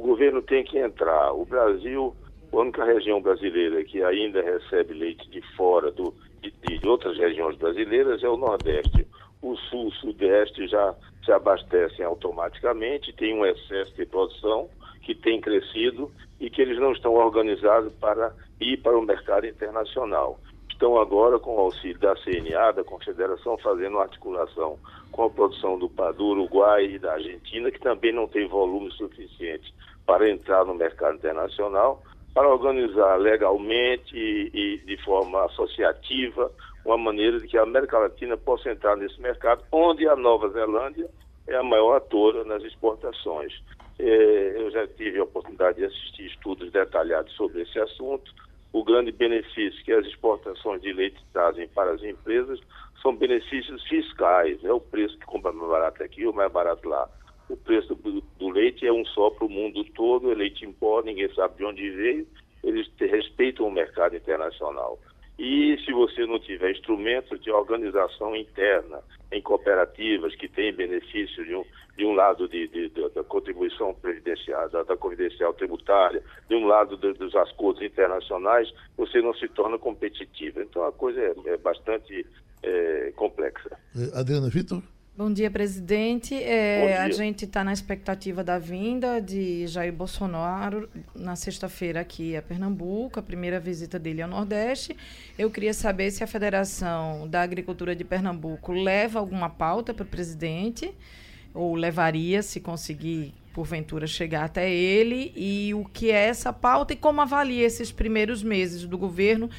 governo 0.00 0.40
tem 0.40 0.64
que 0.64 0.78
entrar. 0.78 1.32
O 1.32 1.44
Brasil, 1.44 2.14
a 2.52 2.56
única 2.56 2.84
região 2.84 3.20
brasileira 3.20 3.84
que 3.84 4.02
ainda 4.02 4.40
recebe 4.40 4.94
leite 4.94 5.28
de 5.30 5.42
fora 5.54 5.90
do, 5.90 6.14
de, 6.40 6.50
de 6.78 6.88
outras 6.88 7.18
regiões 7.18 7.56
brasileiras 7.56 8.22
é 8.22 8.28
o 8.28 8.36
Nordeste. 8.38 9.06
O 9.42 9.56
Sul, 9.56 9.86
o 9.88 9.92
Sudeste 9.92 10.68
já 10.68 10.94
se 11.24 11.32
abastecem 11.32 12.04
automaticamente, 12.04 13.12
tem 13.12 13.34
um 13.34 13.46
excesso 13.46 13.94
de 13.94 14.04
produção 14.06 14.68
que 15.02 15.14
tem 15.14 15.40
crescido 15.40 16.10
e 16.38 16.50
que 16.50 16.60
eles 16.60 16.78
não 16.78 16.92
estão 16.92 17.14
organizados 17.14 17.92
para 17.94 18.32
ir 18.60 18.76
para 18.78 18.98
o 18.98 19.02
mercado 19.02 19.46
internacional. 19.46 20.38
Estão 20.70 20.98
agora, 20.98 21.38
com 21.38 21.56
o 21.56 21.60
auxílio 21.60 21.98
da 21.98 22.14
CNA, 22.16 22.72
da 22.72 22.84
Confederação, 22.84 23.58
fazendo 23.58 23.98
articulação 23.98 24.78
com 25.12 25.24
a 25.24 25.30
produção 25.30 25.78
do, 25.78 25.88
do 25.88 26.26
Uruguai 26.26 26.86
e 26.86 26.98
da 26.98 27.12
Argentina, 27.12 27.70
que 27.70 27.80
também 27.80 28.12
não 28.12 28.26
tem 28.26 28.48
volume 28.48 28.90
suficiente 28.92 29.74
para 30.06 30.30
entrar 30.30 30.64
no 30.64 30.74
mercado 30.74 31.16
internacional, 31.16 32.02
para 32.32 32.48
organizar 32.48 33.16
legalmente 33.16 34.16
e, 34.16 34.50
e 34.54 34.78
de 34.86 34.96
forma 35.04 35.44
associativa 35.44 36.50
uma 36.84 36.98
maneira 36.98 37.38
de 37.38 37.46
que 37.46 37.58
a 37.58 37.62
América 37.62 37.98
Latina 37.98 38.36
possa 38.36 38.70
entrar 38.70 38.96
nesse 38.96 39.20
mercado, 39.20 39.64
onde 39.72 40.08
a 40.08 40.16
Nova 40.16 40.48
Zelândia 40.50 41.08
é 41.46 41.56
a 41.56 41.62
maior 41.62 41.96
atora 41.96 42.44
nas 42.44 42.62
exportações. 42.62 43.52
É, 43.98 44.54
eu 44.56 44.70
já 44.70 44.86
tive 44.86 45.18
a 45.18 45.24
oportunidade 45.24 45.78
de 45.78 45.84
assistir 45.84 46.26
estudos 46.26 46.70
detalhados 46.72 47.32
sobre 47.34 47.62
esse 47.62 47.78
assunto. 47.78 48.32
O 48.72 48.84
grande 48.84 49.12
benefício 49.12 49.84
que 49.84 49.92
as 49.92 50.06
exportações 50.06 50.80
de 50.80 50.92
leite 50.92 51.18
trazem 51.32 51.68
para 51.68 51.92
as 51.92 52.02
empresas 52.02 52.58
são 53.02 53.14
benefícios 53.14 53.82
fiscais. 53.88 54.62
É 54.64 54.72
o 54.72 54.80
preço 54.80 55.18
que 55.18 55.26
compra 55.26 55.52
mais 55.52 55.68
barato 55.68 56.02
aqui 56.02 56.24
ou 56.24 56.32
mais 56.32 56.50
barato 56.50 56.88
lá 56.88 57.08
o 57.50 57.56
preço 57.56 57.94
do, 57.96 58.20
do 58.38 58.48
leite 58.48 58.86
é 58.86 58.92
um 58.92 59.04
só 59.06 59.28
para 59.30 59.44
o 59.44 59.50
mundo 59.50 59.84
todo, 59.94 60.30
é 60.30 60.34
leite 60.34 60.64
em 60.64 60.72
pó, 60.72 61.02
ninguém 61.02 61.32
sabe 61.34 61.56
de 61.56 61.64
onde 61.64 61.90
veio, 61.90 62.26
eles 62.62 62.88
respeitam 62.98 63.66
o 63.66 63.72
mercado 63.72 64.16
internacional. 64.16 64.98
E 65.42 65.82
se 65.86 65.90
você 65.90 66.26
não 66.26 66.38
tiver 66.38 66.70
instrumentos 66.70 67.40
de 67.40 67.50
organização 67.50 68.36
interna 68.36 69.02
em 69.32 69.40
cooperativas 69.40 70.36
que 70.36 70.46
têm 70.46 70.70
benefício 70.70 71.42
de 71.46 71.54
um, 71.56 71.64
de 71.96 72.04
um 72.04 72.12
lado 72.12 72.46
de, 72.46 72.68
de, 72.68 72.90
de 72.90 73.08
da 73.08 73.24
contribuição 73.24 73.94
previdenciária, 73.94 74.68
da, 74.68 74.82
da 74.82 74.98
confidencial 74.98 75.54
tributária, 75.54 76.22
de 76.46 76.54
um 76.54 76.66
lado 76.66 76.94
de, 76.98 77.14
dos 77.14 77.34
acordos 77.34 77.82
internacionais, 77.82 78.70
você 78.98 79.22
não 79.22 79.32
se 79.32 79.48
torna 79.48 79.78
competitivo. 79.78 80.60
Então 80.60 80.84
a 80.84 80.92
coisa 80.92 81.18
é, 81.18 81.32
é 81.46 81.56
bastante 81.56 82.26
é, 82.62 83.10
complexa. 83.16 83.78
Adriana 84.12 84.50
Vitor? 84.50 84.82
Bom 85.16 85.30
dia, 85.30 85.50
presidente. 85.50 86.34
É, 86.34 86.80
Bom 86.80 86.86
dia. 86.86 87.02
A 87.02 87.10
gente 87.10 87.44
está 87.44 87.64
na 87.64 87.72
expectativa 87.72 88.42
da 88.44 88.58
vinda 88.58 89.20
de 89.20 89.66
Jair 89.66 89.92
Bolsonaro 89.92 90.88
na 91.14 91.36
sexta-feira 91.36 92.00
aqui 92.00 92.36
a 92.36 92.40
Pernambuco, 92.40 93.18
a 93.18 93.22
primeira 93.22 93.58
visita 93.58 93.98
dele 93.98 94.22
ao 94.22 94.28
Nordeste. 94.28 94.96
Eu 95.38 95.50
queria 95.50 95.74
saber 95.74 96.10
se 96.10 96.22
a 96.22 96.26
Federação 96.26 97.28
da 97.28 97.42
Agricultura 97.42 97.94
de 97.94 98.04
Pernambuco 98.04 98.72
leva 98.72 99.18
alguma 99.18 99.50
pauta 99.50 99.92
para 99.92 100.04
o 100.04 100.06
presidente, 100.06 100.94
ou 101.52 101.74
levaria 101.74 102.40
se 102.42 102.60
conseguir, 102.60 103.34
porventura, 103.52 104.06
chegar 104.06 104.44
até 104.44 104.72
ele, 104.72 105.32
e 105.36 105.74
o 105.74 105.84
que 105.84 106.12
é 106.12 106.28
essa 106.28 106.52
pauta 106.52 106.92
e 106.92 106.96
como 106.96 107.20
avalia 107.20 107.66
esses 107.66 107.90
primeiros 107.90 108.42
meses 108.44 108.86
do 108.86 108.96
governo 108.96 109.50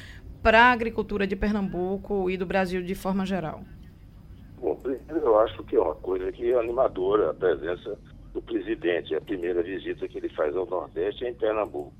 para 0.42 0.62
a 0.62 0.72
agricultura 0.72 1.26
de 1.26 1.36
Pernambuco 1.36 2.28
e 2.30 2.36
do 2.38 2.46
Brasil 2.46 2.82
de 2.82 2.94
forma 2.94 3.24
geral. 3.26 3.62
Bom, 4.62 4.78
eu 5.32 5.38
acho 5.40 5.64
que 5.64 5.76
é 5.76 5.80
uma 5.80 5.94
coisa 5.94 6.30
que 6.30 6.52
é 6.52 6.58
animadora 6.58 7.30
a 7.30 7.34
presença 7.34 7.98
do 8.34 8.42
presidente. 8.42 9.14
A 9.14 9.20
primeira 9.20 9.62
visita 9.62 10.06
que 10.06 10.18
ele 10.18 10.28
faz 10.28 10.54
ao 10.54 10.66
Nordeste 10.66 11.24
é 11.24 11.30
em 11.30 11.34
Pernambuco. 11.34 11.92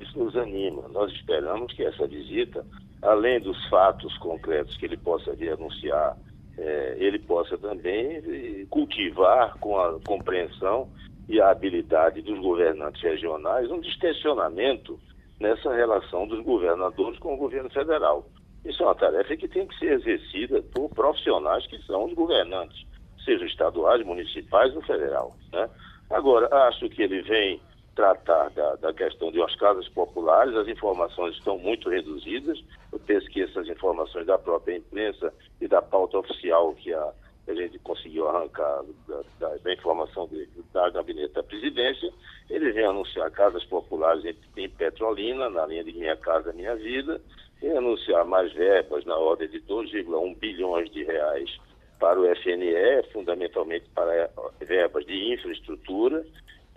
Isso 0.00 0.16
nos 0.16 0.36
anima. 0.36 0.86
Nós 0.88 1.12
esperamos 1.12 1.72
que 1.72 1.84
essa 1.84 2.06
visita, 2.06 2.64
além 3.02 3.40
dos 3.40 3.68
fatos 3.68 4.16
concretos 4.18 4.76
que 4.76 4.86
ele 4.86 4.96
possa 4.96 5.34
vir 5.34 5.52
anunciar, 5.52 6.16
é, 6.56 6.96
ele 6.98 7.18
possa 7.18 7.58
também 7.58 8.16
eh, 8.16 8.66
cultivar 8.70 9.56
com 9.58 9.78
a 9.78 9.98
compreensão 10.06 10.88
e 11.28 11.40
a 11.40 11.50
habilidade 11.50 12.22
dos 12.22 12.38
governantes 12.40 13.00
regionais 13.02 13.70
um 13.70 13.80
distensionamento 13.80 14.98
nessa 15.40 15.72
relação 15.72 16.26
dos 16.26 16.44
governadores 16.44 17.18
com 17.18 17.34
o 17.34 17.36
governo 17.36 17.70
federal. 17.70 18.28
Isso 18.64 18.82
é 18.82 18.86
uma 18.86 18.94
tarefa 18.94 19.36
que 19.36 19.48
tem 19.48 19.66
que 19.66 19.78
ser 19.78 19.92
exercida 19.92 20.62
por 20.74 20.88
profissionais 20.90 21.66
que 21.66 21.78
são 21.84 22.04
os 22.04 22.14
governantes, 22.14 22.86
sejam 23.24 23.46
estaduais, 23.46 24.04
municipais 24.04 24.74
ou 24.74 24.82
federal. 24.82 25.36
Né? 25.52 25.68
Agora, 26.10 26.48
acho 26.68 26.88
que 26.88 27.02
ele 27.02 27.22
vem 27.22 27.60
tratar 27.94 28.48
da, 28.50 28.76
da, 28.76 28.92
questão 28.92 29.32
de 29.32 29.38
umas 29.38 29.56
casas 29.56 29.88
populares, 29.88 30.54
as 30.54 30.68
informações 30.68 31.34
estão 31.34 31.58
muito 31.58 31.90
reduzidas. 31.90 32.62
Eu 32.92 32.98
penso 33.00 33.28
que 33.28 33.42
essas 33.42 33.66
informações 33.68 34.24
da 34.24 34.38
própria 34.38 34.76
imprensa 34.76 35.34
e 35.60 35.66
da 35.66 35.82
pauta 35.82 36.18
oficial 36.18 36.72
que 36.74 36.94
a, 36.94 37.12
a 37.48 37.54
gente 37.54 37.76
conseguiu 37.80 38.28
arrancar 38.28 38.84
da, 39.08 39.22
da, 39.40 39.56
da 39.56 39.72
informação 39.72 40.28
de, 40.28 40.48
da 40.72 40.88
gabinete 40.90 41.32
da 41.32 41.42
presidência, 41.42 42.08
ele 42.48 42.70
vem 42.70 42.84
anunciar 42.84 43.30
casas 43.32 43.64
populares 43.64 44.24
em, 44.24 44.36
em 44.56 44.68
Petrolina, 44.68 45.50
na 45.50 45.66
linha 45.66 45.82
de 45.82 45.92
Minha 45.92 46.16
Casa 46.16 46.52
Minha 46.52 46.76
Vida, 46.76 47.20
e 47.62 47.68
anunciar 47.68 48.24
mais 48.24 48.52
verbas 48.52 49.04
na 49.04 49.16
ordem 49.16 49.48
de 49.48 49.60
2,1 49.60 50.36
bilhões 50.38 50.90
de 50.90 51.04
reais 51.04 51.58
para 51.98 52.20
o 52.20 52.24
FNE, 52.36 53.02
fundamentalmente 53.12 53.86
para 53.94 54.30
verbas 54.60 55.04
de 55.04 55.34
infraestrutura, 55.34 56.24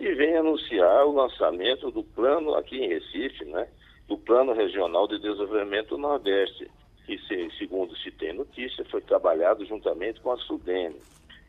e 0.00 0.12
vem 0.14 0.36
anunciar 0.36 1.06
o 1.06 1.12
lançamento 1.12 1.90
do 1.90 2.02
plano 2.02 2.54
aqui 2.54 2.76
em 2.76 2.88
Recife, 2.88 3.44
né, 3.44 3.68
do 4.08 4.18
Plano 4.18 4.52
Regional 4.52 5.06
de 5.06 5.18
Desenvolvimento 5.20 5.96
Nordeste, 5.96 6.68
que, 7.06 7.18
segundo 7.58 7.96
se 7.96 8.10
tem 8.10 8.32
notícia, 8.32 8.84
foi 8.86 9.00
trabalhado 9.00 9.64
juntamente 9.64 10.20
com 10.20 10.32
a 10.32 10.36
Sudene. 10.38 11.00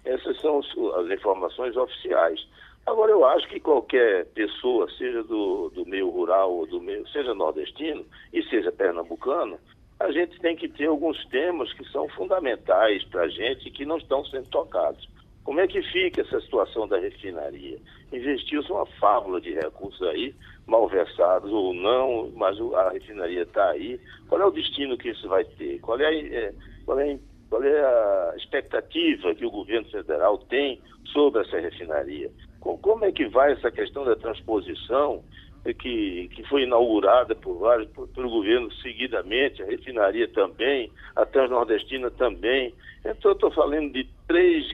Essas 0.05 0.39
são 0.39 0.59
as 0.59 1.09
informações 1.09 1.75
oficiais. 1.75 2.45
Agora, 2.85 3.11
eu 3.11 3.25
acho 3.25 3.47
que 3.47 3.59
qualquer 3.59 4.25
pessoa, 4.33 4.89
seja 4.97 5.23
do, 5.23 5.69
do 5.69 5.85
meio 5.85 6.09
rural 6.09 6.51
ou 6.53 6.67
do 6.67 6.81
meio, 6.81 7.07
seja 7.07 7.33
nordestino 7.33 8.05
e 8.33 8.43
seja 8.43 8.71
pernambucano, 8.71 9.57
a 9.99 10.11
gente 10.11 10.37
tem 10.41 10.55
que 10.55 10.67
ter 10.67 10.87
alguns 10.87 11.23
temas 11.27 11.71
que 11.73 11.89
são 11.89 12.09
fundamentais 12.09 13.03
para 13.05 13.21
a 13.21 13.29
gente 13.29 13.67
e 13.67 13.71
que 13.71 13.85
não 13.85 13.97
estão 13.97 14.25
sendo 14.25 14.49
tocados. 14.49 15.07
Como 15.45 15.59
é 15.59 15.67
que 15.67 15.81
fica 15.81 16.21
essa 16.21 16.39
situação 16.41 16.87
da 16.87 16.97
refinaria? 16.97 17.77
Investiu-se 18.11 18.71
uma 18.71 18.85
fábula 18.85 19.39
de 19.39 19.53
recursos 19.53 20.01
aí, 20.07 20.35
malversados 20.65 21.51
ou 21.51 21.73
não, 21.73 22.31
mas 22.35 22.57
a 22.75 22.89
refinaria 22.89 23.43
está 23.43 23.69
aí. 23.71 23.99
Qual 24.27 24.41
é 24.41 24.45
o 24.45 24.51
destino 24.51 24.97
que 24.97 25.09
isso 25.09 25.27
vai 25.27 25.43
ter? 25.43 25.79
Qual 25.79 25.99
é, 25.99 26.19
é, 26.19 26.53
qual, 26.85 26.99
é, 26.99 27.19
qual 27.49 27.63
é 27.63 27.79
a 27.79 28.33
expectativa 28.37 29.35
que 29.35 29.45
o 29.45 29.51
governo 29.51 29.89
federal 29.89 30.37
tem 30.37 30.81
sobre 31.11 31.41
essa 31.41 31.59
refinaria? 31.59 32.31
Como 32.63 33.05
é 33.05 33.11
que 33.11 33.27
vai 33.27 33.51
essa 33.51 33.69
questão 33.69 34.05
da 34.05 34.15
transposição 34.15 35.23
que, 35.71 36.29
que 36.33 36.43
foi 36.49 36.63
inaugurada 36.63 37.33
por 37.35 37.59
vários, 37.59 37.87
por, 37.91 38.07
pelo 38.09 38.29
governo 38.29 38.69
seguidamente, 38.75 39.61
a 39.61 39.65
refinaria 39.65 40.27
também, 40.27 40.91
a 41.15 41.25
Transnordestina 41.25 42.11
também. 42.11 42.73
Então, 43.05 43.31
eu 43.31 43.33
estou 43.33 43.51
falando 43.51 43.93
de 43.93 44.05
três 44.27 44.65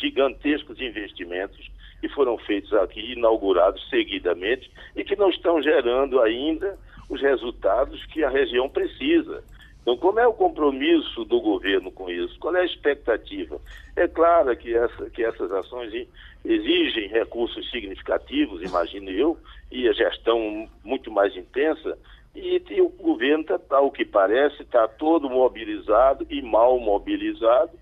gigantescos 0.00 0.78
investimentos 0.80 1.70
que 2.00 2.08
foram 2.10 2.36
feitos 2.38 2.72
aqui, 2.74 3.12
inaugurados 3.12 3.88
seguidamente, 3.88 4.70
e 4.94 5.04
que 5.04 5.16
não 5.16 5.30
estão 5.30 5.62
gerando 5.62 6.20
ainda 6.20 6.78
os 7.08 7.22
resultados 7.22 8.04
que 8.06 8.22
a 8.22 8.28
região 8.28 8.68
precisa. 8.68 9.42
Então, 9.80 9.96
como 9.96 10.18
é 10.18 10.26
o 10.26 10.34
compromisso 10.34 11.24
do 11.24 11.40
governo 11.40 11.92
com 11.92 12.10
isso? 12.10 12.36
Qual 12.40 12.54
é 12.56 12.62
a 12.62 12.64
expectativa? 12.64 13.58
É 13.94 14.08
claro 14.08 14.54
que, 14.56 14.74
essa, 14.74 15.08
que 15.10 15.24
essas 15.24 15.50
ações 15.52 16.08
exigem 16.46 17.08
recursos 17.08 17.68
significativos, 17.70 18.62
imagino 18.62 19.10
eu, 19.10 19.36
e 19.70 19.88
a 19.88 19.92
gestão 19.92 20.68
muito 20.84 21.10
mais 21.10 21.36
intensa, 21.36 21.98
e, 22.34 22.62
e 22.70 22.80
o 22.80 22.88
governo, 22.88 23.44
tá, 23.44 23.58
tá, 23.58 23.78
ao 23.78 23.90
que 23.90 24.04
parece, 24.04 24.62
está 24.62 24.86
todo 24.86 25.28
mobilizado 25.28 26.26
e 26.30 26.40
mal 26.42 26.78
mobilizado 26.78 27.72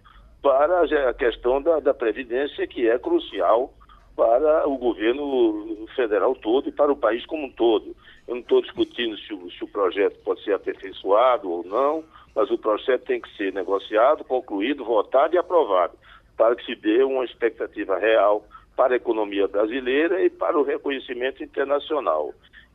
para 0.41 0.83
a 1.09 1.15
questão 1.15 1.61
da, 1.61 1.81
da 1.81 1.93
Previdência, 1.93 2.67
que 2.67 2.89
é 2.89 2.99
crucial 2.99 3.73
para 4.17 4.69
o 4.69 4.79
governo 4.79 5.87
federal 5.97 6.35
todo 6.37 6.69
e 6.69 6.73
para 6.73 6.93
o 6.93 6.97
país 6.97 7.27
como 7.27 7.47
um 7.47 7.51
todo. 7.51 7.97
Eu 8.29 8.37
não 8.37 8.43
estou 8.43 8.63
discutindo 8.63 9.19
se 9.19 9.35
o, 9.35 9.51
se 9.51 9.65
o 9.65 9.69
projeto 9.69 10.17
pode 10.25 10.43
ser 10.45 10.55
aperfeiçoado 10.55 11.51
ou 11.51 11.65
não, 11.65 12.05
mas 12.35 12.51
o 12.51 12.59
projeto 12.59 13.05
tem 13.05 13.21
que 13.21 13.37
ser 13.37 13.53
negociado, 13.53 14.25
concluído, 14.25 14.85
votado 14.85 15.35
e 15.35 15.39
aprovado, 15.39 15.95
para 16.37 16.55
que 16.55 16.65
se 16.65 16.75
dê 16.77 17.03
uma 17.03 17.25
expectativa 17.25 17.99
real 17.99 18.45
para 18.77 18.95
a 18.95 18.97
economia 18.97 19.47
brasileira 19.47 20.23
e 20.23 20.31
para 20.31 20.59
o 20.59 20.63
reconhecimento 20.63 21.43
internacional. 21.43 22.33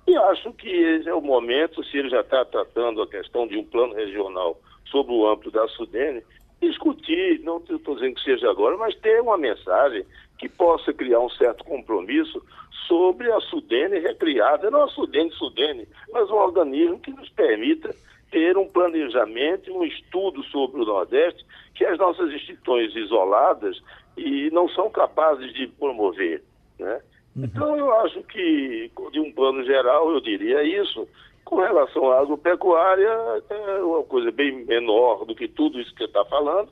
E 0.08 0.16
acho 0.16 0.52
que 0.54 0.70
esse 0.70 1.08
é 1.08 1.14
o 1.14 1.22
momento, 1.22 1.84
se 1.84 1.98
ele 1.98 2.10
já 2.10 2.22
está 2.22 2.44
tratando 2.46 3.02
a 3.02 3.08
questão 3.08 3.48
de 3.48 3.58
um 3.58 3.64
plano 3.64 3.94
regional 3.94 4.60
sobre 4.86 5.14
o 5.14 5.28
âmbito 5.28 5.52
da 5.52 5.68
Sudene, 5.68 6.24
discutir, 6.62 7.40
não 7.42 7.58
estou 7.58 7.96
dizendo 7.96 8.16
que 8.16 8.24
seja 8.24 8.50
agora, 8.50 8.76
mas 8.78 8.96
ter 8.96 9.22
uma 9.22 9.38
mensagem 9.38 10.06
que 10.38 10.50
possa 10.50 10.92
criar 10.94 11.20
um 11.20 11.30
certo 11.30 11.64
compromisso 11.64 12.44
sobre 12.88 13.32
a 13.32 13.40
Sudene 13.42 14.00
recriada, 14.00 14.72
não 14.72 14.84
a 14.84 14.88
Sudene 14.88 15.32
Sudene, 15.32 15.88
mas 16.12 16.30
um 16.30 16.36
organismo 16.36 17.00
que 17.00 17.12
nos 17.12 17.30
permita 17.30 17.94
ter 18.32 18.58
um 18.58 18.68
planejamento, 18.68 19.72
um 19.72 19.84
estudo 19.84 20.44
sobre 20.46 20.82
o 20.82 20.86
Nordeste 20.86 21.46
que 21.76 21.86
as 21.86 21.98
nossas 21.98 22.32
instituições 22.32 22.96
isoladas 22.96 23.82
e 24.20 24.52
não 24.52 24.68
são 24.70 24.90
capazes 24.90 25.54
de 25.54 25.68
promover, 25.68 26.44
né? 26.78 27.02
Uhum. 27.36 27.46
Então 27.46 27.78
eu 27.78 27.94
acho 28.02 28.22
que 28.24 28.92
de 29.12 29.20
um 29.20 29.32
plano 29.32 29.64
geral 29.64 30.12
eu 30.12 30.20
diria 30.22 30.64
isso. 30.64 31.08
Com 31.46 31.58
relação 31.58 32.12
à 32.12 32.20
agropecuária 32.20 33.44
é 33.50 33.84
uma 33.84 34.04
coisa 34.04 34.32
bem 34.32 34.66
menor 34.66 35.26
do 35.26 35.34
que 35.34 35.48
tudo 35.48 35.80
isso 35.80 35.94
que 35.96 36.04
está 36.04 36.24
falando, 36.26 36.70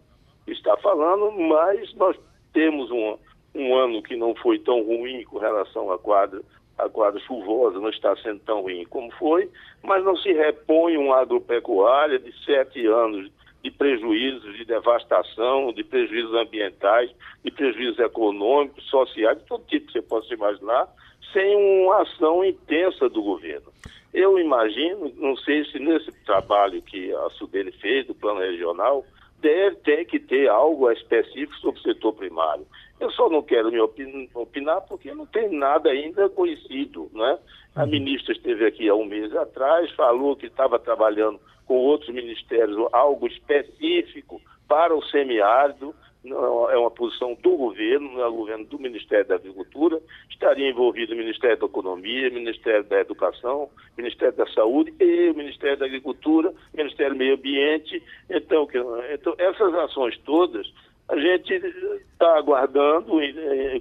está 0.47 0.77
falando, 0.77 1.31
mas 1.31 1.93
nós 1.95 2.15
temos 2.53 2.89
uma, 2.91 3.17
um 3.55 3.75
ano 3.75 4.03
que 4.03 4.15
não 4.15 4.35
foi 4.35 4.59
tão 4.59 4.83
ruim 4.83 5.23
com 5.23 5.39
relação 5.39 5.91
à 5.91 5.97
quadra, 5.97 6.41
à 6.77 6.87
quadra 6.87 7.19
chuvosa, 7.21 7.79
não 7.79 7.89
está 7.89 8.15
sendo 8.17 8.39
tão 8.41 8.61
ruim 8.61 8.85
como 8.85 9.11
foi, 9.13 9.49
mas 9.83 10.03
não 10.03 10.15
se 10.15 10.31
repõe 10.31 10.95
uma 10.95 11.21
agropecuária 11.21 12.19
de 12.19 12.31
sete 12.45 12.85
anos 12.85 13.31
de 13.63 13.71
prejuízos, 13.71 14.55
de 14.55 14.65
devastação, 14.65 15.73
de 15.73 15.83
prejuízos 15.83 16.33
ambientais, 16.35 17.11
de 17.43 17.51
prejuízos 17.51 17.99
econômicos, 17.99 18.83
sociais, 18.89 19.37
de 19.37 19.45
todo 19.45 19.65
tipo 19.65 19.87
que 19.87 19.93
você 19.93 20.01
possa 20.01 20.33
imaginar, 20.33 20.87
sem 21.33 21.55
uma 21.55 22.01
ação 22.01 22.43
intensa 22.43 23.09
do 23.09 23.21
governo. 23.21 23.71
Eu 24.13 24.39
imagino, 24.39 25.11
não 25.17 25.35
sei 25.37 25.65
se 25.65 25.79
nesse 25.79 26.11
trabalho 26.25 26.81
que 26.81 27.13
a 27.13 27.29
Sudene 27.31 27.71
fez, 27.71 28.07
do 28.07 28.15
plano 28.15 28.39
regional, 28.39 29.05
deve 29.39 29.75
ter 29.77 30.05
que 30.05 30.19
ter 30.19 30.49
algo 30.49 30.89
específico 30.91 31.55
sobre 31.57 31.79
o 31.79 31.83
setor 31.83 32.13
primário. 32.13 32.65
Eu 32.99 33.11
só 33.11 33.29
não 33.29 33.43
quero 33.43 33.71
me 33.71 33.79
opinar 33.79 34.81
porque 34.87 35.13
não 35.13 35.25
tem 35.27 35.49
nada 35.49 35.89
ainda 35.89 36.27
conhecido. 36.29 37.11
Né? 37.13 37.37
A 37.75 37.83
uhum. 37.83 37.89
ministra 37.89 38.33
esteve 38.33 38.65
aqui 38.65 38.89
há 38.89 38.95
um 38.95 39.05
mês 39.05 39.35
atrás, 39.35 39.91
falou 39.91 40.35
que 40.35 40.47
estava 40.47 40.79
trabalhando 40.79 41.39
com 41.67 41.75
outros 41.75 42.13
ministérios 42.13 42.77
algo 42.93 43.27
específico 43.27 44.41
para 44.67 44.95
o 44.95 45.03
semiárido, 45.05 45.93
é 46.25 46.77
uma 46.77 46.91
posição 46.91 47.37
do 47.41 47.55
governo, 47.55 48.11
não 48.11 48.21
é 48.21 48.27
o 48.27 48.33
governo 48.33 48.65
do 48.65 48.79
Ministério 48.79 49.25
da 49.25 49.35
Agricultura, 49.35 50.01
estaria 50.29 50.69
envolvido 50.69 51.13
o 51.13 51.17
Ministério 51.17 51.57
da 51.57 51.65
Economia, 51.65 52.29
o 52.29 52.33
Ministério 52.33 52.83
da 52.83 52.99
Educação, 52.99 53.63
o 53.63 53.69
Ministério 53.95 54.35
da 54.35 54.45
Saúde 54.47 54.93
e 54.99 55.29
o 55.29 55.35
Ministério 55.35 55.77
da 55.77 55.85
Agricultura, 55.85 56.49
o 56.49 56.77
Ministério 56.77 57.13
do 57.13 57.17
Meio 57.17 57.35
Ambiente. 57.35 58.03
Então, 58.29 58.67
então 59.13 59.35
essas 59.37 59.73
ações 59.75 60.17
todas 60.25 60.67
a 61.07 61.17
gente 61.17 61.53
está 61.53 62.37
aguardando 62.37 63.13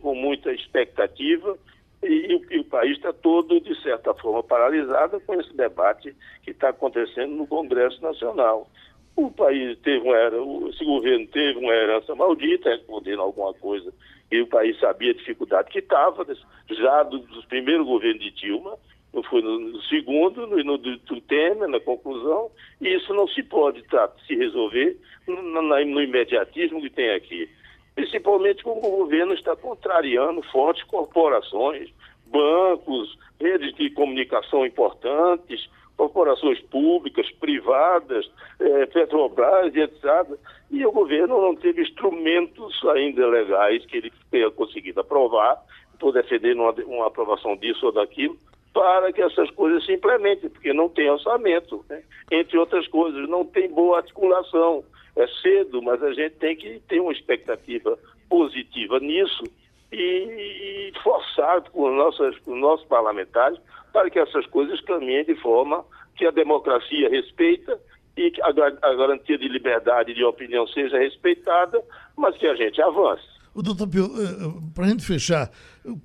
com 0.00 0.14
muita 0.14 0.52
expectativa 0.52 1.58
e, 2.02 2.40
e 2.50 2.58
o 2.58 2.64
país 2.64 2.96
está 2.96 3.12
todo, 3.12 3.60
de 3.60 3.80
certa 3.82 4.14
forma, 4.14 4.42
paralisado 4.42 5.20
com 5.20 5.40
esse 5.40 5.54
debate 5.56 6.14
que 6.42 6.50
está 6.50 6.70
acontecendo 6.70 7.34
no 7.34 7.46
Congresso 7.46 8.02
Nacional. 8.02 8.68
O 9.16 9.30
país 9.30 9.78
teve 9.78 10.06
uma 10.06 10.16
era, 10.16 10.36
esse 10.68 10.84
governo 10.84 11.26
teve 11.28 11.58
uma 11.58 11.72
herança 11.72 12.14
maldita, 12.14 12.68
respondendo 12.68 13.22
alguma 13.22 13.54
coisa, 13.54 13.92
e 14.30 14.40
o 14.40 14.46
país 14.46 14.78
sabia 14.78 15.12
a 15.12 15.14
dificuldade 15.14 15.70
que 15.70 15.78
estava, 15.78 16.26
já 16.68 17.02
dos 17.04 17.26
do 17.26 17.42
primeiros 17.48 17.86
governos 17.86 18.22
de 18.22 18.30
Dilma, 18.30 18.76
não 19.16 19.22
foi 19.22 19.40
no, 19.40 19.58
no 19.58 19.82
segundo, 19.84 20.46
no, 20.46 20.62
no 20.62 20.76
do 20.76 21.20
Temer, 21.22 21.66
na 21.68 21.80
conclusão, 21.80 22.50
e 22.80 22.94
isso 22.94 23.14
não 23.14 23.26
se 23.26 23.42
pode 23.42 23.82
tá, 23.84 24.12
se 24.26 24.34
resolver 24.34 24.98
no, 25.26 25.40
no, 25.40 25.62
no 25.62 26.02
imediatismo 26.02 26.82
que 26.82 26.90
tem 26.90 27.14
aqui. 27.14 27.48
Principalmente 27.96 28.62
como 28.62 28.86
o 28.86 28.98
governo 28.98 29.34
está 29.34 29.56
contrariando 29.56 30.42
fortes 30.52 30.84
corporações, 30.84 31.90
bancos, 32.26 33.18
redes 33.40 33.74
de 33.74 33.90
comunicação 33.90 34.64
importantes, 34.64 35.68
corporações 35.96 36.60
públicas, 36.60 37.28
privadas, 37.40 38.30
eh, 38.60 38.86
Petrobras 38.86 39.74
etc. 39.74 40.38
E 40.70 40.84
o 40.84 40.92
governo 40.92 41.40
não 41.40 41.56
teve 41.56 41.82
instrumentos 41.82 42.78
ainda 42.84 43.26
legais 43.26 43.84
que 43.86 43.96
ele 43.96 44.12
tenha 44.30 44.50
conseguido 44.50 45.00
aprovar, 45.00 45.58
por 45.98 46.12
defender 46.12 46.54
uma, 46.54 46.72
uma 46.72 47.06
aprovação 47.06 47.56
disso 47.56 47.86
ou 47.86 47.92
daquilo, 47.92 48.36
para 48.72 49.10
que 49.12 49.22
essas 49.22 49.50
coisas 49.52 49.86
se 49.86 49.94
implementem, 49.94 50.50
porque 50.50 50.72
não 50.72 50.88
tem 50.88 51.10
orçamento, 51.10 51.82
né? 51.88 52.02
entre 52.30 52.58
outras 52.58 52.86
coisas, 52.88 53.26
não 53.28 53.44
tem 53.44 53.70
boa 53.70 53.98
articulação. 53.98 54.84
É 55.16 55.26
cedo, 55.42 55.80
mas 55.82 56.02
a 56.02 56.12
gente 56.12 56.34
tem 56.36 56.54
que 56.54 56.80
ter 56.88 57.00
uma 57.00 57.12
expectativa 57.12 57.98
positiva 58.28 59.00
nisso 59.00 59.44
e, 59.90 59.96
e 59.96 60.92
forçar 61.02 61.62
com, 61.70 61.90
nossas, 61.90 62.38
com 62.40 62.54
nossos 62.54 62.86
parlamentares 62.86 63.58
para 63.92 64.10
que 64.10 64.18
essas 64.18 64.46
coisas 64.46 64.80
caminhem 64.82 65.24
de 65.24 65.34
forma 65.36 65.84
que 66.16 66.26
a 66.26 66.30
democracia 66.30 67.08
respeita 67.08 67.80
e 68.16 68.30
que 68.30 68.42
a, 68.42 68.48
a 68.48 68.94
garantia 68.94 69.38
de 69.38 69.48
liberdade 69.48 70.14
de 70.14 70.24
opinião 70.24 70.66
seja 70.68 70.98
respeitada, 70.98 71.82
mas 72.16 72.36
que 72.36 72.46
a 72.46 72.54
gente 72.54 72.80
avance. 72.80 73.24
O 73.54 73.62
doutor 73.62 73.88
Pio, 73.88 74.04
eh, 74.04 74.08
eh, 74.08 74.70
para 74.74 74.84
a 74.84 74.88
gente 74.88 75.04
fechar, 75.04 75.50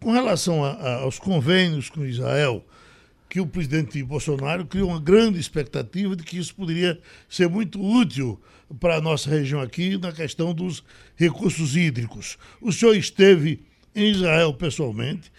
com 0.01 0.11
relação 0.11 0.63
a, 0.63 0.71
a, 0.71 1.01
aos 1.01 1.19
convênios 1.19 1.89
com 1.89 2.05
Israel, 2.05 2.63
que 3.29 3.39
o 3.39 3.47
presidente 3.47 4.01
Bolsonaro 4.03 4.65
criou 4.65 4.89
uma 4.89 4.99
grande 4.99 5.39
expectativa 5.39 6.15
de 6.15 6.23
que 6.23 6.37
isso 6.37 6.55
poderia 6.55 6.99
ser 7.29 7.49
muito 7.49 7.81
útil 7.81 8.39
para 8.79 8.97
a 8.97 9.01
nossa 9.01 9.29
região 9.29 9.61
aqui 9.61 9.97
na 9.97 10.11
questão 10.11 10.53
dos 10.53 10.83
recursos 11.15 11.75
hídricos. 11.75 12.37
O 12.61 12.71
senhor 12.71 12.95
esteve 12.95 13.63
em 13.95 14.11
Israel 14.11 14.53
pessoalmente, 14.53 15.31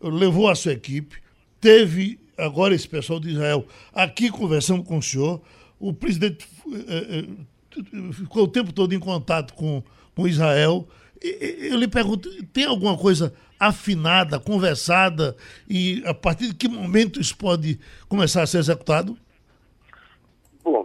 levou 0.00 0.48
a 0.48 0.54
sua 0.54 0.72
equipe, 0.72 1.16
teve 1.60 2.18
agora 2.36 2.74
esse 2.74 2.88
pessoal 2.88 3.20
de 3.20 3.30
Israel 3.30 3.66
aqui 3.92 4.30
conversando 4.30 4.82
com 4.82 4.98
o 4.98 5.02
senhor. 5.02 5.40
O 5.78 5.92
presidente 5.92 6.46
eh, 6.88 7.24
ficou 8.12 8.44
o 8.44 8.48
tempo 8.48 8.72
todo 8.72 8.94
em 8.94 9.00
contato 9.00 9.54
com, 9.54 9.82
com 10.14 10.28
Israel. 10.28 10.88
Eu 11.20 11.76
lhe 11.76 11.88
pergunto, 11.88 12.30
tem 12.46 12.64
alguma 12.64 12.96
coisa 12.96 13.34
afinada, 13.58 14.40
conversada, 14.40 15.36
e 15.68 16.02
a 16.06 16.14
partir 16.14 16.48
de 16.48 16.54
que 16.54 16.66
momento 16.66 17.20
isso 17.20 17.36
pode 17.36 17.78
começar 18.08 18.42
a 18.42 18.46
ser 18.46 18.58
executado? 18.58 19.18
Bom, 20.64 20.84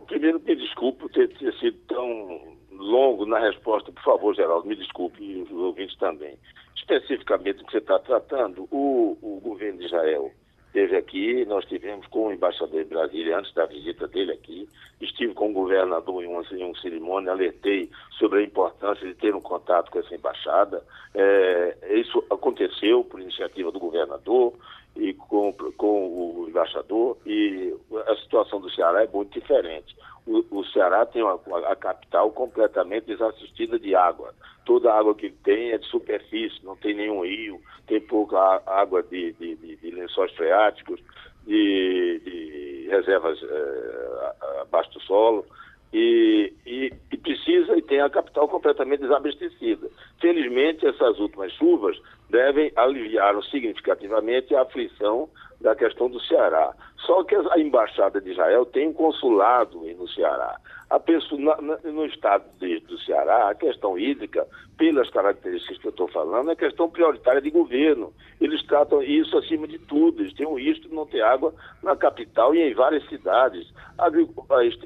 ter, 1.28 1.38
ter 1.38 1.54
sido 1.56 1.78
tão 1.88 2.56
longo 2.72 3.26
na 3.26 3.40
resposta, 3.40 3.92
por 3.92 4.04
favor, 4.04 4.36
Geraldo, 4.36 4.68
me 4.68 4.76
desculpe, 4.76 5.24
e 5.24 5.42
os 5.44 5.52
ouvintes 5.52 5.98
também. 5.98 6.38
Especificamente 6.76 7.62
o 7.62 7.66
que 7.66 7.72
você 7.72 7.78
está 7.78 8.00
tratando, 8.00 8.68
o, 8.72 9.18
o 9.22 9.40
governo 9.42 9.80
de 9.80 9.86
Israel 9.86 10.32
esteve 10.68 10.98
aqui, 10.98 11.46
nós 11.46 11.64
tivemos 11.66 12.06
com 12.08 12.28
o 12.28 12.34
embaixador 12.34 12.84
de 12.84 12.90
Brasília, 12.90 13.38
antes 13.38 13.54
da 13.54 13.66
visita 13.66 14.08
dele 14.10 14.34
aqui, 14.34 14.68
estive 15.00 15.34
com 15.34 15.50
o 15.50 15.54
governador 15.54 16.22
em 16.22 16.28
uma, 16.28 16.44
em 16.52 16.64
uma 16.66 16.78
cerimônia, 16.82 17.32
alertei 17.32 17.90
sobre 18.20 18.40
a 18.40 18.44
importância 18.44 19.08
de 19.08 19.14
ter 19.16 19.34
um 19.34 19.42
contato 19.42 19.90
com 19.90 20.00
essa 20.00 20.14
embaixada. 20.14 20.84
É, 21.14 21.78
isso 21.98 22.22
aconteceu 22.30 23.06
por 23.06 23.22
iniciativa 23.22 23.72
do 23.72 23.80
governador 23.80 24.54
e 24.96 25.14
com, 25.14 25.54
com 25.78 26.08
o 26.08 26.46
embaixador, 26.48 27.18
e 27.26 27.74
a 28.08 28.16
situação 28.18 28.62
do 28.62 28.70
Ceará 28.72 29.04
é 29.04 29.08
muito 29.08 29.38
diferente. 29.38 29.96
O, 30.26 30.44
o 30.50 30.66
Ceará 30.66 31.06
tem 31.06 31.22
uma, 31.22 31.40
a 31.70 31.76
capital 31.76 32.32
completamente 32.32 33.06
desassistida 33.06 33.78
de 33.78 33.94
água. 33.94 34.34
Toda 34.66 34.92
a 34.92 34.98
água 34.98 35.14
que 35.14 35.30
tem 35.30 35.72
é 35.72 35.78
de 35.78 35.86
superfície, 35.88 36.64
não 36.64 36.76
tem 36.76 36.96
nenhum 36.96 37.24
rio, 37.24 37.62
tem 37.88 38.02
pouca 38.02 38.62
água 38.66 39.04
de, 39.04 39.34
de, 39.34 39.56
de, 39.56 39.76
de 39.76 39.92
lençóis 39.92 40.32
freáticos, 40.34 41.00
de, 41.46 42.22
de 42.24 42.88
reservas 42.90 43.38
é, 43.44 44.62
abaixo 44.62 44.92
do 44.92 45.02
solo. 45.02 45.46
E, 45.94 46.52
e, 46.66 46.92
e, 47.12 47.18
precisa 47.18 47.78
e 47.78 47.82
tem 47.82 48.02
a 48.02 48.10
capital 48.10 48.50
completamente 48.50 49.02
desabastecida. 49.02 49.88
Felizmente, 50.20 50.86
essas 50.86 51.18
últimas 51.20 51.54
chuvas 51.54 51.98
devem 52.30 52.72
aliviar 52.76 53.36
significativamente 53.44 54.56
a 54.56 54.62
aflição 54.62 55.30
da 55.62 55.76
questão 55.76 56.10
do 56.10 56.20
Ceará. 56.22 56.74
Só 57.06 57.24
que 57.24 57.36
a 57.36 57.60
embaixada 57.60 58.20
de 58.20 58.32
Israel 58.32 58.66
tem 58.66 58.88
um 58.90 58.94
consulado 58.94 59.80
no 59.80 60.08
Ceará. 60.10 60.58
A 60.90 61.00
pessoa, 61.00 61.58
na, 61.62 61.78
no 61.78 62.06
estado 62.06 62.44
de, 62.60 62.80
do 62.82 62.98
Ceará, 63.00 63.50
a 63.50 63.56
questão 63.56 63.98
hídrica, 63.98 64.46
pelas 64.78 65.10
características 65.10 65.78
que 65.78 65.88
eu 65.88 65.92
estou 65.92 66.08
falando, 66.08 66.52
é 66.52 66.56
questão 66.56 66.90
prioritária 66.90 67.42
de 67.42 67.50
governo. 67.50 68.14
Eles 68.42 68.62
tratam 68.64 69.02
isso 69.02 69.38
acima 69.38 69.68
de 69.68 69.80
tudo. 69.80 70.22
Eles 70.22 70.34
têm 70.34 70.46
um 70.46 70.60
risco 70.60 70.88
de 70.88 70.96
não 70.96 71.06
ter 71.06 71.22
água 71.22 71.54
na 71.82 71.96
capital 71.96 72.54
e 72.54 72.62
em 72.62 72.74
várias 72.74 73.08
cidades. 73.08 73.72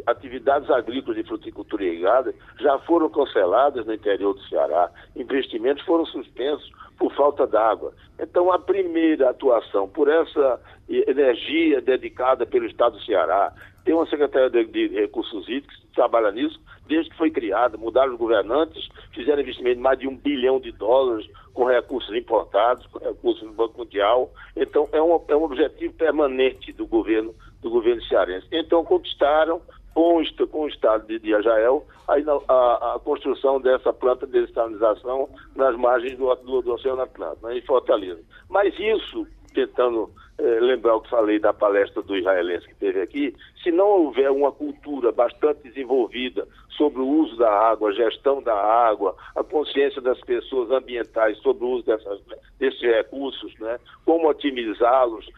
atividades 0.05 0.69
agrícolas 0.69 1.17
de 1.17 1.27
fruticultura 1.27 1.83
irrigada 1.83 2.33
já 2.59 2.77
foram 2.79 3.09
canceladas 3.09 3.85
no 3.85 3.93
interior 3.93 4.33
do 4.33 4.41
Ceará. 4.43 4.91
Investimentos 5.15 5.83
foram 5.85 6.05
suspensos 6.05 6.71
por 6.99 7.13
falta 7.15 7.28
d'água. 7.31 7.93
Então, 8.19 8.51
a 8.51 8.59
primeira 8.59 9.29
atuação 9.29 9.87
por 9.87 10.07
essa 10.07 10.59
energia 10.89 11.81
dedicada 11.81 12.45
pelo 12.45 12.65
Estado 12.65 12.97
do 12.97 13.03
Ceará, 13.03 13.53
tem 13.85 13.93
uma 13.93 14.07
Secretaria 14.07 14.49
de, 14.49 14.65
de 14.65 14.87
Recursos 14.99 15.47
Hídricos 15.47 15.77
que 15.77 15.87
trabalha 15.95 16.31
nisso 16.31 16.59
desde 16.89 17.11
que 17.11 17.17
foi 17.17 17.29
criada, 17.29 17.77
mudaram 17.77 18.13
os 18.13 18.17
governantes, 18.17 18.89
fizeram 19.13 19.41
investimento 19.41 19.75
de 19.75 19.81
mais 19.81 19.99
de 19.99 20.07
um 20.07 20.17
bilhão 20.17 20.59
de 20.59 20.71
dólares 20.71 21.29
com 21.53 21.65
recursos 21.65 22.13
importados, 22.15 22.85
com 22.87 22.97
recursos 22.97 23.47
do 23.47 23.53
Banco 23.53 23.77
Mundial. 23.77 24.31
Então, 24.55 24.89
é 24.91 24.99
um, 24.99 25.21
é 25.27 25.35
um 25.35 25.43
objetivo 25.43 25.93
permanente 25.93 26.73
do 26.73 26.87
governo, 26.87 27.33
do 27.61 27.69
governo 27.69 28.01
cearense. 28.03 28.47
Então, 28.51 28.83
conquistaram 28.83 29.61
com, 29.93 30.23
o 30.61 30.67
Estado 30.67 31.19
de, 31.19 31.33
Ajael 31.33 31.85
a, 32.07 32.13
a, 32.13 32.95
a, 32.95 32.99
construção 32.99 33.59
dessa 33.59 33.91
planta 33.91 34.25
de 34.25 34.45
desalinização 34.45 35.29
nas 35.55 35.75
margens 35.75 36.17
do, 36.17 36.33
do, 36.35 36.61
do 36.61 36.73
Oceano 36.73 37.01
Atlântico, 37.01 37.47
né, 37.47 37.57
em 37.57 37.61
Fortaleza. 37.61 38.21
Mas 38.49 38.73
isso, 38.79 39.27
tentando 39.53 40.09
eh, 40.39 40.59
lembrar 40.61 40.95
o 40.95 41.01
que 41.01 41.09
falei 41.09 41.37
da 41.37 41.51
palestra 41.51 42.01
do 42.01 42.15
israelense 42.15 42.65
que 42.67 42.75
teve 42.75 43.01
aqui, 43.01 43.35
se 43.61 43.71
não 43.71 43.87
houver 43.87 44.31
uma 44.31 44.53
cultura 44.53 45.11
bastante 45.11 45.63
desenvolvida 45.63 46.47
sobre 46.69 47.01
o 47.01 47.07
uso 47.07 47.35
da 47.35 47.51
água, 47.51 47.89
a 47.89 47.93
gestão 47.93 48.41
da 48.41 48.55
água, 48.55 49.13
a 49.35 49.43
consciência 49.43 50.01
das 50.01 50.17
pessoas 50.21 50.71
ambientais 50.71 51.37
sobre 51.39 51.65
o 51.65 51.71
uso 51.71 51.85
dessas, 51.85 52.21
desses 52.57 52.79
recursos, 52.79 53.53
né, 53.59 53.77
como 54.05 54.29
otimizá-los, 54.29 55.29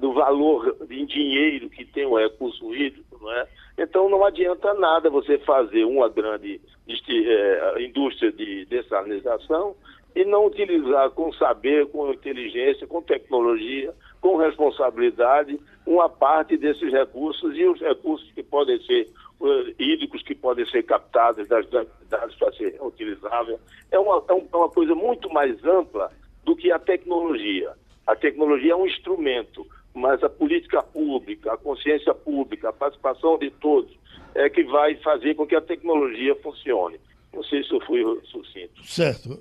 do 0.00 0.12
valor 0.12 0.76
em 0.90 1.06
dinheiro 1.06 1.70
que 1.70 1.84
tem 1.84 2.06
o 2.06 2.18
recurso 2.18 2.74
hídrico, 2.74 3.18
não 3.20 3.32
é? 3.32 3.46
Então 3.78 4.08
não 4.08 4.24
adianta 4.24 4.74
nada 4.74 5.08
você 5.08 5.38
fazer 5.38 5.84
uma 5.84 6.08
grande 6.08 6.60
é, 6.88 7.82
indústria 7.82 8.30
de 8.30 8.66
dessalinização 8.66 9.74
e 10.14 10.24
não 10.24 10.46
utilizar 10.46 11.10
com 11.10 11.32
saber, 11.32 11.86
com 11.86 12.12
inteligência, 12.12 12.86
com 12.86 13.02
tecnologia, 13.02 13.94
com 14.20 14.36
responsabilidade, 14.36 15.58
uma 15.86 16.08
parte 16.08 16.56
desses 16.56 16.92
recursos 16.92 17.56
e 17.56 17.64
os 17.64 17.80
recursos 17.80 18.30
que 18.32 18.42
podem 18.42 18.80
ser 18.82 19.08
uh, 19.40 19.74
hídricos 19.78 20.22
que 20.22 20.34
podem 20.34 20.66
ser 20.66 20.82
captados 20.84 21.48
das 21.48 21.66
cidades 21.66 22.36
para 22.36 22.52
ser 22.52 22.76
utilizável. 22.80 23.58
É 23.90 23.98
uma, 23.98 24.18
é, 24.28 24.32
é 24.32 24.56
uma 24.56 24.68
coisa 24.68 24.94
muito 24.94 25.30
mais 25.30 25.64
ampla 25.64 26.10
do 26.44 26.54
que 26.54 26.70
a 26.70 26.78
tecnologia. 26.78 27.72
A 28.06 28.16
tecnologia 28.16 28.72
é 28.72 28.76
um 28.76 28.86
instrumento, 28.86 29.66
mas 29.94 30.22
a 30.22 30.28
política 30.28 30.82
pública, 30.82 31.52
a 31.52 31.56
consciência 31.56 32.14
pública, 32.14 32.68
a 32.68 32.72
participação 32.72 33.38
de 33.38 33.50
todos 33.50 33.92
é 34.34 34.48
que 34.48 34.64
vai 34.64 34.96
fazer 34.96 35.34
com 35.34 35.46
que 35.46 35.54
a 35.54 35.60
tecnologia 35.60 36.34
funcione. 36.36 36.98
Não 37.32 37.42
sei 37.44 37.62
se 37.64 37.72
eu 37.72 37.80
fui 37.80 38.02
sucinto. 38.24 38.84
Certo. 38.84 39.38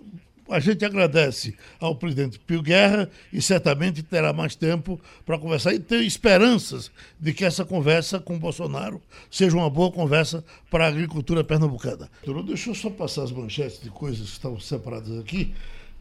A 0.49 0.59
gente 0.59 0.83
agradece 0.83 1.55
ao 1.79 1.95
presidente 1.95 2.37
Pio 2.37 2.61
Guerra 2.61 3.09
e 3.31 3.41
certamente 3.41 4.03
terá 4.03 4.33
mais 4.33 4.53
tempo 4.53 4.99
para 5.25 5.39
conversar 5.39 5.73
e 5.73 5.79
ter 5.79 6.01
esperanças 6.01 6.91
de 7.17 7.33
que 7.33 7.45
essa 7.45 7.63
conversa 7.63 8.19
com 8.19 8.37
Bolsonaro 8.37 9.01
seja 9.29 9.55
uma 9.55 9.69
boa 9.69 9.89
conversa 9.89 10.43
para 10.69 10.85
a 10.85 10.87
agricultura 10.89 11.41
pernambucana. 11.41 12.09
Deixa 12.45 12.69
eu 12.69 12.75
só 12.75 12.89
passar 12.89 13.23
as 13.23 13.31
manchetes 13.31 13.81
de 13.81 13.89
coisas 13.89 14.27
que 14.27 14.33
estão 14.33 14.59
separadas 14.59 15.17
aqui. 15.19 15.53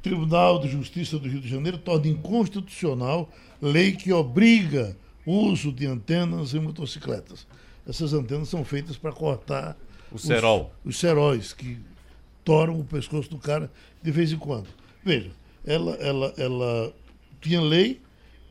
Tribunal 0.03 0.59
de 0.59 0.68
Justiça 0.68 1.18
do 1.18 1.28
Rio 1.28 1.40
de 1.40 1.48
Janeiro 1.48 1.78
torna 1.78 2.09
inconstitucional 2.09 3.28
lei 3.61 3.92
que 3.92 4.12
obriga 4.12 4.96
o 5.26 5.32
uso 5.32 5.70
de 5.70 5.86
antenas 5.86 6.55
em 6.55 6.61
motocicletas. 6.61 7.46
Essas 7.86 8.12
antenas 8.12 8.48
são 8.48 8.64
feitas 8.64 8.96
para 8.96 9.12
cortar 9.12 9.76
o 10.11 10.18
cerol. 10.18 10.72
Os, 10.84 10.94
os 10.94 11.01
ceróis 11.01 11.53
que 11.53 11.78
toram 12.44 12.78
o 12.78 12.84
pescoço 12.84 13.28
do 13.30 13.38
cara 13.38 13.70
de 14.03 14.11
vez 14.11 14.32
em 14.32 14.38
quando. 14.38 14.68
Veja, 15.05 15.30
ela, 15.66 15.92
ela, 15.96 16.34
ela 16.36 16.92
tinha 17.40 17.61
lei, 17.61 18.01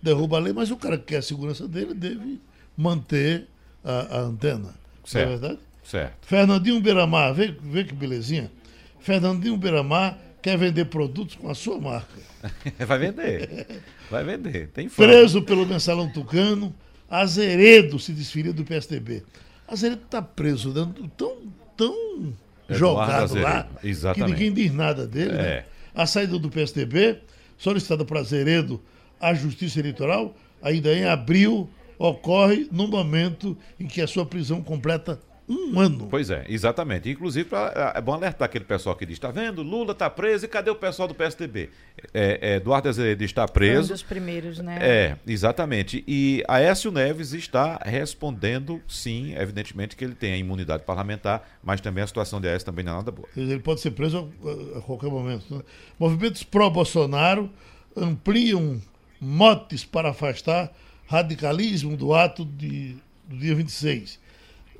derruba 0.01 0.37
a 0.37 0.39
lei, 0.39 0.53
mas 0.53 0.71
o 0.71 0.77
cara 0.77 0.97
que 0.97 1.05
quer 1.05 1.17
a 1.17 1.21
segurança 1.21 1.67
dele 1.67 1.93
deve 1.93 2.39
manter 2.77 3.47
a, 3.83 4.17
a 4.17 4.21
antena. 4.21 4.75
Certo. 5.03 5.27
Não 5.27 5.35
é 5.35 5.37
verdade? 5.37 5.59
Certo. 5.83 6.27
Fernandinho 6.27 6.79
Beiramar, 6.79 7.33
vê, 7.33 7.47
vê 7.47 7.83
que 7.83 7.93
belezinha. 7.93 8.51
Fernandinho 8.99 9.57
Beiramar 9.57 10.19
quer 10.41 10.57
vender 10.57 10.85
produtos 10.85 11.35
com 11.35 11.49
a 11.49 11.55
sua 11.55 11.79
marca. 11.79 12.19
Vai 12.85 12.99
vender. 12.99 13.67
Vai 14.09 14.23
vender. 14.23 14.67
Tem 14.69 14.89
fã. 14.89 15.03
Preso 15.03 15.41
pelo 15.41 15.65
mensalão 15.65 16.11
tucano, 16.11 16.73
Azeredo 17.09 17.99
se 17.99 18.13
desfilia 18.13 18.53
do 18.53 18.63
PSDB. 18.63 19.23
Azeredo 19.67 20.03
está 20.03 20.21
preso, 20.21 20.71
dando 20.71 21.07
tão, 21.09 21.37
tão 21.75 22.33
jogado 22.69 23.35
lá 23.35 23.67
Exatamente. 23.83 24.25
que 24.25 24.31
ninguém 24.31 24.53
diz 24.53 24.73
nada 24.73 25.07
dele. 25.07 25.33
Né? 25.33 25.41
É. 25.41 25.43
Né? 25.43 25.65
A 25.93 26.05
saída 26.05 26.37
do 26.37 26.49
PSDB, 26.49 27.19
solicitada 27.57 28.05
por 28.05 28.17
Azeredo 28.17 28.81
à 29.19 29.33
Justiça 29.33 29.79
Eleitoral, 29.79 30.35
ainda 30.61 30.93
em 30.93 31.05
abril, 31.05 31.69
ocorre 31.97 32.67
no 32.71 32.87
momento 32.87 33.57
em 33.79 33.87
que 33.87 34.01
a 34.01 34.07
sua 34.07 34.25
prisão 34.25 34.61
completa 34.61 35.19
um 35.49 35.79
ano. 35.79 36.07
Pois 36.09 36.29
é, 36.29 36.45
exatamente. 36.47 37.09
Inclusive, 37.09 37.49
pra, 37.49 37.93
é 37.95 37.99
bom 37.99 38.13
alertar 38.13 38.45
aquele 38.45 38.65
pessoal 38.65 38.95
que 38.95 39.03
diz: 39.05 39.15
está 39.15 39.31
vendo? 39.31 39.63
Lula 39.63 39.93
está 39.93 40.07
preso 40.07 40.45
e 40.45 40.47
cadê 40.47 40.69
o 40.69 40.75
pessoal 40.75 41.07
do 41.07 41.15
PSDB? 41.15 41.71
É, 42.13 42.39
é, 42.41 42.55
Eduardo 42.57 42.87
Azevedo 42.87 43.23
está 43.23 43.47
preso. 43.47 43.89
Um 43.89 43.93
dos 43.93 44.03
primeiros, 44.03 44.59
né? 44.59 44.77
É, 44.79 45.17
exatamente. 45.25 46.03
E 46.07 46.43
Aécio 46.47 46.91
Neves 46.91 47.33
está 47.33 47.79
respondendo, 47.83 48.79
sim, 48.87 49.33
evidentemente, 49.35 49.95
que 49.95 50.03
ele 50.03 50.13
tem 50.13 50.33
a 50.33 50.37
imunidade 50.37 50.83
parlamentar, 50.83 51.49
mas 51.63 51.81
também 51.81 52.03
a 52.03 52.07
situação 52.07 52.39
de 52.39 52.47
Aécio 52.47 52.67
também 52.67 52.85
não 52.85 52.93
é 52.93 52.95
nada 52.97 53.11
boa. 53.11 53.27
Ele 53.35 53.59
pode 53.59 53.81
ser 53.81 53.91
preso 53.91 54.31
a, 54.45 54.77
a 54.77 54.81
qualquer 54.81 55.09
momento. 55.09 55.45
Né? 55.49 55.63
Movimentos 55.97 56.43
pró-Bolsonaro 56.43 57.49
ampliam 57.97 58.79
motes 59.19 59.83
para 59.83 60.11
afastar 60.11 60.71
radicalismo 61.07 61.97
do 61.97 62.13
ato 62.13 62.45
de, 62.45 62.95
do 63.27 63.35
dia 63.35 63.55
26 63.55 64.28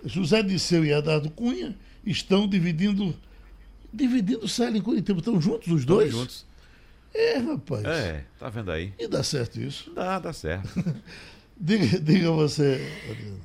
José 0.05 0.41
Disseu 0.43 0.85
e 0.85 0.91
Eduardo 0.91 1.29
Cunha 1.29 1.75
estão 2.05 2.47
dividindo 2.47 3.15
dividindo 3.91 4.47
cela 4.47 4.77
em 4.77 4.81
Curitiba. 4.81 5.19
Estão 5.19 5.41
juntos 5.41 5.67
os 5.67 5.85
dois? 5.85 6.07
Estão 6.07 6.21
juntos. 6.21 6.45
É, 7.13 7.37
rapaz. 7.37 7.85
É, 7.85 8.23
tá 8.39 8.49
vendo 8.49 8.71
aí. 8.71 8.93
E 8.99 9.07
dá 9.07 9.23
certo 9.23 9.59
isso? 9.59 9.91
Dá, 9.91 10.19
dá 10.19 10.31
certo. 10.31 10.69
Diga, 11.61 11.99
diga 11.99 12.31
você. 12.31 12.79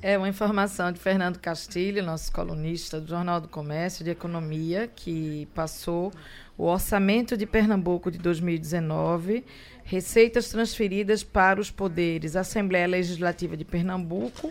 É 0.01 0.17
uma 0.17 0.29
informação 0.29 0.89
de 0.89 0.97
Fernando 0.97 1.37
Castilho, 1.37 2.01
nosso 2.01 2.31
colunista 2.31 3.01
do 3.01 3.09
Jornal 3.09 3.41
do 3.41 3.49
Comércio 3.49 4.05
de 4.05 4.09
Economia, 4.09 4.87
que 4.87 5.49
passou 5.53 6.13
o 6.57 6.63
orçamento 6.63 7.35
de 7.35 7.45
Pernambuco 7.45 8.09
de 8.09 8.17
2019, 8.17 9.43
receitas 9.83 10.47
transferidas 10.47 11.25
para 11.25 11.59
os 11.59 11.69
poderes 11.69 12.37
Assembleia 12.37 12.87
Legislativa 12.87 13.57
de 13.57 13.65
Pernambuco, 13.65 14.49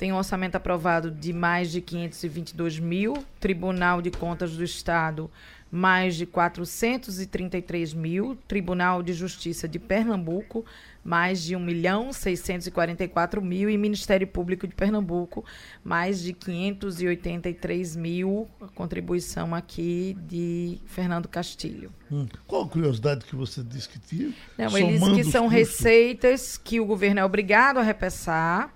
tem 0.00 0.12
um 0.12 0.16
orçamento 0.16 0.56
aprovado 0.56 1.10
de 1.10 1.30
mais 1.30 1.70
de 1.70 1.82
522 1.82 2.78
mil, 2.78 3.22
Tribunal 3.38 4.00
de 4.00 4.10
Contas 4.10 4.56
do 4.56 4.64
Estado 4.64 5.30
mais 5.70 6.16
de 6.16 6.26
433 6.26 7.94
mil, 7.94 8.36
Tribunal 8.48 9.02
de 9.02 9.12
Justiça 9.12 9.68
de 9.68 9.78
Pernambuco, 9.78 10.64
mais 11.04 11.42
de 11.42 11.54
1 11.54 11.60
milhão 11.60 12.12
644 12.12 13.40
mil, 13.40 13.70
e 13.70 13.78
Ministério 13.78 14.26
Público 14.26 14.66
de 14.66 14.74
Pernambuco, 14.74 15.44
mais 15.84 16.20
de 16.20 16.32
583 16.32 17.94
mil, 17.96 18.48
a 18.60 18.66
contribuição 18.68 19.54
aqui 19.54 20.16
de 20.26 20.78
Fernando 20.86 21.28
Castilho. 21.28 21.92
Hum. 22.10 22.26
Qual 22.46 22.64
a 22.64 22.68
curiosidade 22.68 23.24
que 23.24 23.36
você 23.36 23.62
disse 23.62 23.88
que 23.88 23.98
tinha? 24.00 24.32
Não, 24.58 24.76
ele 24.76 24.98
disse 24.98 25.14
que 25.14 25.24
são 25.24 25.46
receitas 25.46 26.58
que 26.58 26.80
o 26.80 26.84
governo 26.84 27.20
é 27.20 27.24
obrigado 27.24 27.78
a 27.78 27.82
repassar, 27.82 28.74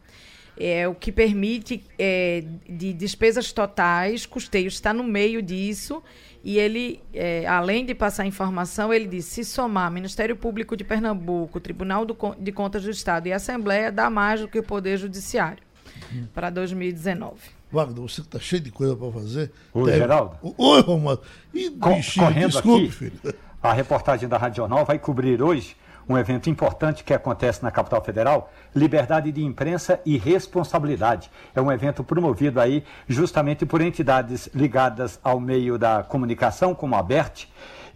é, 0.58 0.86
o 0.86 0.94
que 0.94 1.10
permite 1.10 1.84
é, 1.98 2.44
de 2.68 2.92
despesas 2.92 3.52
totais, 3.52 4.26
custeio 4.26 4.68
está 4.68 4.92
no 4.92 5.04
meio 5.04 5.42
disso 5.42 6.02
e 6.44 6.58
ele, 6.58 7.00
é, 7.14 7.46
além 7.46 7.86
de 7.86 7.94
passar 7.94 8.26
informação, 8.26 8.92
ele 8.92 9.06
disse: 9.06 9.42
se 9.42 9.44
somar 9.50 9.90
Ministério 9.90 10.36
Público 10.36 10.76
de 10.76 10.84
Pernambuco, 10.84 11.58
Tribunal 11.58 12.04
do, 12.04 12.16
de 12.38 12.52
Contas 12.52 12.84
do 12.84 12.90
Estado 12.90 13.26
e 13.26 13.32
Assembleia, 13.32 13.90
dá 13.90 14.10
mais 14.10 14.42
do 14.42 14.48
que 14.48 14.58
o 14.58 14.62
Poder 14.62 14.98
Judiciário 14.98 15.62
uhum. 16.12 16.26
para 16.34 16.50
2019. 16.50 17.36
Wagner, 17.72 18.02
você 18.02 18.20
que 18.20 18.28
está 18.28 18.38
cheio 18.38 18.60
de 18.60 18.70
coisa 18.70 18.94
para 18.94 19.10
fazer. 19.10 19.50
Oi, 19.72 19.86
Deve... 19.86 19.98
Geraldo. 19.98 20.36
Oi, 20.42 20.80
Romualdo. 20.82 21.22
E, 21.52 21.70
bichinho, 21.70 22.26
Correndo 22.26 22.50
desculpe, 22.50 22.84
aqui, 22.84 22.92
filho. 22.92 23.34
A 23.62 23.72
reportagem 23.72 24.28
da 24.28 24.36
Rádio 24.36 24.58
Jornal 24.58 24.84
vai 24.84 24.98
cobrir 24.98 25.42
hoje 25.42 25.74
um 26.08 26.16
evento 26.18 26.50
importante 26.50 27.04
que 27.04 27.14
acontece 27.14 27.62
na 27.62 27.70
capital 27.70 28.02
federal, 28.02 28.52
liberdade 28.74 29.32
de 29.32 29.42
imprensa 29.42 30.00
e 30.04 30.18
responsabilidade. 30.18 31.30
É 31.54 31.60
um 31.60 31.70
evento 31.72 32.04
promovido 32.04 32.60
aí 32.60 32.84
justamente 33.08 33.64
por 33.64 33.80
entidades 33.80 34.48
ligadas 34.54 35.18
ao 35.22 35.40
meio 35.40 35.78
da 35.78 36.02
comunicação, 36.02 36.74
como 36.74 36.94
a 36.94 36.98
ABERT 36.98 37.46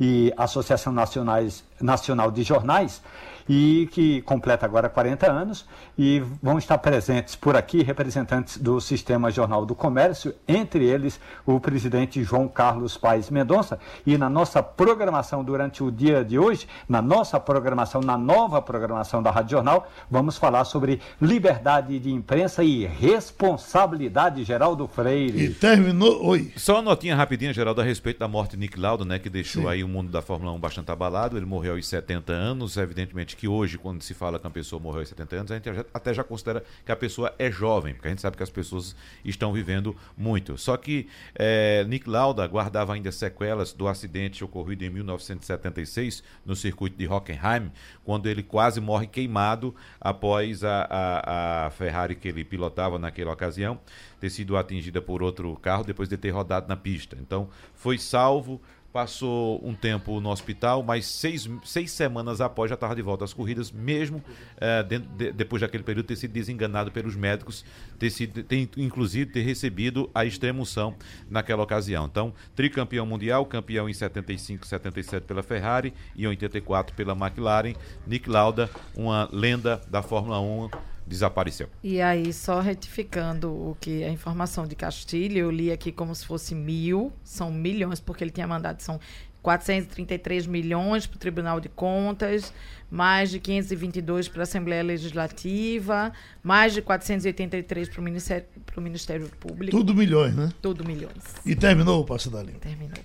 e 0.01 0.33
Associação 0.37 0.93
Nacionais, 0.93 1.65
Nacional 1.81 2.31
de 2.31 2.43
Jornais, 2.43 3.03
e 3.49 3.89
que 3.93 4.21
completa 4.23 4.67
agora 4.67 4.89
40 4.89 5.31
anos 5.31 5.67
e 5.97 6.21
vão 6.43 6.59
estar 6.59 6.79
presentes 6.79 7.35
por 7.35 7.57
aqui 7.57 7.83
representantes 7.83 8.59
do 8.59 8.81
Sistema 8.81 9.31
Jornal 9.31 9.65
do 9.65 9.75
Comércio, 9.75 10.35
entre 10.47 10.85
eles 10.85 11.19
o 11.47 11.59
presidente 11.59 12.23
João 12.23 12.47
Carlos 12.47 12.97
Paes 12.97 13.31
Mendonça. 13.31 13.79
E 14.07 14.19
na 14.19 14.29
nossa 14.29 14.63
programação 14.63 15.43
durante 15.43 15.83
o 15.83 15.91
dia 15.91 16.25
de 16.25 16.39
hoje, 16.39 16.69
na 16.89 17.01
nossa 17.01 17.41
programação, 17.41 18.01
na 18.01 18.19
nova 18.19 18.61
programação 18.61 19.23
da 19.23 19.31
Rádio 19.31 19.53
Jornal, 19.53 19.89
vamos 20.11 20.37
falar 20.37 20.65
sobre 20.65 21.01
liberdade 21.21 21.99
de 21.99 22.11
imprensa 22.11 22.63
e 22.63 22.85
responsabilidade, 22.85 24.45
Geraldo 24.45 24.87
Freire. 24.87 25.45
E 25.45 25.55
terminou, 25.55 26.25
oi. 26.27 26.53
Só 26.57 26.75
uma 26.75 26.83
notinha 26.83 27.17
rapidinha, 27.17 27.53
Geraldo, 27.53 27.81
a 27.81 27.85
respeito 27.85 28.19
da 28.19 28.29
morte 28.29 28.53
de 28.53 28.59
Nick 28.59 28.79
Lauda, 28.79 29.05
né, 29.05 29.19
que 29.19 29.31
deixou 29.31 29.63
Sim. 29.63 29.69
aí 29.69 29.85
o 29.85 29.89
mundo 29.89 30.11
da 30.11 30.21
Fórmula 30.21 30.53
1 30.53 30.61
bastante 30.61 30.91
abalado. 30.91 31.37
Ele 31.37 31.47
morreu 31.47 31.75
aos 31.75 31.87
70 31.87 32.33
anos, 32.33 32.77
evidentemente 32.77 33.38
que 33.39 33.47
hoje, 33.47 33.79
quando 33.79 34.03
se 34.03 34.15
fala 34.15 34.37
que 34.37 34.45
uma 34.45 34.51
pessoa 34.51 34.83
morreu 34.83 34.99
aos 34.99 35.09
70 35.09 35.37
anos, 35.37 35.53
a 35.53 35.55
gente 35.55 35.71
até 35.95 36.13
já 36.13 36.25
considera 36.25 36.65
que 36.85 36.91
a 36.91 36.97
pessoa 36.97 37.33
é 37.39 37.49
jovem, 37.49 37.95
porque 37.95 38.09
a 38.09 38.11
gente 38.11 38.21
sabe 38.21 38.37
que 38.37 38.43
as 38.43 38.51
pessoas 38.51 38.97
estão 39.25 39.53
vivendo 39.53 39.97
muito. 40.17 40.59
Só 40.59 40.77
que 40.77 41.07
é, 41.37 41.85
Nick 41.85 42.11
Lauda 42.11 42.45
guardava 42.49 42.95
ainda 42.95 43.13
sequelas 43.13 43.73
do 43.73 43.87
acidente 43.87 44.43
ocorrido 44.43 44.85
em 44.85 44.91
1976 44.91 46.21
no 46.45 46.57
circuito 46.57 46.99
de 46.99 47.07
Hockenheim, 47.07 47.71
quando 48.05 48.29
ele 48.29 48.43
quase 48.43 48.81
morre 48.81 49.07
queimado 49.07 49.73
após 50.01 50.65
a, 50.65 50.89
a, 50.91 51.67
a 51.67 51.71
Ferrari 51.71 52.17
que 52.17 52.27
ele 52.27 52.45
pilotava 52.45 52.99
naquela 52.99 53.33
ocasião 53.33 53.79
ter 54.19 54.31
sido 54.31 54.57
atingida 54.57 55.01
por 55.01 55.23
outro 55.23 55.55
carro 55.63 55.85
depois 55.85 56.09
de 56.09 56.17
ter 56.17 56.31
rodado 56.31 56.67
na 56.69 56.77
pista. 56.77 57.17
Então, 57.21 57.49
foi 57.73 57.99
salvo 57.99 58.61
passou 58.93 59.61
um 59.65 59.75
tempo 59.75 60.21
no 60.21 60.31
hospital, 60.31 60.83
mas 60.83 61.07
seis, 61.07 61.49
seis 61.65 61.91
semanas 61.91 62.41
após 62.41 62.71
já 62.71 62.75
estava 62.75 62.97
de 62.97 63.03
volta 63.03 63.25
às 63.25 63.35
corridas, 63.35 63.71
mesmo 63.71 64.23
é, 64.57 64.83
de, 64.83 65.33
depois 65.33 65.61
daquele 65.61 65.83
período 65.83 66.07
ter 66.07 66.17
sido 66.17 66.33
desenganado 66.33 66.91
pelos 66.91 67.15
médicos, 67.15 67.65
ter 67.99 68.11
sido, 68.11 68.43
ter, 68.43 68.69
inclusive 68.77 69.31
ter 69.31 69.43
recebido 69.43 70.11
a 70.15 70.25
extremoção 70.25 70.95
naquela 71.29 71.63
ocasião. 71.63 72.07
Então, 72.07 72.33
tricampeão 72.57 73.05
mundial, 73.05 73.45
campeão 73.45 73.89
em 73.89 73.95
75, 73.95 74.67
77 74.67 75.25
pela 75.25 75.43
Ferrari 75.43 75.93
e 76.17 76.25
em 76.25 76.29
84 76.29 76.95
pela 76.97 77.13
McLaren, 77.13 77.75
Nick 78.07 78.29
Lauda, 78.29 78.71
uma 78.97 79.29
lenda 79.31 79.83
da 79.89 80.03
Fórmula 80.03 80.41
1 80.41 80.71
desapareceu. 81.09 81.69
E 81.83 82.01
aí, 82.01 82.33
só 82.33 82.61
retificando 82.61 83.51
o 83.51 83.77
que 83.81 84.05
a 84.05 84.11
informação 84.11 84.67
de 84.67 84.77
Castilho, 84.77 85.39
eu 85.39 85.51
li 85.51 85.73
aqui 85.73 85.91
como 85.91 86.15
se 86.15 86.27
fosse 86.27 86.55
mil, 86.55 87.13
são 87.25 87.51
milhões, 87.51 87.99
porque 87.99 88.23
ele 88.23 88.31
tinha 88.31 88.47
mandado, 88.47 88.81
são 88.81 89.01
433 89.43 90.47
milhões 90.47 91.07
para 91.07 91.17
o 91.17 91.19
Tribunal 91.19 91.61
de 91.61 91.69
Contas, 91.69 92.53
mais 92.91 93.31
de 93.31 93.41
522 93.41 94.29
para 94.29 94.43
a 94.43 94.45
Assembleia 94.45 94.83
Legislativa, 94.83 96.13
mais 96.43 96.75
de 96.75 96.83
483 96.83 97.89
para 97.89 98.01
o 98.01 98.05
Ministério, 98.05 98.47
para 98.67 98.79
o 98.79 98.83
Ministério 98.83 99.31
Público. 99.41 99.77
Tudo 99.77 99.95
milhões, 99.95 100.35
né? 100.35 100.51
Tudo 100.61 100.85
milhões. 100.85 101.23
E 101.47 101.55
terminou 101.55 102.03
o 102.03 102.05
Passando 102.05 102.39
a 102.39 102.43
Limpo? 102.43 102.61
Terminou. 102.61 102.99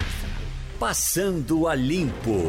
Passando 0.80 1.68
a 1.68 1.76
Limpo. 1.76 2.42